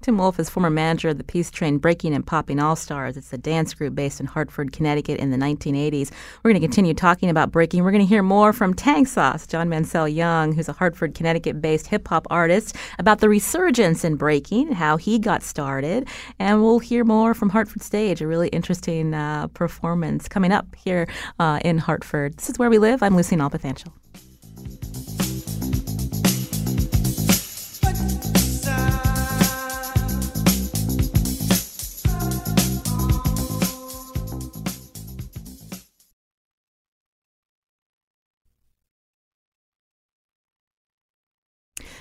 Tim 0.00 0.18
Wolf 0.18 0.38
is 0.38 0.50
former 0.50 0.70
manager 0.70 1.10
of 1.10 1.18
the 1.18 1.24
Peace 1.24 1.50
Train 1.50 1.78
Breaking 1.78 2.14
and 2.14 2.26
Popping 2.26 2.60
All 2.60 2.76
Stars. 2.76 3.16
It's 3.16 3.32
a 3.32 3.38
dance 3.38 3.74
group 3.74 3.94
based 3.94 4.20
in 4.20 4.26
Hartford, 4.26 4.72
Connecticut 4.72 5.18
in 5.18 5.30
the 5.30 5.36
1980s. 5.36 6.10
We're 6.42 6.50
going 6.50 6.60
to 6.60 6.66
continue 6.66 6.94
talking 6.94 7.30
about 7.30 7.50
breaking. 7.50 7.84
We're 7.84 7.90
going 7.90 8.04
to 8.04 8.08
hear 8.08 8.22
more 8.22 8.52
from 8.52 8.74
Tang 8.74 9.06
Sauce, 9.06 9.46
John 9.46 9.68
Mansell 9.68 10.08
Young, 10.08 10.52
who's 10.52 10.68
a 10.68 10.72
Hartford, 10.72 11.14
Connecticut 11.14 11.60
based 11.60 11.86
hip 11.86 12.06
hop 12.08 12.26
artist, 12.30 12.76
about 12.98 13.20
the 13.20 13.28
resurgence 13.28 14.04
in 14.04 14.16
breaking, 14.16 14.72
how 14.72 14.96
he 14.96 15.18
got 15.18 15.42
started. 15.42 16.08
And 16.38 16.62
we'll 16.62 16.78
hear 16.78 17.04
more 17.04 17.34
from 17.34 17.50
Hartford 17.50 17.82
Stage, 17.82 18.20
a 18.20 18.26
really 18.26 18.48
interesting 18.48 19.14
uh, 19.14 19.48
performance 19.48 20.28
coming 20.28 20.52
up 20.52 20.74
here 20.76 21.08
uh, 21.38 21.60
in 21.64 21.78
Hartford. 21.78 22.36
This 22.36 22.50
is 22.50 22.58
where 22.58 22.70
we 22.70 22.78
live. 22.78 23.02
I'm 23.02 23.16
Lucy 23.16 23.36
Nalpathanchel. 23.36 23.92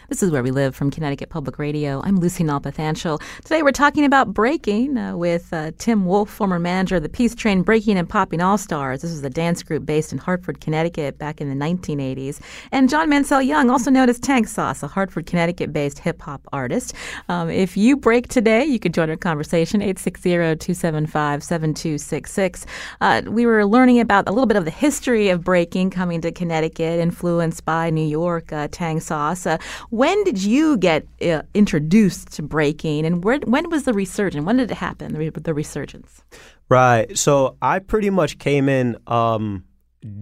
This 0.08 0.22
is 0.22 0.30
Where 0.30 0.44
We 0.44 0.52
Live 0.52 0.76
from 0.76 0.92
Connecticut 0.92 1.30
Public 1.30 1.58
Radio. 1.58 2.00
I'm 2.04 2.18
Lucy 2.18 2.44
Nalpathanchel. 2.44 3.20
Today 3.42 3.64
we're 3.64 3.72
talking 3.72 4.06
about 4.06 4.36
breaking 4.36 5.00
uh, 5.00 5.18
with 5.18 5.52
uh, 5.52 5.72
Tim 5.80 6.06
Wolf, 6.06 6.30
former 6.30 6.60
manager 6.60 6.98
of 6.98 7.04
the 7.04 7.10
Peace 7.10 7.34
Train 7.34 7.64
Breaking 7.64 7.98
and 7.98 8.08
Popping 8.08 8.40
All 8.40 8.60
Stars. 8.60 9.02
This 9.02 9.10
is 9.10 9.24
a 9.24 9.32
dance 9.32 9.64
group 9.64 9.84
based 9.84 10.12
in 10.12 10.20
Hartford, 10.20 10.62
Connecticut 10.62 11.18
back 11.18 11.42
in 11.42 11.50
the 11.50 11.56
1980s. 11.56 12.40
And 12.72 12.88
John 12.88 13.10
Mansell 13.10 13.42
Young, 13.42 13.72
also 13.72 13.90
known 13.90 14.08
as 14.08 14.20
Tang 14.20 14.46
Sauce, 14.46 14.84
a 14.84 14.88
Hartford, 14.88 15.26
Connecticut 15.26 15.74
based 15.74 15.98
hip 15.98 16.22
hop 16.22 16.48
artist. 16.54 16.94
Um, 17.28 17.50
if 17.50 17.76
you 17.76 17.98
break 17.98 18.28
today, 18.28 18.64
you 18.64 18.78
could 18.78 18.94
join 18.94 19.10
our 19.10 19.16
conversation, 19.16 19.82
860 19.82 20.30
275 20.30 21.44
7266. 21.44 22.68
Uh, 23.02 23.24
we 23.26 23.48
were 23.48 23.66
learning 23.66 24.00
about 24.00 24.30
a 24.30 24.32
little 24.32 24.46
bit 24.46 24.58
of 24.58 24.66
the 24.66 24.72
history 24.72 25.30
of 25.30 25.44
breaking 25.44 25.90
coming 25.90 26.22
to 26.22 26.32
Connecticut, 26.32 27.00
influenced 27.00 27.66
by 27.66 27.90
New 27.90 28.06
York, 28.06 28.54
uh, 28.54 28.68
Tang 28.72 29.00
Sauce. 29.00 29.48
Uh, 29.48 29.58
when 29.96 30.22
did 30.26 30.44
you 30.44 30.78
get 30.78 31.08
uh, 31.22 31.42
introduced 31.54 32.34
to 32.34 32.42
breaking, 32.42 33.06
and 33.06 33.24
where, 33.24 33.40
when 33.46 33.70
was 33.70 33.84
the 33.84 33.94
resurgence? 33.94 34.46
When 34.46 34.58
did 34.58 34.70
it 34.70 34.76
happen, 34.76 35.14
the, 35.14 35.30
the 35.30 35.54
resurgence? 35.54 36.22
Right. 36.68 37.18
So 37.18 37.56
I 37.62 37.80
pretty 37.80 38.10
much 38.10 38.38
came 38.38 38.68
in 38.68 38.98
um, 39.08 39.64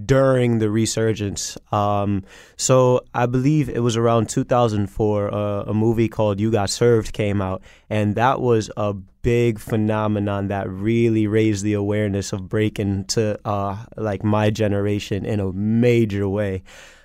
during 0.05 0.59
the 0.59 0.69
resurgence. 0.69 1.57
Um, 1.71 2.24
so 2.55 3.01
I 3.15 3.26
believe 3.26 3.67
it 3.67 3.80
was 3.80 3.97
around 3.97 4.30
2004. 4.30 5.34
Uh, 5.34 5.63
a 5.63 5.74
movie 5.74 6.07
called 6.07 6.39
You 6.39 6.51
Got 6.51 6.69
Served 6.69 7.11
came 7.11 7.41
out, 7.41 7.63
and 7.89 8.13
that 8.13 8.41
was 8.41 8.69
a 8.78 8.93
big 8.93 9.57
phenomenon 9.57 10.49
that 10.49 10.69
really 10.69 11.26
raised 11.26 11.63
the 11.63 11.74
awareness 11.74 12.32
of 12.32 12.47
breaking 12.47 13.05
to 13.05 13.39
uh, 13.43 13.86
like 13.97 14.24
my 14.24 14.51
generation 14.51 15.26
in 15.26 15.39
a 15.39 15.51
major 15.51 16.30
way. 16.30 16.61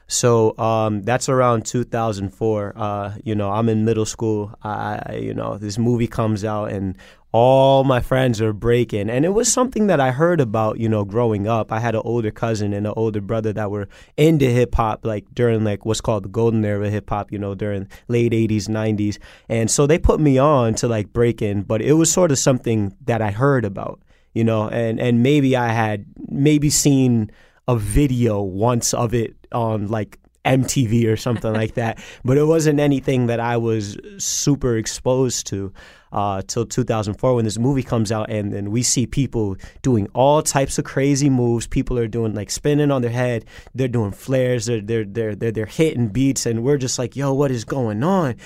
So 0.09 0.56
um, 0.59 1.02
that's 1.02 1.28
around 1.28 1.66
2004. 1.66 2.72
Uh, 2.74 3.14
you 3.24 3.34
know, 3.34 3.50
I'm 3.50 3.68
in 3.68 3.84
middle 3.84 4.06
school. 4.06 4.54
I, 4.62 5.18
you 5.20 5.34
know, 5.34 5.59
this 5.59 5.78
movie 5.78 6.06
comes 6.06 6.44
out 6.44 6.72
and 6.72 6.96
all 7.30 7.84
my 7.84 8.00
friends 8.00 8.40
are 8.40 8.54
breaking. 8.54 9.11
And 9.11 9.26
it 9.26 9.30
was 9.30 9.52
something 9.52 9.86
that 9.88 10.00
I 10.00 10.11
heard 10.11 10.40
about, 10.40 10.80
you 10.80 10.88
know, 10.88 11.04
growing 11.04 11.46
up. 11.46 11.70
I 11.70 11.78
had 11.78 11.94
an 11.94 12.00
older 12.06 12.30
cousin 12.30 12.72
and 12.72 12.86
an 12.86 12.94
older 12.96 13.20
brother 13.20 13.52
that 13.52 13.70
were 13.70 13.86
into 14.16 14.46
hip 14.46 14.74
hop, 14.74 15.04
like 15.04 15.26
during 15.34 15.62
like 15.62 15.84
what's 15.84 16.00
called 16.00 16.24
the 16.24 16.30
golden 16.30 16.64
era 16.64 16.86
of 16.86 16.92
hip 16.92 17.11
hop, 17.11 17.30
you 17.30 17.38
know, 17.38 17.54
during 17.54 17.86
late 18.09 18.32
80s, 18.32 18.62
90s. 18.68 19.18
And 19.50 19.70
so 19.70 19.86
they 19.86 19.98
put 19.98 20.20
me 20.20 20.38
on 20.38 20.74
to 20.76 20.88
like 20.88 21.12
breaking, 21.12 21.64
but 21.64 21.82
it 21.82 21.92
was 21.92 22.11
sort 22.11 22.32
of 22.32 22.38
something 22.38 22.96
that 23.04 23.20
I 23.20 23.30
heard 23.30 23.66
about, 23.66 24.00
you 24.32 24.42
know, 24.42 24.70
and, 24.70 24.98
and 24.98 25.22
maybe 25.22 25.54
I 25.54 25.68
had 25.68 26.06
maybe 26.30 26.70
seen 26.70 27.30
a 27.68 27.76
video 27.76 28.40
once 28.42 28.92
of 28.94 29.14
it 29.14 29.36
on 29.52 29.86
like 29.86 30.18
MTV 30.44 31.06
or 31.06 31.16
something 31.16 31.52
like 31.52 31.74
that. 31.74 32.02
But 32.24 32.38
it 32.38 32.44
wasn't 32.44 32.80
anything 32.80 33.26
that 33.26 33.38
I 33.38 33.56
was 33.58 33.96
super 34.18 34.76
exposed 34.76 35.46
to 35.48 35.72
uh, 36.12 36.42
till 36.46 36.64
2004 36.64 37.34
when 37.34 37.44
this 37.44 37.58
movie 37.58 37.82
comes 37.82 38.10
out, 38.10 38.30
and 38.30 38.52
then 38.52 38.70
we 38.70 38.82
see 38.82 39.06
people 39.06 39.56
doing 39.82 40.08
all 40.14 40.42
types 40.42 40.78
of 40.78 40.84
crazy 40.84 41.28
moves. 41.28 41.66
People 41.66 41.98
are 41.98 42.08
doing 42.08 42.34
like 42.34 42.50
spinning 42.50 42.90
on 42.90 43.02
their 43.02 43.10
head. 43.10 43.44
They're 43.74 43.88
doing 43.88 44.12
flares. 44.12 44.66
They're 44.66 44.80
they're 44.80 45.04
they're 45.04 45.34
they're, 45.34 45.52
they're 45.52 45.66
hitting 45.66 46.08
beats, 46.08 46.46
and 46.46 46.64
we're 46.64 46.78
just 46.78 46.98
like, 46.98 47.14
yo, 47.14 47.32
what 47.34 47.50
is 47.50 47.64
going 47.64 48.02
on? 48.02 48.36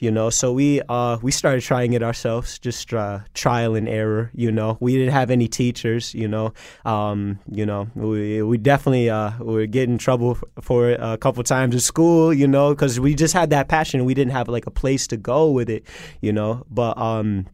You 0.00 0.10
know? 0.10 0.30
So 0.30 0.52
we 0.52 0.82
uh, 0.88 1.18
we 1.22 1.30
started 1.30 1.62
trying 1.62 1.92
it 1.92 2.02
ourselves 2.02 2.58
just 2.58 2.92
uh, 2.92 3.20
trial 3.34 3.74
and 3.74 3.88
error 3.88 4.30
you 4.34 4.50
know? 4.50 4.76
We 4.80 4.94
didn't 4.94 5.12
have 5.12 5.30
any 5.30 5.46
teachers 5.46 6.14
you 6.14 6.26
know? 6.26 6.52
Um, 6.84 7.38
you 7.50 7.64
know 7.64 7.88
we, 7.94 8.42
we 8.42 8.58
definitely 8.58 9.08
uh, 9.08 9.32
we 9.38 9.66
get 9.66 9.88
in 9.88 9.98
trouble 9.98 10.38
for 10.60 10.90
it 10.90 11.00
a 11.00 11.16
couple 11.16 11.42
times 11.44 11.74
at 11.74 11.82
school 11.82 12.34
you 12.34 12.48
know? 12.48 12.70
Because 12.70 12.98
we 12.98 13.14
just 13.14 13.34
had 13.34 13.50
that 13.50 13.68
passion. 13.68 14.04
We 14.04 14.14
didn't 14.14 14.32
have 14.32 14.48
like 14.48 14.66
a 14.66 14.70
place 14.70 15.06
to 15.08 15.16
go 15.16 15.50
with 15.50 15.70
it 15.70 15.86
you 16.20 16.32
know? 16.32 16.64
But 16.68 16.98
um, 16.98 17.46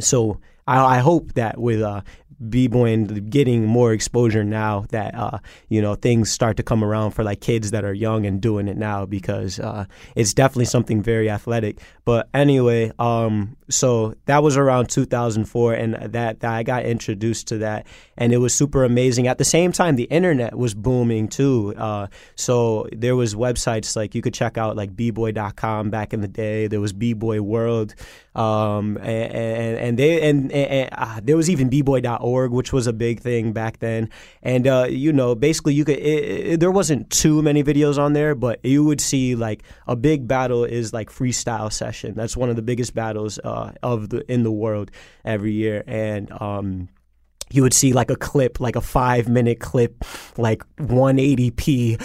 so 0.00 0.40
I, 0.66 0.96
I, 0.96 0.98
hope 0.98 1.34
that 1.34 1.58
with 1.58 1.80
uh, 1.80 2.02
b-boy 2.48 2.92
and 2.92 3.30
getting 3.30 3.64
more 3.64 3.92
exposure 3.92 4.44
now 4.44 4.84
that 4.90 5.14
uh, 5.14 5.38
you 5.68 5.80
know 5.80 5.94
things 5.94 6.30
start 6.30 6.56
to 6.56 6.62
come 6.62 6.84
around 6.84 7.12
for 7.12 7.24
like 7.24 7.40
kids 7.40 7.70
that 7.70 7.84
are 7.84 7.94
young 7.94 8.26
and 8.26 8.40
doing 8.40 8.68
it 8.68 8.76
now 8.76 9.06
because 9.06 9.58
uh, 9.60 9.84
it's 10.14 10.34
definitely 10.34 10.66
something 10.66 11.02
very 11.02 11.30
athletic. 11.30 11.80
But 12.04 12.28
anyway 12.34 12.92
um, 12.98 13.56
so 13.68 14.14
that 14.26 14.42
was 14.42 14.56
around 14.56 14.88
2004 14.90 15.74
and 15.74 15.94
that, 15.94 16.40
that 16.40 16.44
i 16.44 16.62
got 16.62 16.84
introduced 16.84 17.48
to 17.48 17.58
that. 17.58 17.86
And 18.16 18.32
it 18.32 18.38
was 18.38 18.54
super 18.54 18.84
amazing. 18.84 19.26
At 19.26 19.38
the 19.38 19.44
same 19.44 19.72
time 19.72 19.96
the 19.96 20.04
internet 20.04 20.56
was 20.56 20.74
booming 20.74 21.28
too 21.28 21.74
uh, 21.76 22.06
so 22.34 22.88
there 22.92 23.16
was 23.16 23.34
websites 23.34 23.96
like 23.96 24.14
you 24.14 24.22
could 24.22 24.34
check 24.34 24.58
out 24.58 24.76
like 24.76 24.94
bboy.com 24.94 25.90
back 25.90 26.12
in 26.12 26.20
the 26.20 26.28
day. 26.28 26.66
There 26.66 26.80
was 26.80 26.92
b-boy 26.92 27.40
world 27.40 27.94
um, 28.36 28.98
and, 28.98 29.32
and, 29.32 29.78
and, 29.78 29.98
they 29.98 30.28
and, 30.28 30.52
and 30.52 30.90
uh, 30.92 31.20
there 31.22 31.38
was 31.38 31.48
even 31.48 31.70
bboy.org, 31.70 32.20
which 32.52 32.72
was 32.72 32.86
a 32.86 32.92
big 32.92 33.20
thing 33.20 33.52
back 33.52 33.78
then. 33.78 34.10
And 34.42 34.66
uh, 34.66 34.86
you 34.88 35.12
know, 35.12 35.34
basically, 35.34 35.74
you 35.74 35.84
could 35.84 35.98
it, 35.98 36.24
it, 36.52 36.60
there 36.60 36.70
wasn't 36.70 37.10
too 37.10 37.42
many 37.42 37.62
videos 37.62 37.98
on 37.98 38.12
there, 38.12 38.34
but 38.34 38.64
you 38.64 38.84
would 38.84 39.00
see 39.00 39.34
like 39.34 39.62
a 39.86 39.96
big 39.96 40.26
battle 40.26 40.64
is 40.64 40.92
like 40.92 41.10
freestyle 41.10 41.72
session. 41.72 42.14
That's 42.14 42.36
one 42.36 42.50
of 42.50 42.56
the 42.56 42.62
biggest 42.62 42.94
battles 42.94 43.38
uh, 43.44 43.72
of 43.82 44.08
the 44.10 44.30
in 44.30 44.42
the 44.42 44.52
world 44.52 44.90
every 45.24 45.52
year, 45.52 45.84
and 45.86 46.30
um, 46.40 46.88
you 47.50 47.62
would 47.62 47.74
see 47.74 47.92
like 47.92 48.10
a 48.10 48.16
clip, 48.16 48.58
like 48.60 48.76
a 48.76 48.80
five 48.80 49.28
minute 49.28 49.60
clip, 49.60 50.04
like 50.36 50.62
180p. 50.78 51.96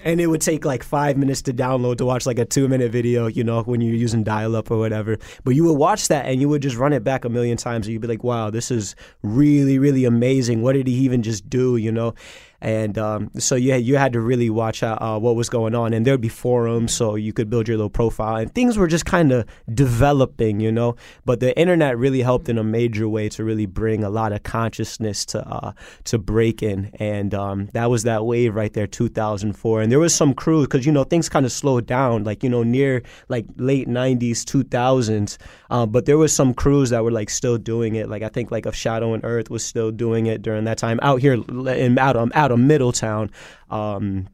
and 0.04 0.20
it 0.20 0.26
would 0.26 0.40
take 0.40 0.64
like 0.64 0.82
five 0.82 1.16
minutes 1.16 1.42
to 1.42 1.52
download 1.52 1.98
to 1.98 2.04
watch 2.04 2.26
like 2.26 2.38
a 2.38 2.44
two 2.44 2.66
minute 2.68 2.90
video, 2.90 3.26
you 3.26 3.44
know, 3.44 3.62
when 3.62 3.80
you're 3.80 3.94
using 3.94 4.24
dial 4.24 4.56
up 4.56 4.70
or 4.70 4.78
whatever. 4.78 5.16
But 5.44 5.54
you 5.54 5.64
would 5.64 5.78
watch 5.78 6.08
that 6.08 6.26
and 6.26 6.40
you 6.40 6.48
would 6.48 6.62
just 6.62 6.76
run 6.76 6.92
it 6.92 7.04
back 7.04 7.24
a 7.24 7.28
million 7.28 7.56
times 7.56 7.86
and 7.86 7.92
you'd 7.92 8.02
be 8.02 8.08
like, 8.08 8.24
wow, 8.24 8.50
this 8.50 8.70
is 8.70 8.96
really, 9.22 9.78
really 9.78 10.04
amazing. 10.04 10.62
What 10.62 10.72
did 10.72 10.86
he 10.88 10.94
even 10.94 11.22
just 11.22 11.48
do, 11.48 11.76
you 11.76 11.92
know? 11.92 12.14
And 12.62 12.96
um, 12.96 13.30
so 13.38 13.56
you 13.56 13.74
you 13.74 13.96
had 13.96 14.12
to 14.12 14.20
really 14.20 14.48
watch 14.48 14.84
out 14.84 15.02
uh, 15.02 15.18
what 15.18 15.34
was 15.34 15.48
going 15.48 15.74
on, 15.74 15.92
and 15.92 16.06
there'd 16.06 16.20
be 16.20 16.28
forums 16.28 16.94
so 16.94 17.16
you 17.16 17.32
could 17.32 17.50
build 17.50 17.66
your 17.66 17.76
little 17.76 17.90
profile, 17.90 18.36
and 18.36 18.54
things 18.54 18.78
were 18.78 18.86
just 18.86 19.04
kind 19.04 19.32
of 19.32 19.44
developing, 19.74 20.60
you 20.60 20.70
know. 20.70 20.94
But 21.24 21.40
the 21.40 21.58
internet 21.58 21.98
really 21.98 22.22
helped 22.22 22.48
in 22.48 22.58
a 22.58 22.64
major 22.64 23.08
way 23.08 23.28
to 23.30 23.42
really 23.42 23.66
bring 23.66 24.04
a 24.04 24.10
lot 24.10 24.32
of 24.32 24.44
consciousness 24.44 25.26
to 25.26 25.44
uh, 25.46 25.72
to 26.04 26.18
breaking, 26.18 26.92
and 27.00 27.34
um, 27.34 27.66
that 27.72 27.90
was 27.90 28.04
that 28.04 28.24
wave 28.24 28.54
right 28.54 28.72
there, 28.72 28.86
2004, 28.86 29.82
and 29.82 29.90
there 29.90 29.98
was 29.98 30.14
some 30.14 30.32
crews 30.32 30.68
because 30.68 30.86
you 30.86 30.92
know 30.92 31.02
things 31.02 31.28
kind 31.28 31.44
of 31.44 31.50
slowed 31.50 31.86
down, 31.86 32.22
like 32.22 32.44
you 32.44 32.48
know 32.48 32.62
near 32.62 33.02
like 33.28 33.44
late 33.56 33.88
90s, 33.88 34.44
2000s, 34.44 35.36
uh, 35.70 35.84
but 35.84 36.06
there 36.06 36.16
was 36.18 36.32
some 36.32 36.54
crews 36.54 36.90
that 36.90 37.02
were 37.02 37.10
like 37.10 37.28
still 37.28 37.58
doing 37.58 37.96
it, 37.96 38.08
like 38.08 38.22
I 38.22 38.28
think 38.28 38.52
like 38.52 38.66
of 38.66 38.76
Shadow 38.76 39.14
and 39.14 39.24
Earth 39.24 39.50
was 39.50 39.64
still 39.64 39.90
doing 39.90 40.26
it 40.26 40.42
during 40.42 40.62
that 40.64 40.78
time. 40.78 41.00
Out 41.02 41.20
here 41.20 41.32
in 41.32 41.98
out 41.98 42.16
um, 42.16 42.30
out 42.36 42.51
of 42.52 42.60
Middletown. 42.60 43.30
Um, 43.70 44.28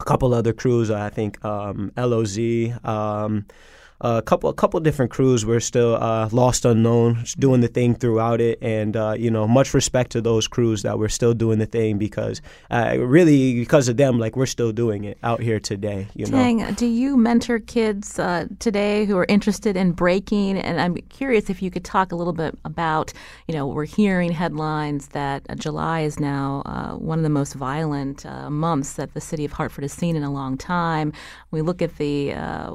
a 0.00 0.04
couple 0.04 0.34
other 0.34 0.52
crews, 0.52 0.90
I 0.90 1.08
think 1.10 1.42
um, 1.44 1.92
LOZ. 1.96 2.38
Um, 2.84 3.46
a 4.00 4.22
couple 4.22 4.50
a 4.50 4.54
couple 4.54 4.78
different 4.80 5.10
crews 5.10 5.46
were 5.46 5.60
still 5.60 5.96
uh, 5.96 6.28
lost 6.30 6.64
unknown, 6.64 7.24
doing 7.38 7.60
the 7.60 7.68
thing 7.68 7.94
throughout 7.94 8.40
it, 8.40 8.58
and 8.60 8.96
uh, 8.96 9.14
you 9.16 9.30
know, 9.30 9.48
much 9.48 9.72
respect 9.72 10.12
to 10.12 10.20
those 10.20 10.46
crews 10.46 10.82
that 10.82 10.98
were 10.98 11.08
still 11.08 11.32
doing 11.32 11.58
the 11.58 11.66
thing 11.66 11.96
because 11.96 12.42
uh, 12.70 12.96
really 12.98 13.54
because 13.54 13.88
of 13.88 13.96
them, 13.96 14.18
like 14.18 14.36
we're 14.36 14.46
still 14.46 14.72
doing 14.72 15.04
it 15.04 15.16
out 15.22 15.40
here 15.40 15.58
today. 15.58 16.08
You 16.14 16.26
know, 16.26 16.70
do 16.72 16.86
you 16.86 17.16
mentor 17.16 17.58
kids 17.58 18.18
uh, 18.18 18.46
today 18.58 19.06
who 19.06 19.16
are 19.16 19.26
interested 19.28 19.76
in 19.76 19.92
breaking? 19.92 20.58
And 20.58 20.78
I'm 20.80 20.96
curious 21.08 21.48
if 21.48 21.62
you 21.62 21.70
could 21.70 21.84
talk 21.84 22.12
a 22.12 22.16
little 22.16 22.34
bit 22.34 22.58
about, 22.64 23.12
you 23.48 23.54
know, 23.54 23.66
we're 23.66 23.86
hearing 23.86 24.30
headlines 24.30 25.08
that 25.08 25.46
uh, 25.48 25.54
July 25.54 26.00
is 26.00 26.20
now 26.20 26.62
uh, 26.66 26.92
one 26.92 27.18
of 27.18 27.22
the 27.22 27.30
most 27.30 27.54
violent 27.54 28.26
months 28.50 28.94
that 28.94 29.14
the 29.14 29.20
city 29.20 29.44
of 29.44 29.52
Hartford 29.52 29.84
has 29.84 29.92
seen 29.92 30.16
in 30.16 30.22
a 30.22 30.32
long 30.32 30.58
time. 30.58 31.12
We 31.50 31.62
look 31.62 31.80
at 31.80 31.96
the 31.96 32.30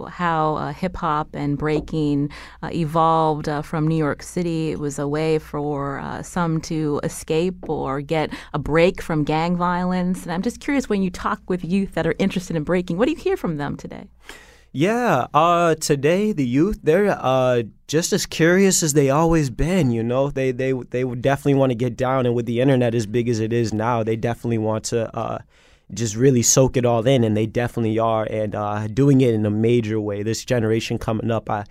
how 0.09 0.74
hip 0.76 0.95
hop 0.97 1.11
hop 1.12 1.30
and 1.34 1.57
breaking 1.57 2.30
uh, 2.64 2.70
evolved 2.72 3.47
uh, 3.49 3.62
from 3.62 3.88
New 3.88 4.01
York 4.07 4.24
City. 4.24 4.72
It 4.72 4.80
was 4.80 4.97
a 4.97 5.07
way 5.07 5.39
for 5.39 5.99
uh, 5.99 6.24
some 6.24 6.62
to 6.72 7.01
escape 7.03 7.70
or 7.70 8.01
get 8.01 8.28
a 8.53 8.59
break 8.59 9.01
from 9.01 9.24
gang 9.24 9.57
violence. 9.57 10.24
And 10.24 10.32
I'm 10.32 10.41
just 10.41 10.59
curious 10.62 10.88
when 10.88 11.03
you 11.03 11.09
talk 11.09 11.41
with 11.47 11.62
youth 11.66 11.91
that 11.95 12.07
are 12.07 12.16
interested 12.18 12.55
in 12.55 12.64
breaking, 12.64 12.97
what 12.97 13.05
do 13.07 13.12
you 13.12 13.22
hear 13.28 13.38
from 13.38 13.57
them 13.57 13.76
today? 13.76 14.05
Yeah, 14.74 15.28
uh, 15.34 15.76
today 15.76 16.32
the 16.32 16.47
youth 16.47 16.80
they're 16.82 17.09
uh, 17.09 17.64
just 17.88 18.14
as 18.14 18.26
curious 18.26 18.84
as 18.84 18.93
they 18.93 19.09
always 19.09 19.49
been. 19.49 19.91
You 19.91 20.01
know, 20.01 20.32
they 20.32 20.51
they 20.53 20.72
they 20.72 21.03
would 21.03 21.22
definitely 21.22 21.55
want 21.55 21.72
to 21.72 21.76
get 21.86 21.97
down, 21.97 22.26
and 22.26 22.34
with 22.34 22.45
the 22.45 22.62
internet 22.62 22.95
as 22.95 23.05
big 23.05 23.28
as 23.28 23.41
it 23.41 23.51
is 23.51 23.74
now, 23.74 24.01
they 24.01 24.16
definitely 24.16 24.59
want 24.59 24.86
to 24.86 25.14
uh, 25.14 25.39
just 25.94 26.16
really 26.16 26.42
soak 26.42 26.78
it 26.78 26.86
all 26.86 27.06
in, 27.06 27.24
and 27.24 27.36
they 27.36 27.46
definitely 27.46 28.00
are, 28.00 28.28
and 28.30 28.56
uh, 28.56 28.88
doing 28.88 29.22
it 29.22 29.34
in 29.34 29.46
a 29.46 29.50
major 29.50 30.00
way. 30.00 30.24
This 30.24 30.44
generation 30.46 30.98
coming 30.98 31.32
up, 31.32 31.50
I, 31.50 31.66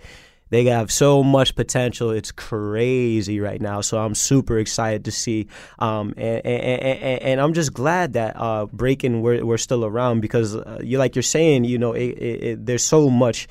they 0.49 0.65
have 0.65 0.91
so 0.91 1.23
much 1.23 1.55
potential. 1.55 2.11
It's 2.11 2.31
crazy 2.31 3.39
right 3.39 3.61
now. 3.61 3.81
So 3.81 3.97
I'm 3.97 4.13
super 4.13 4.59
excited 4.59 5.05
to 5.05 5.11
see, 5.11 5.47
um, 5.79 6.13
and, 6.17 6.45
and, 6.45 6.81
and, 6.81 7.21
and, 7.21 7.41
I'm 7.41 7.53
just 7.53 7.73
glad 7.73 8.13
that 8.13 8.35
uh, 8.35 8.65
breaking 8.67 9.21
we're, 9.21 9.43
we're 9.45 9.57
still 9.57 9.85
around 9.85 10.19
because 10.19 10.55
uh, 10.55 10.79
you 10.83 10.97
like 10.97 11.15
you're 11.15 11.23
saying, 11.23 11.63
you 11.63 11.77
know, 11.77 11.93
it, 11.93 12.09
it, 12.09 12.43
it, 12.43 12.65
there's 12.65 12.83
so 12.83 13.09
much 13.09 13.47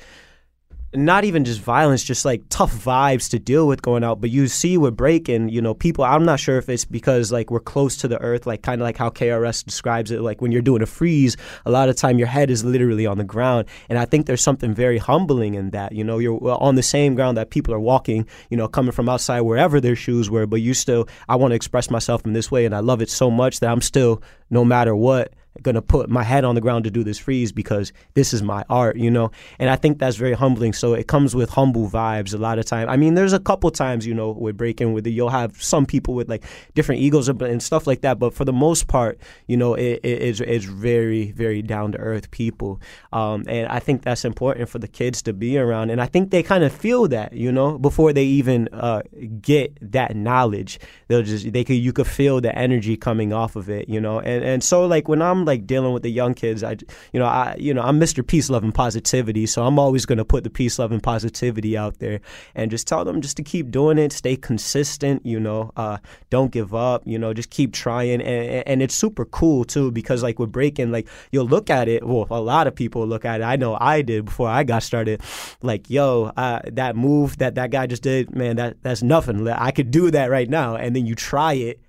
not 0.93 1.23
even 1.23 1.45
just 1.45 1.61
violence, 1.61 2.03
just 2.03 2.25
like 2.25 2.43
tough 2.49 2.73
vibes 2.73 3.29
to 3.29 3.39
deal 3.39 3.67
with 3.67 3.81
going 3.81 4.03
out. 4.03 4.19
But 4.19 4.29
you 4.29 4.47
see 4.47 4.77
with 4.77 4.97
breaking, 4.97 5.49
you 5.49 5.61
know, 5.61 5.73
people. 5.73 6.03
I'm 6.03 6.25
not 6.25 6.39
sure 6.39 6.57
if 6.57 6.67
it's 6.67 6.85
because 6.85 7.31
like 7.31 7.49
we're 7.49 7.61
close 7.61 7.97
to 7.97 8.07
the 8.07 8.19
earth, 8.19 8.45
like 8.45 8.61
kind 8.61 8.81
of 8.81 8.85
like 8.85 8.97
how 8.97 9.09
KRS 9.09 9.63
describes 9.63 10.11
it. 10.11 10.21
Like 10.21 10.41
when 10.41 10.51
you're 10.51 10.61
doing 10.61 10.81
a 10.81 10.85
freeze, 10.85 11.37
a 11.65 11.71
lot 11.71 11.89
of 11.89 11.95
time 11.95 12.17
your 12.17 12.27
head 12.27 12.49
is 12.49 12.65
literally 12.65 13.05
on 13.05 13.17
the 13.17 13.23
ground, 13.23 13.67
and 13.89 13.97
I 13.97 14.05
think 14.05 14.25
there's 14.25 14.41
something 14.41 14.73
very 14.73 14.97
humbling 14.97 15.53
in 15.53 15.69
that. 15.71 15.93
You 15.93 16.03
know, 16.03 16.19
you're 16.19 16.39
on 16.59 16.75
the 16.75 16.83
same 16.83 17.15
ground 17.15 17.37
that 17.37 17.49
people 17.49 17.73
are 17.73 17.79
walking. 17.79 18.27
You 18.49 18.57
know, 18.57 18.67
coming 18.67 18.91
from 18.91 19.07
outside 19.07 19.41
wherever 19.41 19.79
their 19.79 19.95
shoes 19.95 20.29
were, 20.29 20.45
but 20.45 20.61
you 20.61 20.73
still. 20.73 21.07
I 21.29 21.35
want 21.37 21.51
to 21.51 21.55
express 21.55 21.89
myself 21.89 22.25
in 22.25 22.33
this 22.33 22.51
way, 22.51 22.65
and 22.65 22.75
I 22.75 22.79
love 22.79 23.01
it 23.01 23.09
so 23.09 23.31
much 23.31 23.61
that 23.61 23.71
I'm 23.71 23.81
still, 23.81 24.21
no 24.49 24.65
matter 24.65 24.95
what 24.95 25.33
gonna 25.61 25.81
put 25.81 26.09
my 26.09 26.23
head 26.23 26.43
on 26.43 26.55
the 26.55 26.61
ground 26.61 26.85
to 26.85 26.91
do 26.91 27.03
this 27.03 27.17
freeze 27.17 27.51
because 27.51 27.91
this 28.13 28.33
is 28.33 28.41
my 28.41 28.63
art, 28.69 28.97
you 28.97 29.11
know. 29.11 29.31
And 29.59 29.69
I 29.69 29.75
think 29.75 29.99
that's 29.99 30.15
very 30.15 30.33
humbling. 30.33 30.73
So 30.73 30.93
it 30.93 31.07
comes 31.07 31.35
with 31.35 31.49
humble 31.49 31.89
vibes 31.89 32.33
a 32.33 32.37
lot 32.37 32.57
of 32.57 32.65
time. 32.65 32.89
I 32.89 32.97
mean, 32.97 33.15
there's 33.15 33.33
a 33.33 33.39
couple 33.39 33.69
times, 33.71 34.05
you 34.05 34.13
know, 34.13 34.31
with 34.31 34.57
breaking 34.57 34.93
with 34.93 35.05
it, 35.05 35.11
you'll 35.11 35.29
have 35.29 35.61
some 35.61 35.85
people 35.85 36.13
with 36.13 36.29
like 36.29 36.43
different 36.73 37.01
egos 37.01 37.27
and 37.27 37.61
stuff 37.61 37.85
like 37.85 38.01
that. 38.01 38.17
But 38.17 38.33
for 38.33 38.45
the 38.45 38.53
most 38.53 38.87
part, 38.87 39.19
you 39.47 39.57
know, 39.57 39.73
it, 39.73 39.99
it, 40.03 40.21
it's 40.21 40.39
it's 40.39 40.65
very 40.65 41.31
very 41.31 41.61
down 41.61 41.91
to 41.93 41.97
earth 41.97 42.31
people, 42.31 42.79
um, 43.11 43.43
and 43.47 43.67
I 43.67 43.79
think 43.79 44.03
that's 44.03 44.25
important 44.25 44.69
for 44.69 44.79
the 44.79 44.87
kids 44.87 45.21
to 45.23 45.33
be 45.33 45.57
around. 45.57 45.89
And 45.89 46.01
I 46.01 46.05
think 46.05 46.31
they 46.31 46.43
kind 46.43 46.63
of 46.63 46.71
feel 46.71 47.07
that, 47.09 47.33
you 47.33 47.51
know, 47.51 47.77
before 47.77 48.13
they 48.13 48.23
even 48.23 48.69
uh, 48.71 49.01
get 49.41 49.77
that 49.91 50.15
knowledge, 50.15 50.79
they'll 51.07 51.23
just 51.23 51.51
they 51.51 51.63
could 51.63 51.75
you 51.75 51.93
could 51.93 52.07
feel 52.07 52.41
the 52.41 52.57
energy 52.57 52.95
coming 52.95 53.33
off 53.33 53.55
of 53.55 53.69
it, 53.69 53.89
you 53.89 53.99
know. 53.99 54.19
And 54.19 54.43
and 54.43 54.63
so 54.63 54.85
like 54.85 55.07
when 55.07 55.21
I'm 55.21 55.40
like 55.45 55.67
dealing 55.67 55.93
with 55.93 56.03
the 56.03 56.09
young 56.09 56.33
kids, 56.33 56.63
I, 56.63 56.77
you 57.13 57.19
know, 57.19 57.25
I, 57.25 57.55
you 57.59 57.73
know, 57.73 57.81
I'm 57.81 57.99
Mr. 57.99 58.25
Peace, 58.25 58.49
Love, 58.49 58.63
and 58.63 58.73
Positivity, 58.73 59.45
so 59.45 59.63
I'm 59.63 59.79
always 59.79 60.05
going 60.05 60.17
to 60.17 60.25
put 60.25 60.43
the 60.43 60.49
peace, 60.49 60.79
love, 60.79 60.91
and 60.91 61.01
positivity 61.01 61.77
out 61.77 61.99
there, 61.99 62.21
and 62.55 62.71
just 62.71 62.87
tell 62.87 63.05
them 63.05 63.21
just 63.21 63.37
to 63.37 63.43
keep 63.43 63.71
doing 63.71 63.97
it, 63.97 64.11
stay 64.11 64.35
consistent, 64.35 65.25
you 65.25 65.39
know, 65.39 65.71
uh, 65.75 65.97
don't 66.29 66.51
give 66.51 66.73
up, 66.73 67.03
you 67.05 67.17
know, 67.17 67.33
just 67.33 67.49
keep 67.49 67.73
trying, 67.73 68.21
and, 68.21 68.67
and 68.67 68.81
it's 68.81 68.95
super 68.95 69.25
cool 69.25 69.63
too 69.63 69.91
because 69.91 70.23
like 70.23 70.39
with 70.39 70.51
breaking, 70.51 70.91
like 70.91 71.07
you'll 71.31 71.47
look 71.47 71.69
at 71.69 71.87
it, 71.87 72.05
well, 72.05 72.27
a 72.29 72.39
lot 72.39 72.67
of 72.67 72.75
people 72.75 73.05
look 73.05 73.25
at 73.25 73.41
it. 73.41 73.43
I 73.43 73.55
know 73.55 73.77
I 73.79 74.01
did 74.01 74.25
before 74.25 74.49
I 74.49 74.63
got 74.63 74.83
started, 74.83 75.21
like, 75.61 75.89
yo, 75.89 76.31
uh, 76.37 76.61
that 76.71 76.95
move 76.95 77.37
that 77.37 77.55
that 77.55 77.71
guy 77.71 77.87
just 77.87 78.03
did, 78.03 78.35
man, 78.35 78.55
that 78.57 78.81
that's 78.81 79.03
nothing. 79.03 79.47
I 79.47 79.71
could 79.71 79.91
do 79.91 80.11
that 80.11 80.29
right 80.29 80.49
now, 80.49 80.75
and 80.75 80.95
then 80.95 81.05
you 81.05 81.15
try 81.15 81.53
it 81.53 81.79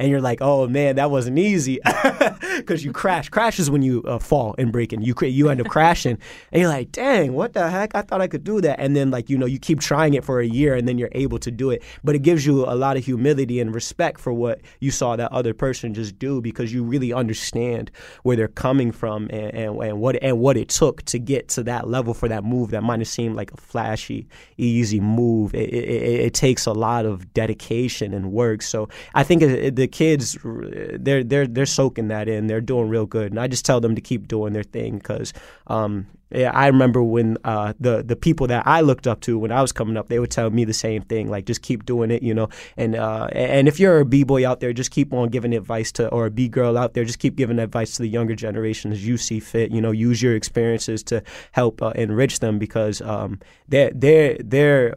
and 0.00 0.08
you're 0.08 0.22
like, 0.22 0.38
oh 0.40 0.66
man, 0.66 0.96
that 0.96 1.10
wasn't 1.10 1.38
easy 1.38 1.78
because 2.56 2.82
you 2.82 2.90
crash. 2.90 3.28
Crash 3.28 3.58
is 3.58 3.70
when 3.70 3.82
you 3.82 4.02
uh, 4.04 4.18
fall 4.18 4.54
and 4.56 4.72
breaking. 4.72 5.02
You 5.02 5.14
you 5.20 5.50
end 5.50 5.60
up 5.60 5.68
crashing, 5.68 6.16
and 6.50 6.60
you're 6.62 6.70
like, 6.70 6.90
dang, 6.90 7.34
what 7.34 7.52
the 7.52 7.68
heck? 7.68 7.94
I 7.94 8.00
thought 8.00 8.22
I 8.22 8.26
could 8.26 8.42
do 8.42 8.62
that. 8.62 8.80
And 8.80 8.96
then 8.96 9.10
like 9.10 9.28
you 9.28 9.36
know, 9.36 9.44
you 9.44 9.58
keep 9.58 9.78
trying 9.78 10.14
it 10.14 10.24
for 10.24 10.40
a 10.40 10.46
year, 10.46 10.74
and 10.74 10.88
then 10.88 10.96
you're 10.96 11.10
able 11.12 11.38
to 11.40 11.50
do 11.50 11.68
it. 11.68 11.82
But 12.02 12.14
it 12.14 12.20
gives 12.20 12.46
you 12.46 12.64
a 12.64 12.72
lot 12.74 12.96
of 12.96 13.04
humility 13.04 13.60
and 13.60 13.74
respect 13.74 14.20
for 14.20 14.32
what 14.32 14.62
you 14.80 14.90
saw 14.90 15.16
that 15.16 15.30
other 15.32 15.52
person 15.52 15.92
just 15.92 16.18
do 16.18 16.40
because 16.40 16.72
you 16.72 16.82
really 16.82 17.12
understand 17.12 17.90
where 18.22 18.36
they're 18.36 18.48
coming 18.48 18.92
from 18.92 19.24
and, 19.24 19.54
and, 19.54 19.82
and 19.82 20.00
what 20.00 20.16
and 20.22 20.40
what 20.40 20.56
it 20.56 20.70
took 20.70 21.02
to 21.02 21.18
get 21.18 21.48
to 21.48 21.62
that 21.64 21.88
level 21.88 22.14
for 22.14 22.26
that 22.26 22.42
move 22.42 22.70
that 22.70 22.82
might 22.82 23.00
have 23.00 23.08
seemed 23.08 23.36
like 23.36 23.52
a 23.52 23.56
flashy, 23.58 24.26
easy 24.56 24.98
move. 24.98 25.54
It, 25.54 25.68
it, 25.68 26.20
it 26.20 26.34
takes 26.34 26.64
a 26.64 26.72
lot 26.72 27.04
of 27.04 27.34
dedication 27.34 28.14
and 28.14 28.32
work. 28.32 28.62
So 28.62 28.88
I 29.14 29.24
think 29.24 29.42
it, 29.42 29.76
the 29.76 29.89
kids 29.90 30.38
they're 30.42 31.24
they're 31.24 31.46
they're 31.46 31.66
soaking 31.66 32.08
that 32.08 32.28
in. 32.28 32.46
They're 32.46 32.60
doing 32.60 32.88
real 32.88 33.06
good, 33.06 33.32
and 33.32 33.38
I 33.38 33.46
just 33.46 33.64
tell 33.64 33.80
them 33.80 33.94
to 33.94 34.00
keep 34.00 34.28
doing 34.28 34.52
their 34.52 34.62
thing 34.62 34.98
because 34.98 35.32
um, 35.66 36.06
yeah, 36.32 36.52
I 36.52 36.68
remember 36.68 37.02
when 37.02 37.38
uh, 37.42 37.72
the 37.80 38.04
the 38.04 38.14
people 38.14 38.46
that 38.48 38.64
I 38.66 38.82
looked 38.82 39.08
up 39.08 39.20
to 39.22 39.36
when 39.38 39.50
I 39.50 39.60
was 39.60 39.72
coming 39.72 39.96
up, 39.96 40.08
they 40.08 40.20
would 40.20 40.30
tell 40.30 40.48
me 40.50 40.64
the 40.64 40.72
same 40.72 41.02
thing, 41.02 41.28
like 41.28 41.44
just 41.44 41.60
keep 41.60 41.84
doing 41.84 42.12
it, 42.12 42.22
you 42.22 42.32
know. 42.32 42.48
And 42.76 42.94
uh, 42.94 43.28
and 43.32 43.66
if 43.66 43.80
you're 43.80 44.00
a 44.00 44.04
b 44.04 44.22
boy 44.22 44.46
out 44.46 44.60
there, 44.60 44.72
just 44.72 44.92
keep 44.92 45.12
on 45.12 45.28
giving 45.30 45.52
advice 45.52 45.90
to, 45.92 46.08
or 46.08 46.26
a 46.26 46.30
b 46.30 46.48
girl 46.48 46.78
out 46.78 46.94
there, 46.94 47.04
just 47.04 47.18
keep 47.18 47.34
giving 47.34 47.58
advice 47.58 47.96
to 47.96 48.02
the 48.02 48.08
younger 48.08 48.36
generation 48.36 48.92
as 48.92 49.04
you 49.04 49.16
see 49.16 49.40
fit. 49.40 49.72
You 49.72 49.80
know, 49.80 49.90
use 49.90 50.22
your 50.22 50.36
experiences 50.36 51.02
to 51.04 51.22
help 51.50 51.82
uh, 51.82 51.90
enrich 51.96 52.38
them 52.38 52.60
because 52.60 53.00
um, 53.02 53.40
they're 53.68 53.90
they're 53.92 54.38
they're 54.38 54.94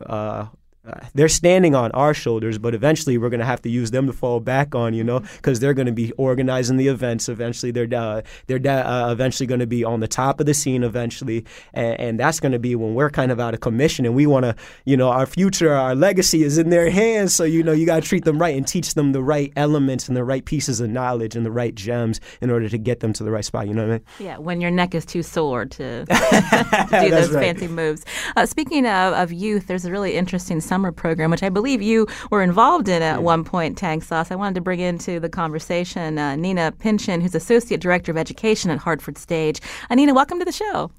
uh, 0.86 1.00
they're 1.14 1.30
standing 1.30 1.76
on 1.76 1.92
our 1.92 2.14
shoulders, 2.14 2.58
but 2.58 2.76
eventually 2.76 3.18
we're 3.18 3.30
going 3.30 3.40
to 3.40 3.46
have 3.46 3.62
to 3.62 3.70
use 3.70 3.92
them 3.92 4.06
to 4.06 4.12
fall 4.14 4.42
back 4.42 4.76
on, 4.76 4.94
you 4.94 5.04
know, 5.04 5.20
because 5.38 5.62
they're 5.62 5.74
going 5.74 5.86
to 5.86 5.94
be 5.94 6.12
organizing 6.14 6.76
the 6.76 6.90
events. 6.90 7.30
Eventually, 7.30 7.72
they're 7.72 7.88
uh, 7.98 8.22
they're 8.48 8.60
uh, 8.68 9.12
eventually 9.12 9.48
going 9.48 9.62
to 9.62 9.68
be 9.68 9.86
on 9.86 10.02
the 10.02 10.08
top 10.08 10.42
of 10.42 10.46
the 10.46 10.54
scene. 10.54 10.84
Eventually, 10.84 11.46
and, 11.74 12.00
and 12.00 12.20
that's 12.20 12.42
going 12.42 12.52
to 12.52 12.60
be 12.60 12.76
when 12.76 12.96
we're 12.96 13.10
kind 13.10 13.32
of 13.32 13.40
out 13.40 13.54
of 13.54 13.62
commission, 13.62 14.06
and 14.06 14.14
we 14.14 14.28
want 14.28 14.44
to, 14.44 14.56
you 14.84 14.98
know, 14.98 15.10
our 15.10 15.26
future, 15.26 15.74
our 15.74 15.96
legacy 15.96 16.44
is 16.44 16.58
in 16.58 16.70
their 16.70 16.90
hands. 16.90 17.34
So 17.34 17.46
you 17.46 17.64
know, 17.64 17.72
you 17.72 17.86
got 17.86 18.04
to 18.04 18.08
treat 18.08 18.26
them 18.26 18.38
right 18.38 18.56
and 18.56 18.68
teach 18.68 18.94
them 18.94 19.14
the 19.14 19.24
right 19.24 19.54
elements 19.56 20.10
and 20.10 20.18
the 20.18 20.26
right 20.26 20.44
pieces 20.44 20.82
of 20.82 20.90
knowledge 20.90 21.38
and 21.38 21.46
the 21.46 21.52
right 21.52 21.74
gems 21.74 22.20
in 22.42 22.52
order 22.52 22.68
to 22.68 22.78
get 22.78 23.00
them 23.00 23.14
to 23.14 23.24
the 23.24 23.32
right 23.32 23.46
spot. 23.46 23.68
You 23.68 23.74
know 23.74 23.84
what 23.84 23.90
I 23.90 23.94
mean? 23.94 24.06
Yeah, 24.20 24.38
when 24.38 24.60
your 24.60 24.72
neck 24.72 24.94
is 24.96 25.06
too 25.06 25.24
sore 25.24 25.66
to, 25.66 26.06
to 26.06 26.08
do 27.02 27.10
those 27.10 27.32
right. 27.32 27.44
fancy 27.44 27.70
moves. 27.70 28.04
Uh, 28.36 28.46
speaking 28.46 28.86
of, 28.86 29.14
of 29.14 29.32
youth, 29.32 29.68
there's 29.68 29.86
a 29.86 29.92
really 29.92 30.16
interesting 30.16 30.60
summer 30.74 30.91
program, 30.91 31.30
which 31.30 31.43
I 31.43 31.49
believe 31.49 31.84
you 31.84 32.07
were 32.32 32.41
involved 32.41 32.88
in 32.88 33.03
at 33.03 33.21
one 33.21 33.43
point, 33.43 33.78
Tang 33.78 34.01
Sauce. 34.01 34.32
I 34.32 34.36
wanted 34.36 34.55
to 34.55 34.61
bring 34.61 34.80
into 34.80 35.19
the 35.19 35.30
conversation 35.30 36.17
uh, 36.17 36.36
Nina 36.36 36.71
Pinchin, 36.71 37.21
who's 37.21 37.36
Associate 37.36 37.80
Director 37.80 38.11
of 38.11 38.17
Education 38.17 38.71
at 38.71 38.80
Hartford 38.80 39.19
Stage. 39.19 39.61
Uh, 39.91 39.93
Nina, 39.93 40.15
welcome 40.15 40.39
to 40.39 40.45
the 40.45 40.51
show. 40.51 40.89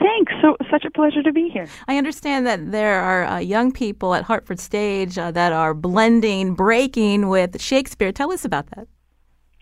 Thanks. 0.00 0.32
So 0.42 0.56
such 0.72 0.84
a 0.84 0.90
pleasure 0.90 1.22
to 1.22 1.32
be 1.32 1.48
here. 1.50 1.68
I 1.86 1.98
understand 1.98 2.48
that 2.48 2.72
there 2.72 3.00
are 3.00 3.24
uh, 3.26 3.38
young 3.38 3.70
people 3.70 4.12
at 4.16 4.24
Hartford 4.24 4.58
Stage 4.58 5.16
uh, 5.16 5.30
that 5.30 5.52
are 5.52 5.72
blending 5.72 6.54
breaking 6.54 7.28
with 7.28 7.62
Shakespeare. 7.62 8.10
Tell 8.10 8.32
us 8.32 8.44
about 8.44 8.66
that. 8.74 8.88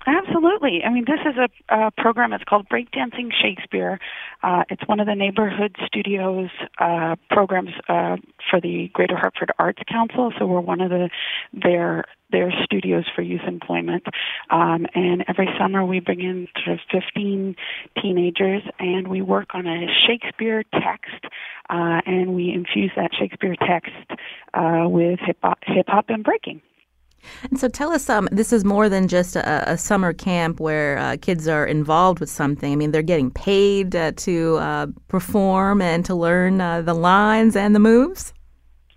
Absolutely. 0.09 0.83
I 0.85 0.91
mean, 0.91 1.05
this 1.07 1.21
is 1.21 1.37
a, 1.37 1.75
a 1.87 1.91
program. 1.91 2.33
It's 2.33 2.45
called 2.45 2.67
Breakdancing 2.71 3.31
Shakespeare. 3.31 4.01
Uh, 4.43 4.63
it's 4.71 4.81
one 4.87 5.01
of 5.01 5.07
the 5.07 5.15
neighborhood 5.15 5.77
studios 5.87 6.49
uh, 6.79 7.17
programs 7.29 7.73
uh, 7.91 8.17
for 8.49 8.59
the 8.59 8.89
Greater 8.95 9.17
Hartford 9.17 9.53
Arts 9.59 9.83
Council. 9.87 10.33
So 10.39 10.47
we're 10.47 10.61
one 10.61 10.81
of 10.81 10.89
the 10.89 11.11
their 11.53 12.05
their 12.31 12.51
studios 12.65 13.05
for 13.15 13.21
youth 13.21 13.43
employment. 13.47 14.05
Um, 14.51 14.87
and 14.95 15.25
every 15.29 15.49
summer 15.59 15.85
we 15.85 16.01
bring 16.01 16.21
in 16.21 16.49
sort 16.65 16.79
of 16.79 17.03
15 17.15 17.55
teenagers 18.01 18.63
and 18.79 19.09
we 19.09 19.21
work 19.21 19.49
on 19.55 19.67
a 19.67 19.87
Shakespeare 20.07 20.63
text 20.73 21.25
uh, 21.69 22.01
and 22.07 22.35
we 22.35 22.51
infuse 22.53 22.93
that 22.97 23.11
Shakespeare 23.19 23.57
text 23.57 23.93
uh, 24.55 24.85
with 24.89 25.21
hip 25.21 25.39
hop 25.43 25.59
hip 25.67 25.87
hop 25.89 26.07
and 26.09 26.25
breaking. 26.25 26.63
And 27.51 27.59
so 27.59 27.69
tell 27.69 27.93
us, 27.93 28.09
um, 28.09 28.29
this 28.33 28.53
is 28.53 28.65
more 28.65 28.89
than 28.89 29.09
just 29.09 29.37
a, 29.37 29.73
a 29.73 29.79
summer 29.79 30.13
camp 30.13 30.61
where 30.61 30.99
uh, 30.99 31.17
kids 31.21 31.47
are 31.49 31.67
involved 31.67 32.21
with 32.21 32.31
something. 32.31 32.73
I 32.73 32.77
mean, 32.77 32.91
they're 32.91 33.03
getting 33.03 33.31
paid 33.31 33.95
uh, 33.95 34.13
to 34.17 34.57
uh, 34.57 34.87
perform 35.09 35.83
and 35.83 36.05
to 36.07 36.15
learn 36.15 36.61
uh, 36.61 36.83
the 36.83 36.95
lines 36.95 37.57
and 37.57 37.75
the 37.75 37.81
moves. 37.81 38.33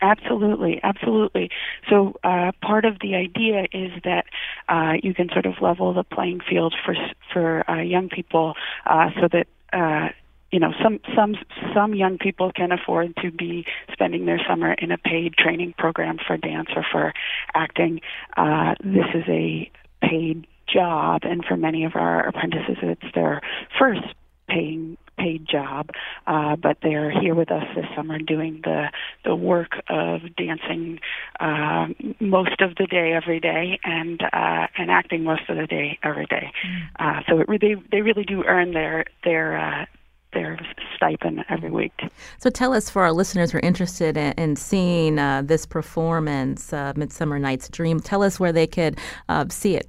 Absolutely, 0.02 0.80
absolutely. 0.82 1.52
So 1.88 2.16
uh, 2.24 2.52
part 2.64 2.86
of 2.86 2.98
the 3.02 3.14
idea 3.14 3.68
is 3.72 3.92
that 4.04 4.26
uh, 4.68 4.94
you 5.04 5.14
can 5.14 5.30
sort 5.30 5.46
of 5.46 5.62
level 5.62 5.94
the 5.94 6.04
playing 6.04 6.40
field 6.50 6.74
for 6.84 6.96
for 7.32 7.70
uh, 7.70 7.82
young 7.82 8.10
people, 8.10 8.56
uh, 8.88 9.12
so 9.20 9.28
that 9.32 9.48
uh, 9.72 10.10
you 10.52 10.60
know 10.60 10.74
some 10.84 11.00
some 11.16 11.36
some 11.74 11.96
young 11.96 12.18
people 12.18 12.52
can 12.52 12.72
afford 12.72 13.16
to 13.18 13.32
be 13.32 13.66
spending 13.92 14.26
their 14.26 14.40
summer 14.48 14.74
in 14.74 14.92
a 14.92 14.98
paid 14.98 15.34
training 15.36 15.74
program 15.78 16.18
for 16.26 16.38
dance 16.38 16.70
or 16.76 16.86
for 16.92 17.14
acting. 17.54 18.02
Uh, 18.38 18.76
this 18.84 19.08
is 19.14 19.24
a 19.28 19.72
paid 20.02 20.46
job, 20.68 21.22
and 21.24 21.44
for 21.46 21.58
many 21.58 21.86
of 21.86 21.96
our 21.96 22.28
apprentices, 22.28 22.78
it's 22.82 23.16
their 23.16 23.42
first 23.80 24.04
paying 24.48 24.98
paid 25.18 25.48
job, 25.48 25.90
uh, 26.28 26.56
but 26.56 26.78
they're 26.82 27.12
here 27.12 27.36
with 27.36 27.52
us 27.52 27.64
this 27.76 27.86
summer 27.96 28.18
doing 28.18 28.62
the 28.64 28.88
the 29.24 29.36
work 29.36 29.74
of 29.88 30.22
dancing 30.36 31.00
uh, 31.40 31.88
most 32.20 32.60
of 32.60 32.76
the 32.76 32.88
day 32.88 33.14
every 33.14 33.40
day 33.40 33.80
and 33.84 34.22
uh, 34.22 34.68
and 34.78 34.90
acting 34.90 35.24
most 35.24 35.44
of 35.48 35.58
the 35.58 35.68
day 35.68 35.98
every 36.04 36.26
day. 36.26 36.52
Mm. 36.68 36.82
Uh, 37.00 37.22
so 37.30 37.40
it 37.40 37.48
really 37.48 37.76
they 37.92 38.02
really 38.02 38.24
do 38.24 38.44
earn 38.46 38.74
their 38.74 39.06
their 39.24 39.58
uh, 39.58 39.86
their 40.34 40.60
stipend 40.96 41.44
every 41.50 41.72
week. 41.72 41.94
So 42.40 42.50
tell 42.50 42.74
us, 42.74 42.90
for 42.90 43.04
our 43.04 43.12
listeners 43.12 43.52
who 43.52 43.58
are 43.58 43.62
interested 43.62 44.18
in, 44.18 44.34
in 44.34 44.56
seeing 44.56 45.20
uh, 45.20 45.42
this 45.44 45.66
performance, 45.66 46.74
uh, 46.74 46.94
Midsummer 46.96 47.40
Night's 47.40 47.70
Dream, 47.70 48.00
tell 48.00 48.24
us 48.24 48.40
where 48.40 48.52
they 48.52 48.68
could 48.68 49.00
uh, 49.30 49.46
see 49.50 49.76
it. 49.76 49.88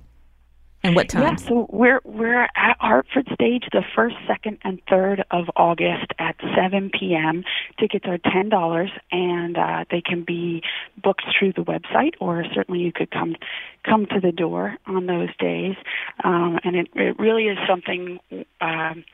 And 0.84 0.96
what 0.96 1.08
time? 1.08 1.22
Yeah, 1.22 1.36
so 1.36 1.66
we're 1.70 2.00
we're 2.02 2.42
at 2.42 2.76
Hartford 2.80 3.28
Stage 3.32 3.64
the 3.70 3.84
first, 3.94 4.16
second, 4.26 4.58
and 4.64 4.80
third 4.90 5.24
of 5.30 5.48
August 5.54 6.06
at 6.18 6.34
7 6.56 6.90
p.m. 6.98 7.44
Tickets 7.78 8.04
are 8.08 8.18
ten 8.18 8.48
dollars, 8.48 8.90
and 9.12 9.56
uh, 9.56 9.84
they 9.90 10.00
can 10.00 10.24
be 10.24 10.62
booked 11.00 11.24
through 11.38 11.52
the 11.52 11.62
website, 11.62 12.14
or 12.20 12.44
certainly 12.52 12.80
you 12.80 12.92
could 12.92 13.12
come 13.12 13.36
come 13.84 14.06
to 14.06 14.18
the 14.20 14.32
door 14.32 14.76
on 14.86 15.06
those 15.06 15.28
days. 15.38 15.76
Um, 16.24 16.58
and 16.64 16.74
it, 16.74 16.88
it 16.96 17.16
really 17.18 17.44
is 17.44 17.58
something 17.68 18.18
um, 18.60 19.04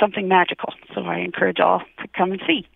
something 0.00 0.28
magical. 0.28 0.72
So 0.94 1.02
I 1.02 1.18
encourage 1.18 1.60
all 1.60 1.80
to 2.00 2.08
come 2.16 2.32
and 2.32 2.40
see. 2.46 2.66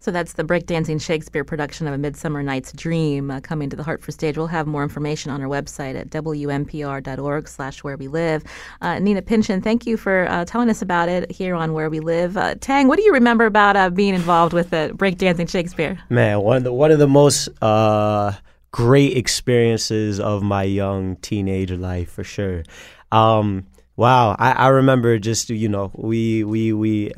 So 0.00 0.10
that's 0.12 0.34
the 0.34 0.44
Breakdancing 0.44 1.00
Shakespeare 1.00 1.44
production 1.44 1.88
of 1.88 1.94
A 1.94 1.98
Midsummer 1.98 2.42
Night's 2.42 2.72
Dream 2.72 3.30
uh, 3.30 3.40
coming 3.40 3.68
to 3.70 3.76
the 3.76 3.82
Hartford 3.82 4.14
stage. 4.14 4.36
We'll 4.36 4.46
have 4.46 4.66
more 4.66 4.82
information 4.84 5.32
on 5.32 5.42
our 5.42 5.48
website 5.48 5.98
at 5.98 6.08
wnpr.org 6.10 7.48
slash 7.48 7.82
where 7.82 7.96
we 7.96 8.06
live. 8.06 8.44
Uh, 8.80 9.00
Nina 9.00 9.22
Pinchin, 9.22 9.62
thank 9.62 9.86
you 9.86 9.96
for 9.96 10.28
uh, 10.30 10.44
telling 10.44 10.70
us 10.70 10.82
about 10.82 11.08
it 11.08 11.30
here 11.32 11.54
on 11.54 11.72
Where 11.72 11.90
We 11.90 11.98
Live. 12.00 12.36
Uh, 12.36 12.54
Tang, 12.60 12.86
what 12.86 12.96
do 12.96 13.02
you 13.02 13.12
remember 13.12 13.46
about 13.46 13.76
uh, 13.76 13.90
being 13.90 14.14
involved 14.14 14.52
with 14.52 14.70
the 14.70 14.92
Breakdancing 14.94 15.48
Shakespeare? 15.48 15.98
Man, 16.10 16.40
one 16.40 16.58
of 16.58 16.64
the, 16.64 16.72
one 16.72 16.92
of 16.92 17.00
the 17.00 17.08
most 17.08 17.48
uh, 17.60 18.32
great 18.70 19.16
experiences 19.16 20.20
of 20.20 20.42
my 20.42 20.62
young 20.62 21.16
teenage 21.16 21.72
life 21.72 22.10
for 22.10 22.22
sure. 22.22 22.62
Um, 23.10 23.66
wow, 23.98 24.36
I, 24.38 24.52
I 24.52 24.68
remember 24.68 25.18
just, 25.18 25.50
you 25.50 25.68
know, 25.68 25.90
we, 25.92 26.44
we, 26.44 26.72
we, 26.72 27.10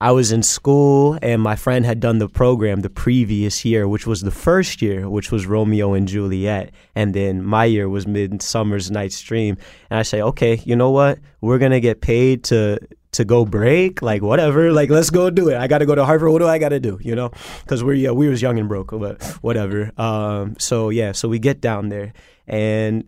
I 0.00 0.12
was 0.12 0.30
in 0.30 0.44
school 0.44 1.18
and 1.20 1.42
my 1.42 1.56
friend 1.56 1.84
had 1.84 1.98
done 1.98 2.18
the 2.18 2.28
program 2.28 2.80
the 2.80 2.88
previous 2.88 3.64
year, 3.64 3.88
which 3.88 4.06
was 4.06 4.20
the 4.20 4.30
first 4.30 4.80
year, 4.80 5.10
which 5.10 5.32
was 5.32 5.46
Romeo 5.46 5.94
and 5.94 6.06
Juliet. 6.06 6.70
And 6.94 7.12
then 7.12 7.42
my 7.44 7.64
year 7.64 7.88
was 7.88 8.06
Midsummer's 8.06 8.88
Night's 8.88 9.20
Dream. 9.20 9.58
And 9.90 9.98
I 9.98 10.02
say, 10.02 10.22
okay, 10.22 10.62
you 10.64 10.76
know 10.76 10.92
what? 10.92 11.18
We're 11.40 11.58
going 11.58 11.72
to 11.72 11.80
get 11.80 12.00
paid 12.00 12.44
to 12.44 12.78
to 13.12 13.24
go 13.24 13.44
break, 13.44 14.00
like 14.02 14.22
whatever, 14.22 14.70
like 14.70 14.88
let's 14.88 15.10
go 15.10 15.30
do 15.30 15.48
it. 15.48 15.56
I 15.56 15.66
got 15.66 15.78
to 15.78 15.86
go 15.86 15.96
to 15.96 16.04
Hartford. 16.04 16.30
What 16.30 16.38
do 16.38 16.46
I 16.46 16.58
got 16.58 16.68
to 16.68 16.78
do? 16.78 17.00
You 17.02 17.16
know, 17.16 17.32
because 17.64 17.82
we're 17.82 17.94
yeah, 17.94 18.12
we 18.12 18.28
was 18.28 18.40
young 18.40 18.60
and 18.60 18.68
broke, 18.68 18.92
but 18.92 19.20
whatever. 19.42 19.90
Um, 19.96 20.54
so 20.60 20.90
yeah, 20.90 21.10
so 21.10 21.28
we 21.28 21.40
get 21.40 21.60
down 21.60 21.88
there, 21.88 22.12
and 22.46 23.02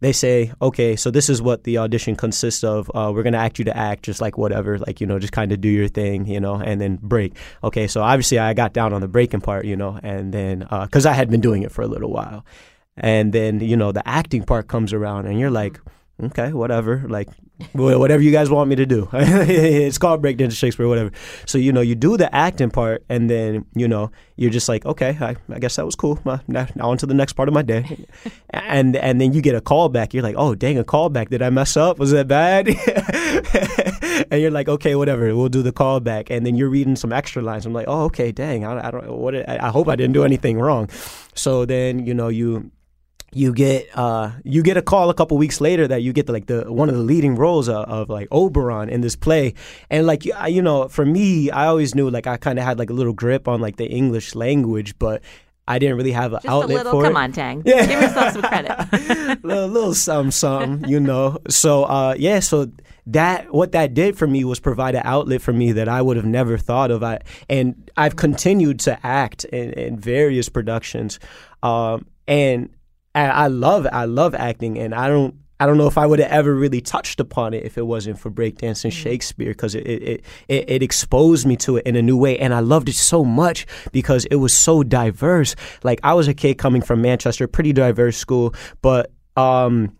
they 0.00 0.12
say, 0.12 0.52
okay, 0.60 0.94
so 0.94 1.10
this 1.10 1.30
is 1.30 1.40
what 1.40 1.64
the 1.64 1.78
audition 1.78 2.16
consists 2.16 2.62
of. 2.62 2.90
Uh, 2.94 3.10
we're 3.14 3.22
gonna 3.22 3.38
act 3.38 3.58
you 3.58 3.64
to 3.64 3.76
act, 3.76 4.04
just 4.04 4.20
like 4.20 4.36
whatever, 4.36 4.78
like 4.78 5.00
you 5.00 5.06
know, 5.06 5.18
just 5.18 5.32
kind 5.32 5.52
of 5.52 5.60
do 5.60 5.68
your 5.68 5.88
thing, 5.88 6.26
you 6.26 6.40
know, 6.40 6.56
and 6.56 6.80
then 6.80 6.98
break. 7.02 7.34
Okay, 7.64 7.86
so 7.86 8.02
obviously 8.02 8.38
I 8.38 8.52
got 8.54 8.72
down 8.72 8.92
on 8.92 9.00
the 9.00 9.08
breaking 9.08 9.40
part, 9.40 9.64
you 9.64 9.76
know, 9.76 9.98
and 10.02 10.32
then 10.34 10.60
because 10.60 11.06
uh, 11.06 11.10
I 11.10 11.12
had 11.12 11.30
been 11.30 11.40
doing 11.40 11.62
it 11.62 11.72
for 11.72 11.82
a 11.82 11.86
little 11.86 12.10
while, 12.10 12.44
and 12.96 13.32
then 13.32 13.60
you 13.60 13.76
know 13.76 13.92
the 13.92 14.06
acting 14.06 14.42
part 14.44 14.68
comes 14.68 14.92
around, 14.92 15.26
and 15.26 15.40
you're 15.40 15.50
like, 15.50 15.80
okay, 16.22 16.52
whatever, 16.52 17.04
like 17.08 17.28
whatever 17.72 18.22
you 18.22 18.32
guys 18.32 18.50
want 18.50 18.68
me 18.68 18.76
to 18.76 18.86
do. 18.86 19.08
it's 19.12 19.98
called 19.98 20.22
breakdance 20.22 20.52
Shakespeare, 20.56 20.86
whatever. 20.88 21.10
So 21.46 21.58
you 21.58 21.72
know, 21.72 21.80
you 21.80 21.94
do 21.94 22.16
the 22.16 22.34
acting 22.34 22.70
part, 22.70 23.04
and 23.08 23.30
then 23.30 23.64
you 23.74 23.88
know, 23.88 24.10
you're 24.36 24.50
just 24.50 24.68
like, 24.68 24.84
okay, 24.84 25.16
I, 25.20 25.36
I 25.50 25.58
guess 25.58 25.76
that 25.76 25.86
was 25.86 25.94
cool. 25.94 26.20
Now, 26.24 26.40
now 26.48 26.90
on 26.90 26.98
to 26.98 27.06
the 27.06 27.14
next 27.14 27.32
part 27.32 27.48
of 27.48 27.54
my 27.54 27.62
day, 27.62 28.06
and 28.50 28.96
and 28.96 29.20
then 29.20 29.32
you 29.32 29.40
get 29.40 29.54
a 29.54 29.60
call 29.60 29.88
back. 29.88 30.12
You're 30.12 30.22
like, 30.22 30.36
oh 30.36 30.54
dang, 30.54 30.78
a 30.78 30.84
call 30.84 31.08
back. 31.08 31.30
Did 31.30 31.42
I 31.42 31.50
mess 31.50 31.76
up? 31.76 31.98
Was 31.98 32.10
that 32.10 32.28
bad? 32.28 32.68
and 34.30 34.40
you're 34.40 34.50
like, 34.50 34.68
okay, 34.68 34.94
whatever. 34.94 35.34
We'll 35.34 35.48
do 35.48 35.62
the 35.62 35.72
call 35.72 36.00
back, 36.00 36.30
and 36.30 36.44
then 36.44 36.56
you're 36.56 36.68
reading 36.68 36.96
some 36.96 37.12
extra 37.12 37.42
lines. 37.42 37.64
I'm 37.64 37.72
like, 37.72 37.88
oh, 37.88 38.04
okay, 38.04 38.32
dang. 38.32 38.64
I, 38.64 38.88
I 38.88 38.90
don't 38.90 39.10
what. 39.16 39.34
I, 39.34 39.58
I 39.62 39.68
hope 39.68 39.88
I 39.88 39.96
didn't 39.96 40.14
do 40.14 40.24
anything 40.24 40.58
wrong. 40.58 40.90
So 41.34 41.64
then 41.64 42.06
you 42.06 42.12
know 42.12 42.28
you 42.28 42.70
you 43.36 43.52
get 43.52 43.88
uh, 43.94 44.32
you 44.44 44.62
get 44.62 44.76
a 44.76 44.82
call 44.82 45.10
a 45.10 45.14
couple 45.14 45.36
weeks 45.36 45.60
later 45.60 45.86
that 45.86 46.02
you 46.02 46.12
get 46.12 46.26
the, 46.26 46.32
like 46.32 46.46
the 46.46 46.72
one 46.72 46.88
of 46.88 46.94
the 46.94 47.02
leading 47.02 47.36
roles 47.36 47.68
of, 47.68 47.84
of, 47.84 48.08
like 48.08 48.28
Oberon 48.32 48.88
in 48.88 49.02
this 49.02 49.14
play, 49.14 49.54
and 49.90 50.06
like 50.06 50.24
you 50.24 50.62
know, 50.62 50.88
for 50.88 51.04
me, 51.04 51.50
I 51.50 51.66
always 51.66 51.94
knew 51.94 52.08
like 52.10 52.26
I 52.26 52.38
kind 52.38 52.58
of 52.58 52.64
had 52.64 52.78
like 52.78 52.90
a 52.90 52.94
little 52.94 53.12
grip 53.12 53.46
on 53.46 53.60
like 53.60 53.76
the 53.76 53.86
English 53.86 54.34
language, 54.34 54.98
but 54.98 55.22
I 55.68 55.78
didn't 55.78 55.96
really 55.96 56.12
have 56.12 56.32
an 56.32 56.40
Just 56.42 56.48
outlet 56.48 56.70
a 56.70 56.74
little, 56.74 56.92
for 56.92 57.02
come 57.02 57.16
it. 57.16 57.18
on, 57.18 57.32
Tang. 57.32 57.62
Yeah. 57.66 57.86
Give 57.86 58.00
yourself 58.00 58.32
some 58.32 58.42
credit. 58.42 59.44
little, 59.44 59.68
little 59.68 59.94
something, 59.94 60.30
something, 60.30 60.88
you 60.88 61.00
know. 61.00 61.38
So, 61.48 61.84
uh, 61.84 62.14
yeah, 62.16 62.40
so 62.40 62.70
that 63.08 63.52
what 63.52 63.72
that 63.72 63.92
did 63.92 64.16
for 64.16 64.26
me 64.26 64.44
was 64.44 64.60
provide 64.60 64.94
an 64.94 65.02
outlet 65.04 65.42
for 65.42 65.52
me 65.52 65.72
that 65.72 65.88
I 65.88 66.00
would 66.00 66.16
have 66.16 66.26
never 66.26 66.56
thought 66.56 66.90
of. 66.90 67.02
I 67.02 67.20
and 67.48 67.90
I've 67.96 68.16
continued 68.16 68.80
to 68.80 68.98
act 69.04 69.44
in, 69.44 69.72
in 69.72 69.98
various 69.98 70.48
productions, 70.48 71.18
um, 71.62 72.06
and 72.26 72.70
I 73.24 73.46
love 73.46 73.86
I 73.90 74.04
love 74.04 74.34
acting, 74.34 74.78
and 74.78 74.94
I 74.94 75.08
don't 75.08 75.34
I 75.58 75.64
don't 75.64 75.78
know 75.78 75.86
if 75.86 75.96
I 75.96 76.06
would 76.06 76.18
have 76.18 76.30
ever 76.30 76.54
really 76.54 76.80
touched 76.80 77.18
upon 77.18 77.54
it 77.54 77.64
if 77.64 77.78
it 77.78 77.86
wasn't 77.86 78.18
for 78.18 78.30
breakdancing 78.30 78.90
mm. 78.90 78.92
Shakespeare 78.92 79.48
because 79.48 79.74
it, 79.74 79.86
it, 79.86 80.24
it, 80.48 80.70
it, 80.70 80.82
exposed 80.82 81.46
me 81.46 81.56
to 81.56 81.78
it 81.78 81.86
in 81.86 81.96
a 81.96 82.02
new 82.02 82.16
way. 82.16 82.38
And 82.38 82.52
I 82.52 82.60
loved 82.60 82.90
it 82.90 82.94
so 82.94 83.24
much 83.24 83.66
because 83.90 84.26
it 84.26 84.36
was 84.36 84.52
so 84.52 84.82
diverse. 84.82 85.56
Like, 85.82 86.00
I 86.02 86.12
was 86.12 86.28
a 86.28 86.34
kid 86.34 86.58
coming 86.58 86.82
from 86.82 87.00
Manchester, 87.00 87.48
pretty 87.48 87.72
diverse 87.72 88.18
school, 88.18 88.54
but 88.82 89.10
um, 89.36 89.96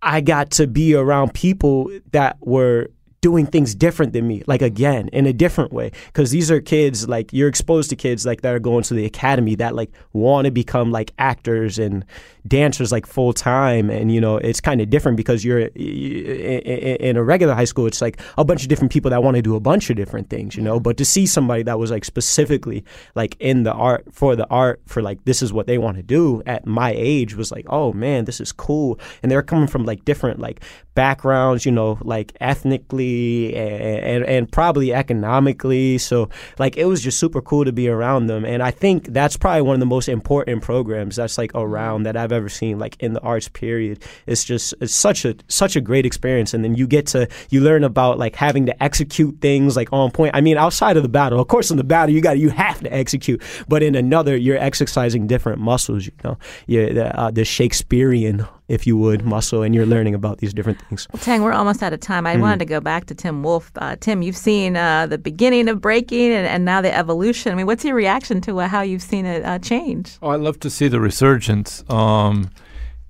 I 0.00 0.20
got 0.20 0.52
to 0.52 0.68
be 0.68 0.94
around 0.94 1.34
people 1.34 1.90
that 2.12 2.36
were 2.40 2.90
doing 3.24 3.46
things 3.46 3.74
different 3.74 4.12
than 4.12 4.28
me 4.28 4.42
like 4.46 4.60
again 4.60 5.08
in 5.08 5.24
a 5.24 5.32
different 5.32 5.72
way. 5.72 5.90
Because 6.08 6.30
these 6.30 6.50
are 6.50 6.60
kids 6.60 7.08
like 7.08 7.32
you're 7.32 7.48
exposed 7.48 7.88
to 7.88 7.96
kids 7.96 8.26
like 8.26 8.42
that 8.42 8.52
are 8.54 8.58
going 8.58 8.82
to 8.82 8.92
the 8.92 9.06
academy 9.06 9.54
that 9.54 9.74
like 9.74 9.90
want 10.12 10.44
to 10.44 10.50
become 10.50 10.92
like 10.92 11.10
actors 11.18 11.78
and 11.78 12.04
dancers 12.46 12.92
like 12.92 13.06
full 13.06 13.32
time 13.32 13.88
and 13.88 14.12
you 14.12 14.20
know 14.20 14.36
it's 14.36 14.60
kind 14.60 14.82
of 14.82 14.90
different 14.90 15.16
because 15.16 15.42
you're 15.42 15.60
in 15.60 17.16
a 17.16 17.24
regular 17.24 17.54
high 17.54 17.64
school 17.64 17.86
it's 17.86 18.02
like 18.02 18.20
a 18.36 18.44
bunch 18.44 18.62
of 18.62 18.68
different 18.68 18.92
people 18.92 19.10
that 19.10 19.22
want 19.22 19.36
to 19.36 19.40
do 19.40 19.56
a 19.56 19.60
bunch 19.60 19.88
of 19.88 19.96
different 19.96 20.28
things 20.28 20.54
you 20.54 20.62
know? 20.62 20.78
But 20.78 20.98
to 20.98 21.04
see 21.06 21.24
somebody 21.24 21.62
that 21.62 21.78
was 21.78 21.90
like 21.90 22.04
specifically 22.04 22.84
like 23.14 23.36
in 23.40 23.62
the 23.62 23.72
art 23.72 24.04
for 24.12 24.36
the 24.36 24.46
art 24.48 24.82
for 24.84 25.00
like 25.00 25.24
this 25.24 25.40
is 25.40 25.50
what 25.50 25.66
they 25.66 25.78
want 25.78 25.96
to 25.96 26.02
do 26.02 26.42
at 26.44 26.66
my 26.66 26.92
age 26.94 27.34
was 27.34 27.50
like 27.50 27.64
oh 27.70 27.94
man 27.94 28.26
this 28.26 28.38
is 28.38 28.52
cool. 28.52 29.00
And 29.22 29.32
they're 29.32 29.42
coming 29.42 29.66
from 29.66 29.86
like 29.86 30.04
different 30.04 30.40
like 30.40 30.60
backgrounds 30.94 31.64
you 31.64 31.72
know 31.72 31.98
like 32.02 32.36
ethnically 32.42 33.13
and, 33.54 34.04
and, 34.04 34.24
and 34.24 34.52
probably 34.52 34.92
economically 34.92 35.98
so 35.98 36.28
like 36.58 36.76
it 36.76 36.84
was 36.84 37.00
just 37.02 37.18
super 37.18 37.40
cool 37.40 37.64
to 37.64 37.72
be 37.72 37.88
around 37.88 38.26
them 38.26 38.44
and 38.44 38.62
i 38.62 38.70
think 38.70 39.06
that's 39.12 39.36
probably 39.36 39.62
one 39.62 39.74
of 39.74 39.80
the 39.80 39.86
most 39.86 40.08
important 40.08 40.62
programs 40.62 41.16
that's 41.16 41.38
like 41.38 41.52
around 41.54 42.02
that 42.02 42.16
i've 42.16 42.32
ever 42.32 42.48
seen 42.48 42.78
like 42.78 42.96
in 43.00 43.12
the 43.12 43.20
arts 43.20 43.48
period. 43.48 44.02
It's 44.26 44.44
just 44.44 44.74
it's 44.80 44.94
such 44.94 45.24
a 45.24 45.34
such 45.48 45.76
a 45.76 45.80
great 45.80 46.04
experience, 46.04 46.52
and 46.54 46.62
then 46.62 46.74
you 46.74 46.86
get 46.86 47.06
to 47.08 47.28
you 47.50 47.60
learn 47.60 47.84
about 47.84 48.18
like 48.18 48.36
having 48.36 48.66
to 48.66 48.82
execute 48.82 49.40
things 49.40 49.76
like 49.76 49.92
on 49.92 50.10
point. 50.10 50.34
I 50.34 50.40
mean, 50.40 50.58
outside 50.58 50.96
of 50.96 51.02
the 51.02 51.08
battle, 51.08 51.40
of 51.40 51.48
course, 51.48 51.70
in 51.70 51.76
the 51.76 51.84
battle 51.84 52.14
you 52.14 52.20
got 52.20 52.38
you 52.38 52.50
have 52.50 52.80
to 52.80 52.92
execute, 52.92 53.42
but 53.68 53.82
in 53.82 53.94
another 53.94 54.36
you're 54.36 54.58
exercising 54.58 55.26
different 55.26 55.60
muscles. 55.60 56.06
You 56.06 56.12
know, 56.22 56.38
the, 56.66 57.18
uh, 57.18 57.30
the 57.30 57.44
Shakespearean 57.44 58.46
if 58.68 58.86
you 58.86 58.96
would, 58.96 59.24
muscle, 59.24 59.62
and 59.62 59.74
you're 59.74 59.86
learning 59.86 60.14
about 60.14 60.38
these 60.38 60.54
different 60.54 60.80
things. 60.82 61.06
Well, 61.12 61.22
Tang, 61.22 61.42
we're 61.42 61.52
almost 61.52 61.82
out 61.82 61.92
of 61.92 62.00
time. 62.00 62.26
I 62.26 62.36
mm. 62.36 62.40
wanted 62.40 62.60
to 62.60 62.64
go 62.64 62.80
back 62.80 63.06
to 63.06 63.14
Tim 63.14 63.42
Wolf. 63.42 63.70
Uh, 63.76 63.96
Tim, 64.00 64.22
you've 64.22 64.36
seen 64.36 64.76
uh, 64.76 65.06
the 65.06 65.18
beginning 65.18 65.68
of 65.68 65.80
breaking 65.80 66.32
and, 66.32 66.46
and, 66.46 66.64
now 66.64 66.80
the 66.80 66.94
evolution. 66.94 67.52
I 67.52 67.56
mean, 67.56 67.66
what's 67.66 67.84
your 67.84 67.94
reaction 67.94 68.40
to 68.42 68.60
uh, 68.60 68.68
how 68.68 68.80
you've 68.80 69.02
seen 69.02 69.26
it 69.26 69.44
uh, 69.44 69.58
change? 69.58 70.16
Oh, 70.22 70.28
I 70.28 70.36
love 70.36 70.60
to 70.60 70.70
see 70.70 70.88
the 70.88 71.00
resurgence. 71.00 71.84
Um, 71.90 72.50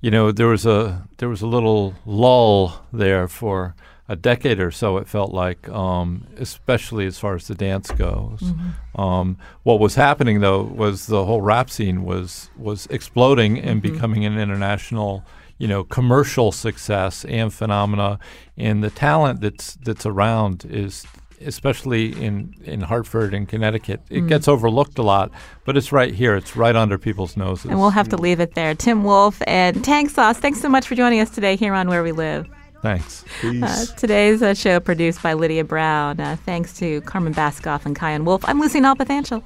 you 0.01 0.11
know, 0.11 0.31
there 0.31 0.47
was 0.47 0.65
a 0.65 1.07
there 1.17 1.29
was 1.29 1.41
a 1.41 1.47
little 1.47 1.95
lull 2.05 2.85
there 2.91 3.27
for 3.27 3.75
a 4.07 4.15
decade 4.15 4.59
or 4.59 4.71
so. 4.71 4.97
It 4.97 5.07
felt 5.07 5.33
like, 5.33 5.67
um, 5.69 6.27
especially 6.37 7.05
as 7.07 7.17
far 7.17 7.35
as 7.35 7.47
the 7.47 7.55
dance 7.55 7.89
goes. 7.91 8.39
Mm-hmm. 8.41 9.01
Um, 9.01 9.37
what 9.63 9.79
was 9.79 9.95
happening 9.95 10.41
though 10.41 10.61
was 10.61 11.07
the 11.07 11.25
whole 11.25 11.41
rap 11.41 11.69
scene 11.69 12.03
was 12.03 12.49
was 12.57 12.87
exploding 12.87 13.59
and 13.59 13.81
mm-hmm. 13.81 13.93
becoming 13.93 14.25
an 14.25 14.37
international, 14.37 15.23
you 15.57 15.67
know, 15.67 15.83
commercial 15.83 16.51
success 16.51 17.25
and 17.25 17.53
phenomena. 17.53 18.19
And 18.57 18.83
the 18.83 18.89
talent 18.89 19.41
that's 19.41 19.75
that's 19.75 20.05
around 20.05 20.65
is 20.65 21.05
especially 21.41 22.11
in, 22.23 22.55
in 22.63 22.81
Hartford 22.81 23.33
and 23.33 23.47
Connecticut. 23.47 24.01
It 24.09 24.21
mm. 24.21 24.27
gets 24.27 24.47
overlooked 24.47 24.97
a 24.97 25.03
lot, 25.03 25.31
but 25.65 25.77
it's 25.77 25.91
right 25.91 26.13
here. 26.13 26.35
It's 26.35 26.55
right 26.55 26.75
under 26.75 26.97
people's 26.97 27.35
noses. 27.35 27.65
And 27.65 27.79
we'll 27.79 27.89
have 27.89 28.09
to 28.09 28.17
leave 28.17 28.39
it 28.39 28.55
there. 28.55 28.73
Tim 28.73 29.03
Wolf 29.03 29.41
and 29.47 29.83
Tang 29.83 30.09
Sauce, 30.09 30.37
thanks 30.37 30.61
so 30.61 30.69
much 30.69 30.87
for 30.87 30.95
joining 30.95 31.19
us 31.19 31.29
today 31.29 31.55
here 31.55 31.73
on 31.73 31.89
Where 31.89 32.03
We 32.03 32.11
Live. 32.11 32.47
Thanks. 32.81 33.25
Uh, 33.43 33.85
today's 33.97 34.43
uh, 34.43 34.53
show 34.53 34.79
produced 34.79 35.23
by 35.23 35.33
Lydia 35.33 35.63
Brown. 35.63 36.19
Uh, 36.19 36.37
thanks 36.45 36.73
to 36.77 37.01
Carmen 37.01 37.33
Baskauf 37.33 37.85
and 37.85 37.95
Kyan 37.95 38.25
Wolf. 38.25 38.43
I'm 38.47 38.59
Lucy 38.59 38.79
Nalpathanchel. 38.79 39.43